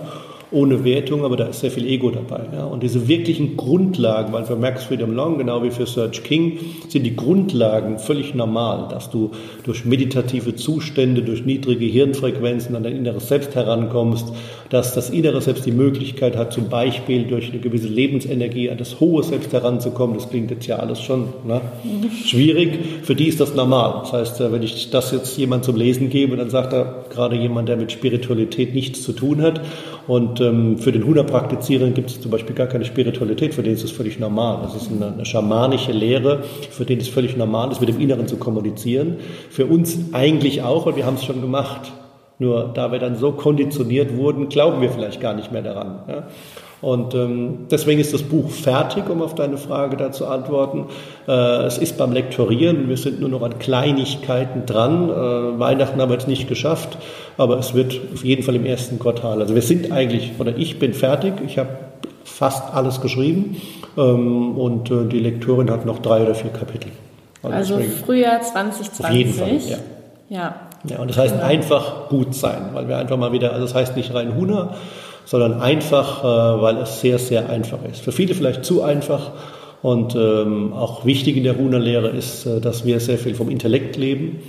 ohne 0.56 0.86
Wertung, 0.86 1.26
aber 1.26 1.36
da 1.36 1.46
ist 1.48 1.60
sehr 1.60 1.70
viel 1.70 1.86
Ego 1.86 2.10
dabei. 2.10 2.46
Ja. 2.54 2.65
Und 2.65 2.82
diese 2.82 3.08
wirklichen 3.08 3.58
Grundlagen, 3.58 4.32
weil 4.32 4.46
für 4.46 4.56
Max 4.56 4.86
Freedom 4.86 5.13
Long, 5.13 5.38
genau 5.38 5.62
wie 5.63 5.70
für 5.70 5.86
Serge 5.86 6.22
King, 6.22 6.60
sind 6.88 7.04
die 7.04 7.15
Grundlagen 7.15 8.00
völlig 8.00 8.34
normal, 8.34 8.88
dass 8.89 9.10
du 9.10 9.32
durch 9.63 9.84
meditative 9.84 10.56
Zustände, 10.56 11.22
durch 11.24 11.46
niedrige 11.46 11.86
Hirnfrequenzen 11.86 12.76
an 12.76 12.84
dein 12.84 12.96
inneres 12.96 13.28
Selbst 13.28 13.54
herankommst, 13.54 14.32
dass 14.70 14.94
das 14.94 15.10
innere 15.10 15.41
Selbst 15.41 15.65
die 15.65 15.72
Möglichkeit 15.72 16.38
hat, 16.38 16.54
zum 16.54 16.70
Beispiel 16.70 17.26
durch 17.26 17.52
eine 17.52 17.60
gewisse 17.60 17.88
Lebensenergie 17.88 18.70
an 18.70 18.78
das 18.78 19.00
hohe 19.02 19.24
Selbst 19.24 19.52
heranzukommen. 19.52 20.15
Das 20.15 20.30
klingt 20.30 20.52
jetzt 20.52 20.68
ja 20.68 20.78
alles 20.78 21.02
schon 21.02 21.28
ne? 21.46 21.62
schwierig. 22.26 22.80
Für 23.04 23.13
die 23.13 23.28
ist 23.28 23.41
das 23.41 23.54
normal. 23.56 24.00
Das 24.02 24.13
heißt, 24.13 24.41
äh, 24.41 24.52
wenn 24.54 24.63
ich 24.63 24.89
das 24.89 25.12
jetzt 25.12 25.38
jemand 25.38 25.65
zum 25.65 25.76
Lesen 25.76 26.10
gebe, 26.10 26.38
dann 26.38 26.50
sagt 26.50 26.72
er 26.72 27.06
gerade 27.10 27.36
jemand, 27.36 27.68
der 27.68 27.76
mit 27.76 27.91
Spiritualität 27.91 28.74
nichts 28.74 29.04
zu 29.04 29.12
tun 29.12 29.41
hat 29.41 29.60
und 30.08 30.39
ähm, 30.39 30.78
für 30.78 30.91
den 30.91 31.06
Huna-Praktizierenden 31.06 31.94
gibt 31.94 32.10
es 32.12 32.22
zum 32.22 32.30
Beispiel 32.30 32.56
gar 32.56 32.68
keine 32.68 32.86
Spiritualität, 32.86 33.56
für 33.56 33.63
den 33.63 33.74
ist 33.74 33.84
es 33.84 33.91
völlig 33.91 34.20
normal. 34.20 34.60
Das 34.62 34.76
ist 34.76 34.91
eine, 34.91 35.13
eine 35.13 35.26
schamanische 35.26 35.91
Lehre, 35.91 36.44
für 36.44 36.86
den 36.86 37.00
es 37.00 37.08
völlig 37.08 37.36
normal 37.36 37.72
ist, 37.72 37.80
mit 37.80 37.89
dem 37.89 38.00
Inneren 38.00 38.28
zu 38.28 38.38
kommunizieren. 38.38 39.18
Für 39.50 39.65
uns 39.65 40.13
eigentlich 40.13 40.62
auch, 40.62 40.86
und 40.86 40.96
wir 40.96 41.06
haben 41.06 41.15
es 41.15 41.26
schon 41.26 41.41
gemacht. 41.41 41.91
Nur 42.38 42.72
da 42.74 42.91
wir 42.91 43.00
dann 43.00 43.15
so 43.15 43.32
konditioniert 43.32 44.15
wurden, 44.15 44.50
glauben 44.50 44.82
wir 44.82 44.89
vielleicht 44.89 45.22
gar 45.22 45.34
nicht 45.34 45.52
mehr 45.52 45.62
daran. 45.62 46.00
Ja? 46.08 46.28
Und 46.86 47.15
ähm, 47.15 47.65
deswegen 47.71 48.00
ist 48.00 48.13
das 48.13 48.21
Buch 48.21 48.48
fertig, 48.52 49.10
um 49.10 49.24
auf 49.24 49.34
deine 49.34 49.58
Frage 49.58 49.98
da 49.98 50.12
zu 50.12 50.28
antworten. 50.28 50.86
Äh, 51.28 51.32
es 51.63 51.80
ist 51.80 51.98
beim 51.98 52.12
Lektorieren, 52.12 52.89
wir 52.89 52.98
sind 52.98 53.19
nur 53.19 53.30
noch 53.30 53.41
an 53.41 53.58
Kleinigkeiten 53.58 54.67
dran. 54.67 55.10
Äh, 55.10 55.60
Weihnachten 55.60 56.00
haben 56.00 56.10
wir 56.10 56.13
jetzt 56.13 56.28
nicht 56.28 56.48
geschafft, 56.48 57.00
aber 57.39 57.58
es 57.58 57.74
wird 57.74 58.00
auf 58.13 58.24
jeden 58.24 58.43
Fall 58.43 58.54
im 58.54 58.67
ersten 58.67 59.00
Quartal. 59.00 59.41
Also 59.41 59.56
wir 59.56 59.63
sind 59.63 59.91
eigentlich, 59.91 60.34
oder 60.38 60.56
ich 60.56 60.78
bin 60.78 60.93
fertig, 60.93 61.34
ich 61.43 61.58
habe 61.58 61.69
fast 62.24 62.71
alles 62.76 63.02
geschrieben 63.02 63.60
ähm, 63.98 64.56
und 64.56 64.91
äh, 64.91 65.06
die 65.06 65.21
Lektorin 65.21 65.71
hat 65.71 65.88
noch 65.88 65.98
drei 66.04 66.21
oder 66.21 66.36
vier 66.36 66.52
Kapitel. 66.52 66.91
Also, 67.41 67.78
also 67.78 67.80
Frühjahr 68.06 68.41
2020. 68.41 69.06
Auf 69.06 69.12
jeden 69.12 69.34
Fall, 69.34 69.58
ja. 69.58 69.78
Ja. 70.30 70.56
ja 70.88 71.00
und 71.00 71.10
das 71.10 71.17
heißt 71.17 71.34
genau. 71.34 71.48
einfach 71.48 72.10
gut 72.10 72.36
sein, 72.36 72.69
weil 72.74 72.88
wir 72.88 73.00
einfach 73.00 73.17
mal 73.17 73.32
wieder, 73.32 73.54
also 73.54 73.65
das 73.65 73.74
heißt 73.74 73.98
nicht 73.98 74.13
rein 74.13 74.36
Huna, 74.36 74.76
sondern 75.26 75.60
einfach, 75.60 76.24
äh, 76.24 76.62
weil 76.62 76.78
es 76.78 77.02
sehr, 77.02 77.20
sehr 77.20 77.50
einfach 77.50 77.80
ist. 77.92 78.02
Für 78.02 78.12
viele 78.12 78.34
vielleicht 78.34 78.64
zu 78.64 78.82
einfach. 78.82 79.32
Und 79.82 80.16
ähm, 80.16 80.74
auch 80.74 81.06
wichtig 81.06 81.38
in 81.38 81.44
der 81.44 81.58
Huna-Lehre 81.58 82.10
ist, 82.10 82.46
äh, 82.46 82.62
dass 82.62 82.86
wir 82.86 83.00
sehr 83.00 83.18
viel 83.18 83.36
vom 83.36 83.50
Intellekt 83.50 83.98
leben. 83.98 84.40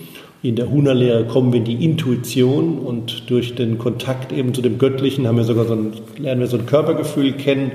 In 0.42 0.54
der 0.54 0.70
Huna-Lehre 0.70 1.24
kommen 1.24 1.52
wir 1.52 1.58
in 1.58 1.64
die 1.64 1.84
Intuition 1.84 2.78
und 2.78 3.28
durch 3.30 3.54
den 3.54 3.78
Kontakt 3.78 4.32
eben 4.32 4.54
zu 4.54 4.62
dem 4.62 4.78
Göttlichen 4.78 5.26
haben 5.26 5.36
wir 5.36 5.44
sogar 5.44 5.64
so 5.64 5.74
ein, 5.74 5.92
lernen 6.18 6.40
wir 6.40 6.46
so 6.46 6.58
ein 6.58 6.66
Körpergefühl 6.66 7.32
kennen 7.32 7.72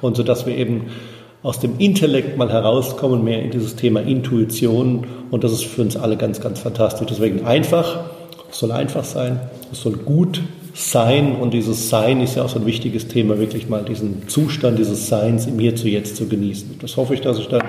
und 0.00 0.16
so 0.16 0.22
dass 0.22 0.46
wir 0.46 0.56
eben 0.56 0.86
aus 1.42 1.60
dem 1.60 1.78
Intellekt 1.78 2.36
mal 2.36 2.50
herauskommen, 2.50 3.22
mehr 3.22 3.42
in 3.42 3.50
dieses 3.50 3.76
Thema 3.76 4.00
Intuition 4.00 5.06
und 5.30 5.44
das 5.44 5.52
ist 5.52 5.64
für 5.64 5.82
uns 5.82 5.96
alle 5.96 6.16
ganz, 6.16 6.40
ganz 6.40 6.60
fantastisch. 6.60 7.06
Deswegen 7.08 7.46
einfach, 7.46 8.00
es 8.50 8.58
soll 8.58 8.72
einfach 8.72 9.04
sein, 9.04 9.40
es 9.70 9.80
soll 9.80 9.92
gut 9.92 10.42
sein 10.80 11.36
und 11.36 11.52
dieses 11.52 11.88
Sein 11.88 12.20
ist 12.20 12.36
ja 12.36 12.44
auch 12.44 12.48
so 12.48 12.58
ein 12.58 12.66
wichtiges 12.66 13.08
Thema, 13.08 13.38
wirklich 13.38 13.68
mal 13.68 13.84
diesen 13.84 14.28
Zustand 14.28 14.78
dieses 14.78 15.08
Seins 15.08 15.46
im 15.46 15.58
Hier 15.58 15.76
zu 15.76 15.88
Jetzt 15.88 16.16
zu 16.16 16.28
genießen. 16.28 16.78
Das 16.80 16.96
hoffe 16.96 17.14
ich, 17.14 17.20
dass 17.20 17.38
ich 17.38 17.48
dann 17.48 17.62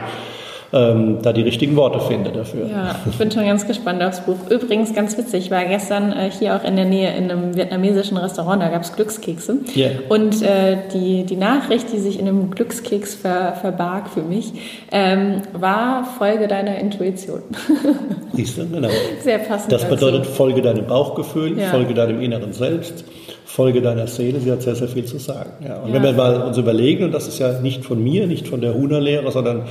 ähm, 0.74 1.18
da 1.22 1.34
die 1.34 1.42
richtigen 1.42 1.76
Worte 1.76 2.00
finde 2.00 2.32
dafür. 2.32 2.68
Ja, 2.68 2.96
ich 3.10 3.18
bin 3.18 3.30
schon 3.30 3.46
ganz 3.46 3.68
gespannt 3.68 4.02
aufs 4.02 4.22
Buch. 4.22 4.38
Übrigens 4.50 4.94
ganz 4.94 5.18
witzig, 5.18 5.46
ich 5.46 5.52
war 5.52 5.66
gestern 5.66 6.14
äh, 6.14 6.32
hier 6.32 6.56
auch 6.56 6.64
in 6.64 6.76
der 6.76 6.86
Nähe 6.86 7.16
in 7.16 7.30
einem 7.30 7.56
vietnamesischen 7.56 8.18
Restaurant, 8.18 8.62
da 8.62 8.70
gab 8.70 8.84
es 8.84 8.94
Glückskekse. 8.96 9.58
Yeah. 9.76 9.92
Und 10.10 10.42
äh, 10.42 10.78
die, 10.94 11.26
die 11.26 11.36
Nachricht, 11.36 11.92
die 11.92 11.98
sich 11.98 12.20
in 12.20 12.28
einem 12.28 12.52
Glückskeks 12.52 13.16
ver, 13.16 13.54
verbarg 13.60 14.10
für 14.10 14.22
mich, 14.22 14.54
ähm, 14.92 15.42
war 15.54 16.06
Folge 16.18 16.48
deiner 16.48 16.78
Intuition. 16.78 17.42
Siehst 18.34 18.58
du, 18.58 18.68
genau. 18.68 18.90
Sehr 19.22 19.40
passend. 19.40 19.72
Das 19.72 19.88
bedeutet, 19.88 20.22
dazu. 20.22 20.32
folge 20.32 20.62
deinem 20.62 20.88
Bauchgefühl, 20.88 21.60
ja. 21.60 21.68
folge 21.68 21.94
deinem 21.94 22.22
inneren 22.22 22.54
Selbst. 22.54 23.04
Folge 23.52 23.82
deiner 23.82 24.08
Seele, 24.08 24.40
sie 24.40 24.50
hat 24.50 24.62
sehr, 24.62 24.76
sehr 24.76 24.88
viel 24.88 25.04
zu 25.04 25.20
sagen. 25.20 25.52
Ja, 25.62 25.82
und 25.82 25.90
ja. 25.90 25.96
wenn 25.96 26.04
wir 26.04 26.14
mal 26.14 26.42
uns 26.44 26.58
überlegen, 26.58 27.04
und 27.04 27.12
das 27.12 27.28
ist 27.28 27.38
ja 27.38 27.60
nicht 27.60 27.84
von 27.84 28.02
mir, 28.02 28.26
nicht 28.26 28.48
von 28.48 28.62
der 28.62 28.74
Huna-Lehre, 28.74 29.30
sondern 29.30 29.64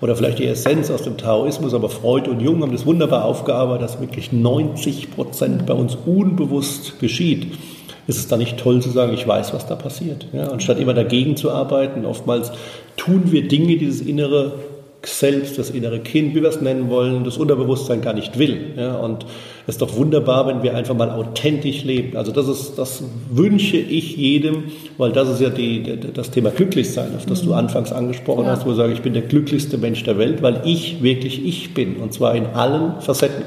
oder 0.00 0.16
vielleicht 0.16 0.38
die 0.38 0.46
Essenz 0.46 0.90
aus 0.90 1.02
dem 1.02 1.18
Taoismus, 1.18 1.74
aber 1.74 1.90
Freud 1.90 2.30
und 2.30 2.40
Jung 2.40 2.62
haben 2.62 2.72
das 2.72 2.86
wunderbar 2.86 3.26
aufgearbeitet, 3.26 3.82
dass 3.82 4.00
wirklich 4.00 4.32
90 4.32 5.10
Prozent 5.10 5.66
bei 5.66 5.74
uns 5.74 5.98
unbewusst 6.06 6.98
geschieht. 6.98 7.58
ist 8.06 8.16
es 8.16 8.26
dann 8.26 8.38
nicht 8.38 8.56
toll 8.56 8.80
zu 8.80 8.88
sagen, 8.88 9.12
ich 9.12 9.28
weiß, 9.28 9.52
was 9.52 9.66
da 9.66 9.74
passiert. 9.74 10.26
Ja? 10.32 10.48
Anstatt 10.48 10.78
immer 10.78 10.94
dagegen 10.94 11.36
zu 11.36 11.50
arbeiten, 11.50 12.06
oftmals 12.06 12.52
tun 12.96 13.32
wir 13.32 13.48
Dinge, 13.48 13.76
die 13.76 13.86
das 13.86 14.00
innere 14.00 14.54
selbst, 15.02 15.58
das 15.58 15.70
innere 15.70 16.00
Kind, 16.00 16.34
wie 16.34 16.42
wir 16.42 16.48
es 16.48 16.62
nennen 16.62 16.88
wollen, 16.88 17.24
das 17.24 17.36
Unterbewusstsein 17.36 18.00
gar 18.00 18.14
nicht 18.14 18.38
will. 18.38 18.72
Ja, 18.76 18.96
und 18.96 19.26
es 19.66 19.74
ist 19.74 19.82
doch 19.82 19.96
wunderbar, 19.96 20.46
wenn 20.46 20.62
wir 20.62 20.76
einfach 20.76 20.94
mal 20.94 21.10
authentisch 21.10 21.82
leben. 21.82 22.16
Also 22.16 22.30
das 22.30 22.46
ist, 22.46 22.78
das 22.78 23.02
wünsche 23.30 23.76
ich 23.76 24.16
jedem, 24.16 24.64
weil 24.96 25.10
das 25.10 25.28
ist 25.28 25.40
ja 25.40 25.50
die, 25.50 25.98
das 26.14 26.30
Thema 26.30 26.50
Glücklichsein, 26.50 27.16
auf 27.16 27.26
das 27.26 27.42
mhm. 27.42 27.46
du 27.46 27.54
anfangs 27.54 27.90
angesprochen 27.90 28.44
ja. 28.44 28.52
hast, 28.52 28.64
wo 28.64 28.70
ich 28.70 28.76
sage, 28.76 28.92
ich 28.92 29.02
bin 29.02 29.12
der 29.12 29.22
glücklichste 29.22 29.76
Mensch 29.76 30.04
der 30.04 30.18
Welt, 30.18 30.40
weil 30.40 30.62
ich 30.64 31.02
wirklich 31.02 31.44
ich 31.44 31.74
bin 31.74 31.96
und 31.96 32.12
zwar 32.12 32.36
in 32.36 32.46
allen 32.46 33.00
Facetten. 33.00 33.42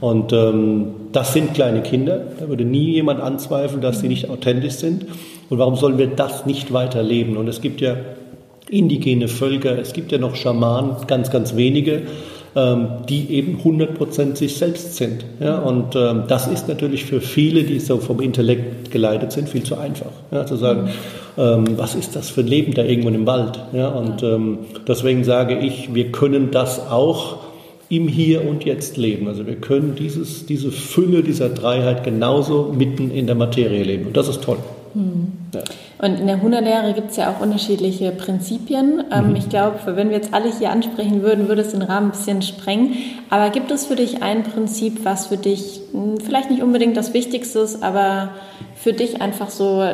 Und 0.00 0.32
ähm, 0.32 0.86
das 1.12 1.32
sind 1.32 1.52
kleine 1.52 1.82
Kinder. 1.82 2.22
Da 2.38 2.48
würde 2.48 2.64
nie 2.64 2.92
jemand 2.92 3.20
anzweifeln, 3.20 3.82
dass 3.82 4.00
sie 4.00 4.08
nicht 4.08 4.30
authentisch 4.30 4.74
sind. 4.74 5.06
Und 5.50 5.58
warum 5.58 5.76
sollen 5.76 5.98
wir 5.98 6.06
das 6.06 6.46
nicht 6.46 6.72
weiterleben? 6.72 7.36
Und 7.36 7.48
es 7.48 7.60
gibt 7.60 7.80
ja 7.80 7.96
indigene 8.68 9.28
Völker, 9.28 9.78
es 9.78 9.92
gibt 9.92 10.12
ja 10.12 10.18
noch 10.18 10.36
Schamanen, 10.36 10.92
ganz, 11.08 11.30
ganz 11.30 11.56
wenige, 11.56 12.02
die 12.52 13.30
eben 13.30 13.60
100% 13.62 14.34
sich 14.34 14.56
selbst 14.56 14.96
sind. 14.96 15.24
Ja? 15.38 15.58
Und 15.60 15.94
ähm, 15.94 16.24
das 16.26 16.48
ist 16.48 16.66
natürlich 16.66 17.04
für 17.04 17.20
viele, 17.20 17.62
die 17.62 17.78
so 17.78 17.98
vom 17.98 18.20
Intellekt 18.20 18.90
geleitet 18.90 19.30
sind, 19.30 19.48
viel 19.48 19.62
zu 19.62 19.78
einfach. 19.78 20.10
Ja? 20.32 20.44
Zu 20.46 20.56
sagen, 20.56 20.88
ähm, 21.38 21.78
was 21.78 21.94
ist 21.94 22.16
das 22.16 22.28
für 22.28 22.40
ein 22.40 22.48
Leben 22.48 22.74
da 22.74 22.82
irgendwo 22.82 23.10
im 23.10 23.24
Wald? 23.24 23.60
Ja? 23.72 23.88
Und 23.88 24.24
ähm, 24.24 24.58
deswegen 24.88 25.22
sage 25.22 25.58
ich, 25.58 25.94
wir 25.94 26.10
können 26.10 26.50
das 26.50 26.90
auch 26.90 27.36
im 27.88 28.08
Hier 28.08 28.44
und 28.44 28.64
Jetzt 28.64 28.96
leben. 28.96 29.28
Also 29.28 29.46
wir 29.46 29.56
können 29.56 29.94
dieses, 29.94 30.46
diese 30.46 30.72
Fülle 30.72 31.22
dieser 31.22 31.50
Dreiheit 31.50 32.02
genauso 32.02 32.74
mitten 32.76 33.12
in 33.12 33.26
der 33.26 33.36
Materie 33.36 33.84
leben. 33.84 34.06
Und 34.06 34.16
das 34.16 34.28
ist 34.28 34.42
toll. 34.42 34.58
Hm. 34.94 35.32
Ja. 35.54 35.60
Und 35.98 36.20
in 36.20 36.26
der 36.26 36.40
Hunderlehre 36.42 36.92
gibt 36.94 37.10
es 37.10 37.16
ja 37.16 37.30
auch 37.30 37.40
unterschiedliche 37.40 38.10
Prinzipien. 38.10 39.04
Ähm, 39.12 39.30
mhm. 39.30 39.36
Ich 39.36 39.48
glaube, 39.48 39.78
wenn 39.96 40.08
wir 40.10 40.16
jetzt 40.16 40.34
alle 40.34 40.50
hier 40.56 40.70
ansprechen 40.70 41.22
würden, 41.22 41.48
würde 41.48 41.62
es 41.62 41.70
den 41.70 41.82
Rahmen 41.82 42.08
ein 42.08 42.10
bisschen 42.12 42.42
sprengen. 42.42 42.94
Aber 43.28 43.50
gibt 43.50 43.70
es 43.70 43.86
für 43.86 43.96
dich 43.96 44.22
ein 44.22 44.42
Prinzip, 44.42 45.04
was 45.04 45.26
für 45.26 45.36
dich 45.36 45.80
hm, 45.92 46.18
vielleicht 46.18 46.50
nicht 46.50 46.62
unbedingt 46.62 46.96
das 46.96 47.14
Wichtigste 47.14 47.60
ist, 47.60 47.82
aber 47.82 48.30
für 48.74 48.92
dich 48.92 49.20
einfach 49.20 49.50
so 49.50 49.84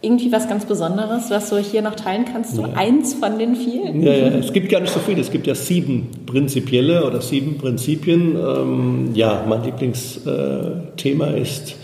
irgendwie 0.00 0.30
was 0.30 0.48
ganz 0.48 0.64
Besonderes, 0.64 1.30
was 1.30 1.50
du 1.50 1.58
hier 1.58 1.82
noch 1.82 1.96
teilen 1.96 2.24
kannst? 2.24 2.54
So 2.54 2.62
ja. 2.62 2.72
eins 2.74 3.14
von 3.14 3.38
den 3.38 3.56
vielen? 3.56 4.02
Ja, 4.02 4.12
ja, 4.12 4.28
es 4.28 4.52
gibt 4.52 4.68
gar 4.68 4.80
nicht 4.80 4.92
so 4.92 5.00
viele. 5.00 5.20
Es 5.20 5.30
gibt 5.30 5.46
ja 5.46 5.54
sieben 5.54 6.10
prinzipielle 6.24 7.04
oder 7.04 7.20
sieben 7.20 7.58
Prinzipien. 7.58 8.36
Ähm, 8.36 9.10
ja, 9.14 9.44
mein 9.48 9.64
Lieblingsthema 9.64 11.26
ist 11.28 11.74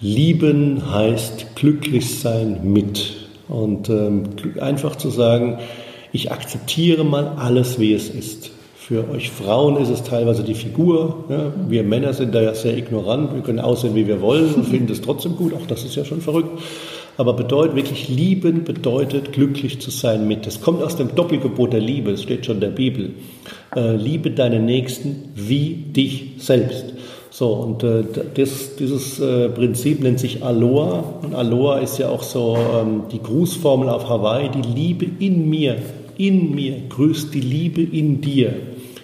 Lieben 0.00 0.92
heißt 0.92 1.56
glücklich 1.56 2.20
sein 2.20 2.60
mit. 2.62 3.14
Und 3.48 3.88
ähm, 3.88 4.24
einfach 4.60 4.96
zu 4.96 5.10
sagen, 5.10 5.58
ich 6.12 6.30
akzeptiere 6.30 7.04
mal 7.04 7.34
alles, 7.36 7.80
wie 7.80 7.92
es 7.92 8.08
ist. 8.08 8.50
Für 8.76 9.10
euch 9.10 9.30
Frauen 9.30 9.76
ist 9.76 9.90
es 9.90 10.04
teilweise 10.04 10.44
die 10.44 10.54
Figur. 10.54 11.24
Ja? 11.28 11.52
Wir 11.68 11.82
Männer 11.82 12.14
sind 12.14 12.34
da 12.34 12.40
ja 12.40 12.54
sehr 12.54 12.78
ignorant. 12.78 13.34
Wir 13.34 13.42
können 13.42 13.58
aussehen, 13.58 13.94
wie 13.94 14.06
wir 14.06 14.20
wollen 14.20 14.54
und 14.54 14.66
finden 14.66 14.92
es 14.92 15.02
trotzdem 15.02 15.36
gut. 15.36 15.52
Auch 15.52 15.66
das 15.66 15.84
ist 15.84 15.96
ja 15.96 16.04
schon 16.04 16.20
verrückt. 16.20 16.58
Aber 17.16 17.32
bedeutet 17.32 17.74
wirklich, 17.74 18.08
lieben 18.08 18.62
bedeutet 18.62 19.32
glücklich 19.32 19.80
zu 19.80 19.90
sein 19.90 20.28
mit. 20.28 20.46
Das 20.46 20.60
kommt 20.60 20.82
aus 20.82 20.96
dem 20.96 21.16
Doppelgebot 21.16 21.72
der 21.72 21.80
Liebe. 21.80 22.12
Das 22.12 22.22
steht 22.22 22.46
schon 22.46 22.56
in 22.56 22.60
der 22.60 22.68
Bibel. 22.68 23.14
Äh, 23.74 23.96
liebe 23.96 24.30
deine 24.30 24.60
Nächsten 24.60 25.32
wie 25.34 25.70
dich 25.74 26.34
selbst. 26.38 26.94
So, 27.38 27.52
und 27.52 27.84
äh, 27.84 28.02
das, 28.34 28.74
dieses 28.74 29.20
äh, 29.20 29.48
Prinzip 29.48 30.02
nennt 30.02 30.18
sich 30.18 30.42
Aloha. 30.42 31.04
Und 31.22 31.36
Aloha 31.36 31.78
ist 31.78 31.96
ja 31.98 32.08
auch 32.08 32.24
so 32.24 32.56
ähm, 32.56 33.02
die 33.12 33.22
Grußformel 33.22 33.88
auf 33.88 34.08
Hawaii, 34.08 34.48
die 34.48 34.68
Liebe 34.68 35.06
in 35.20 35.48
mir, 35.48 35.76
in 36.16 36.52
mir, 36.52 36.82
grüßt 36.88 37.32
die 37.32 37.40
Liebe 37.40 37.80
in 37.80 38.20
dir. 38.20 38.54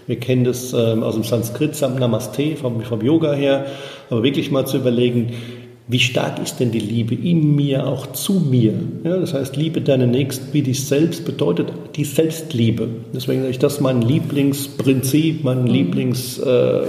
Wir 0.08 0.16
kennen 0.16 0.42
das 0.42 0.72
ähm, 0.72 1.04
aus 1.04 1.14
dem 1.14 1.22
Sanskrit, 1.22 1.80
Namaste, 1.80 2.56
vom, 2.56 2.80
vom 2.80 3.02
Yoga 3.02 3.34
her, 3.34 3.66
aber 4.10 4.24
wirklich 4.24 4.50
mal 4.50 4.66
zu 4.66 4.78
überlegen, 4.78 5.30
wie 5.86 5.98
stark 5.98 6.42
ist 6.42 6.60
denn 6.60 6.70
die 6.70 6.78
Liebe 6.78 7.14
in 7.14 7.54
mir, 7.56 7.86
auch 7.86 8.12
zu 8.12 8.34
mir? 8.34 8.72
Ja, 9.04 9.18
das 9.18 9.34
heißt, 9.34 9.56
liebe 9.56 9.82
deine 9.82 10.06
Nächsten 10.06 10.50
wie 10.54 10.62
dich 10.62 10.86
selbst 10.86 11.26
bedeutet 11.26 11.70
die 11.94 12.04
Selbstliebe. 12.04 12.88
Deswegen 13.12 13.42
sage 13.42 13.50
ich, 13.50 13.58
das 13.58 13.74
ist 13.74 13.80
mein 13.82 14.00
Lieblingsprinzip, 14.00 15.44
mein 15.44 15.62
mhm. 15.62 15.66
Lieblings, 15.66 16.38
äh, 16.38 16.80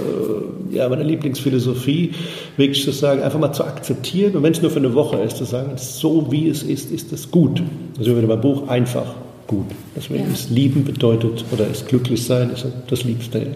ja, 0.70 0.88
meine 0.88 1.02
Lieblingsphilosophie, 1.02 2.12
wirklich 2.56 2.82
zu 2.82 2.90
sagen, 2.90 3.22
einfach 3.22 3.38
mal 3.38 3.52
zu 3.52 3.64
akzeptieren 3.64 4.34
und 4.34 4.42
wenn 4.42 4.52
es 4.52 4.62
nur 4.62 4.70
für 4.70 4.78
eine 4.78 4.94
Woche 4.94 5.18
ist, 5.18 5.36
zu 5.36 5.44
sagen, 5.44 5.72
so 5.76 6.32
wie 6.32 6.48
es 6.48 6.62
ist, 6.62 6.90
ist 6.90 7.12
es 7.12 7.30
gut. 7.30 7.62
Also 7.98 8.16
wieder 8.16 8.28
beim 8.28 8.40
Buch 8.40 8.66
einfach 8.68 9.14
gut. 9.46 9.66
Deswegen 9.94 10.24
ja. 10.24 10.32
ist 10.32 10.48
Lieben 10.48 10.84
bedeutet 10.84 11.44
oder 11.52 11.66
ist 11.66 11.86
glücklich 11.86 12.24
sein, 12.24 12.48
ist 12.50 12.66
das 12.88 13.04
Liebste. 13.04 13.46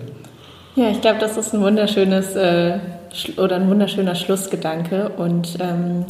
Ja, 0.77 0.91
ich 0.91 1.01
glaube, 1.01 1.19
das 1.19 1.39
ist 1.39 1.55
ein 1.55 1.63
wunderschönes 1.63 2.37
äh 2.37 2.79
oder 3.37 3.57
ein 3.57 3.69
wunderschöner 3.69 4.15
Schlussgedanke. 4.15 5.11
Und 5.17 5.59
ähm, 5.61 6.05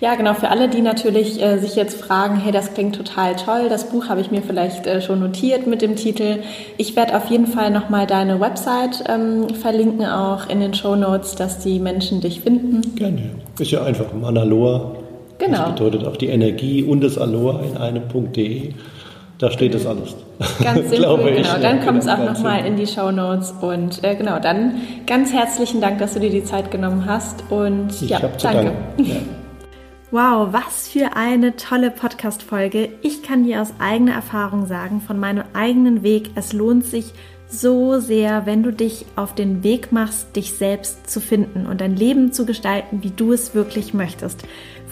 ja, 0.00 0.14
genau, 0.14 0.34
für 0.34 0.48
alle, 0.48 0.68
die 0.68 0.82
natürlich 0.82 1.42
äh, 1.42 1.58
sich 1.58 1.76
jetzt 1.76 2.00
fragen, 2.00 2.36
hey, 2.36 2.52
das 2.52 2.74
klingt 2.74 2.96
total 2.96 3.36
toll, 3.36 3.68
das 3.68 3.88
Buch 3.88 4.08
habe 4.08 4.20
ich 4.20 4.30
mir 4.30 4.42
vielleicht 4.42 4.86
äh, 4.86 5.00
schon 5.00 5.20
notiert 5.20 5.66
mit 5.66 5.82
dem 5.82 5.96
Titel. 5.96 6.38
Ich 6.76 6.96
werde 6.96 7.16
auf 7.16 7.30
jeden 7.30 7.46
Fall 7.46 7.70
nochmal 7.70 8.06
deine 8.06 8.40
Website 8.40 9.04
ähm, 9.08 9.50
verlinken, 9.50 10.06
auch 10.06 10.48
in 10.48 10.60
den 10.60 10.74
Show 10.74 10.96
Notes, 10.96 11.34
dass 11.34 11.58
die 11.58 11.78
Menschen 11.78 12.20
dich 12.20 12.40
finden. 12.40 12.94
Gerne. 12.96 13.30
Ist 13.58 13.70
ja 13.70 13.82
einfach 13.82 14.12
Manaloa. 14.12 14.92
Genau. 15.38 15.58
Das 15.58 15.72
bedeutet 15.74 16.06
auch 16.06 16.16
die 16.16 16.28
Energie 16.28 16.82
und 16.82 17.02
das 17.02 17.18
Aloha 17.18 17.60
in 17.60 17.76
einem.de. 17.76 18.72
Da 19.38 19.50
steht 19.50 19.74
das 19.74 19.86
alles. 19.86 20.16
Ganz 20.62 20.78
simpel, 20.90 20.98
genau. 20.98 21.26
Ich, 21.26 21.46
dann 21.46 21.84
kommt 21.84 22.02
es 22.02 22.08
auch 22.08 22.18
nochmal 22.18 22.64
in 22.64 22.76
die 22.76 22.86
Show 22.86 23.10
Notes. 23.10 23.52
Und 23.60 24.02
äh, 24.02 24.14
genau, 24.14 24.38
dann 24.38 24.80
ganz 25.06 25.32
herzlichen 25.32 25.80
Dank, 25.80 25.98
dass 25.98 26.14
du 26.14 26.20
dir 26.20 26.30
die 26.30 26.44
Zeit 26.44 26.70
genommen 26.70 27.04
hast. 27.06 27.44
Und 27.50 27.90
ich 28.00 28.10
ja, 28.10 28.20
danke. 28.42 28.72
Ja. 28.98 29.16
Wow, 30.12 30.52
was 30.52 30.88
für 30.88 31.16
eine 31.16 31.56
tolle 31.56 31.90
Podcast-Folge. 31.90 32.90
Ich 33.02 33.24
kann 33.24 33.44
dir 33.44 33.60
aus 33.60 33.74
eigener 33.80 34.14
Erfahrung 34.14 34.66
sagen, 34.66 35.00
von 35.00 35.18
meinem 35.18 35.42
eigenen 35.52 36.04
Weg, 36.04 36.30
es 36.36 36.52
lohnt 36.52 36.84
sich 36.84 37.12
so 37.48 37.98
sehr, 37.98 38.46
wenn 38.46 38.62
du 38.62 38.72
dich 38.72 39.04
auf 39.16 39.34
den 39.34 39.62
Weg 39.62 39.92
machst, 39.92 40.34
dich 40.36 40.54
selbst 40.54 41.10
zu 41.10 41.20
finden 41.20 41.66
und 41.66 41.80
dein 41.80 41.96
Leben 41.96 42.32
zu 42.32 42.46
gestalten, 42.46 43.02
wie 43.02 43.10
du 43.10 43.32
es 43.32 43.54
wirklich 43.54 43.94
möchtest. 43.94 44.44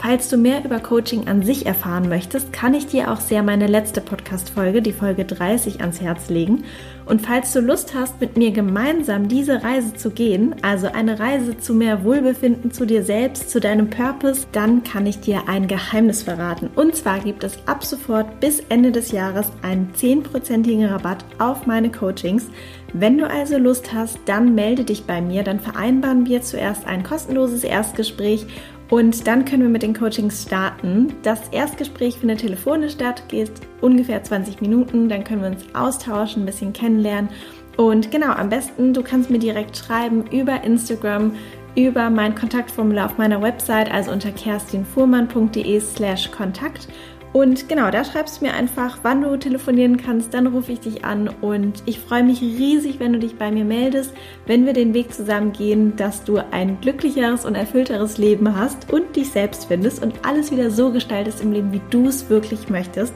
Falls 0.06 0.28
du 0.28 0.36
mehr 0.36 0.62
über 0.62 0.80
Coaching 0.80 1.28
an 1.28 1.42
sich 1.42 1.64
erfahren 1.64 2.10
möchtest, 2.10 2.52
kann 2.52 2.74
ich 2.74 2.86
dir 2.86 3.10
auch 3.10 3.20
sehr 3.20 3.42
meine 3.42 3.66
letzte 3.66 4.02
Podcast-Folge, 4.02 4.82
die 4.82 4.92
Folge 4.92 5.24
30, 5.24 5.80
ans 5.80 6.02
Herz 6.02 6.28
legen. 6.28 6.64
Und 7.06 7.22
falls 7.22 7.54
du 7.54 7.60
Lust 7.60 7.94
hast, 7.94 8.20
mit 8.20 8.36
mir 8.36 8.50
gemeinsam 8.50 9.28
diese 9.28 9.62
Reise 9.62 9.94
zu 9.94 10.10
gehen, 10.10 10.56
also 10.60 10.88
eine 10.88 11.18
Reise 11.18 11.56
zu 11.56 11.72
mehr 11.72 12.04
Wohlbefinden, 12.04 12.70
zu 12.70 12.84
dir 12.84 13.02
selbst, 13.02 13.48
zu 13.48 13.60
deinem 13.60 13.88
Purpose, 13.88 14.46
dann 14.52 14.84
kann 14.84 15.06
ich 15.06 15.20
dir 15.20 15.48
ein 15.48 15.68
Geheimnis 15.68 16.22
verraten. 16.22 16.68
Und 16.74 16.94
zwar 16.94 17.20
gibt 17.20 17.42
es 17.42 17.56
ab 17.66 17.82
sofort 17.82 18.40
bis 18.40 18.60
Ende 18.68 18.92
des 18.92 19.10
Jahres 19.10 19.50
einen 19.62 19.90
10%igen 19.94 20.84
Rabatt 20.84 21.24
auf 21.38 21.64
meine 21.64 21.90
Coachings. 21.90 22.50
Wenn 22.92 23.18
du 23.18 23.28
also 23.28 23.58
Lust 23.58 23.92
hast, 23.92 24.18
dann 24.26 24.54
melde 24.54 24.84
dich 24.84 25.04
bei 25.04 25.20
mir, 25.20 25.42
dann 25.42 25.58
vereinbaren 25.58 26.26
wir 26.26 26.42
zuerst 26.42 26.86
ein 26.86 27.02
kostenloses 27.02 27.64
Erstgespräch 27.64 28.46
und 28.90 29.26
dann 29.26 29.44
können 29.44 29.62
wir 29.62 29.70
mit 29.70 29.82
den 29.82 29.94
Coachings 29.94 30.42
starten. 30.42 31.14
Das 31.22 31.48
Erstgespräch 31.48 32.18
findet 32.18 32.40
telefonisch 32.40 32.92
statt, 32.92 33.22
geht 33.28 33.50
ungefähr 33.80 34.22
20 34.22 34.60
Minuten. 34.60 35.08
Dann 35.08 35.24
können 35.24 35.42
wir 35.42 35.48
uns 35.48 35.64
austauschen, 35.74 36.42
ein 36.42 36.46
bisschen 36.46 36.72
kennenlernen. 36.72 37.30
Und 37.76 38.10
genau, 38.10 38.32
am 38.32 38.50
besten, 38.50 38.92
du 38.92 39.02
kannst 39.02 39.30
mir 39.30 39.38
direkt 39.38 39.76
schreiben 39.76 40.24
über 40.30 40.62
Instagram, 40.62 41.32
über 41.74 42.08
mein 42.08 42.34
Kontaktformular 42.34 43.06
auf 43.06 43.18
meiner 43.18 43.42
Website, 43.42 43.90
also 43.90 44.12
unter 44.12 44.30
kerstinfuhrmann.de 44.30 45.80
slash 45.80 46.30
Kontakt. 46.30 46.86
Und 47.34 47.68
genau, 47.68 47.90
da 47.90 48.04
schreibst 48.04 48.40
du 48.40 48.44
mir 48.44 48.54
einfach, 48.54 49.00
wann 49.02 49.22
du 49.22 49.36
telefonieren 49.36 49.96
kannst, 49.96 50.32
dann 50.34 50.46
rufe 50.46 50.70
ich 50.70 50.78
dich 50.78 51.04
an 51.04 51.28
und 51.40 51.82
ich 51.84 51.98
freue 51.98 52.22
mich 52.22 52.40
riesig, 52.40 53.00
wenn 53.00 53.12
du 53.12 53.18
dich 53.18 53.34
bei 53.34 53.50
mir 53.50 53.64
meldest, 53.64 54.14
wenn 54.46 54.66
wir 54.66 54.72
den 54.72 54.94
Weg 54.94 55.12
zusammen 55.12 55.52
gehen, 55.52 55.96
dass 55.96 56.22
du 56.22 56.38
ein 56.52 56.80
glücklicheres 56.80 57.44
und 57.44 57.56
erfüllteres 57.56 58.18
Leben 58.18 58.56
hast 58.56 58.92
und 58.92 59.16
dich 59.16 59.32
selbst 59.32 59.64
findest 59.64 60.00
und 60.00 60.14
alles 60.24 60.52
wieder 60.52 60.70
so 60.70 60.92
gestaltest 60.92 61.42
im 61.42 61.50
Leben, 61.50 61.72
wie 61.72 61.80
du 61.90 62.06
es 62.06 62.30
wirklich 62.30 62.68
möchtest. 62.68 63.12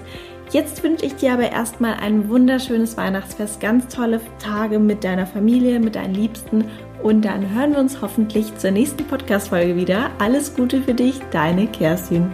Jetzt 0.51 0.83
wünsche 0.83 1.07
ich 1.07 1.15
dir 1.15 1.35
aber 1.35 1.53
erstmal 1.53 1.95
ein 1.95 2.29
wunderschönes 2.29 2.97
Weihnachtsfest, 2.97 3.61
ganz 3.61 3.87
tolle 3.87 4.21
Tage 4.41 4.81
mit 4.81 5.05
deiner 5.05 5.27
Familie, 5.27 5.79
mit 5.79 5.95
deinen 5.95 6.15
Liebsten 6.15 6.65
und 7.05 7.25
dann 7.25 7.55
hören 7.55 7.71
wir 7.71 7.79
uns 7.79 8.03
hoffentlich 8.03 8.57
zur 8.57 8.73
nächsten 8.73 9.05
Podcast-Folge 9.05 9.77
wieder. 9.77 10.11
Alles 10.19 10.57
Gute 10.57 10.83
für 10.83 10.95
dich, 10.95 11.21
deine 11.31 11.69
Kerstin. 11.69 12.33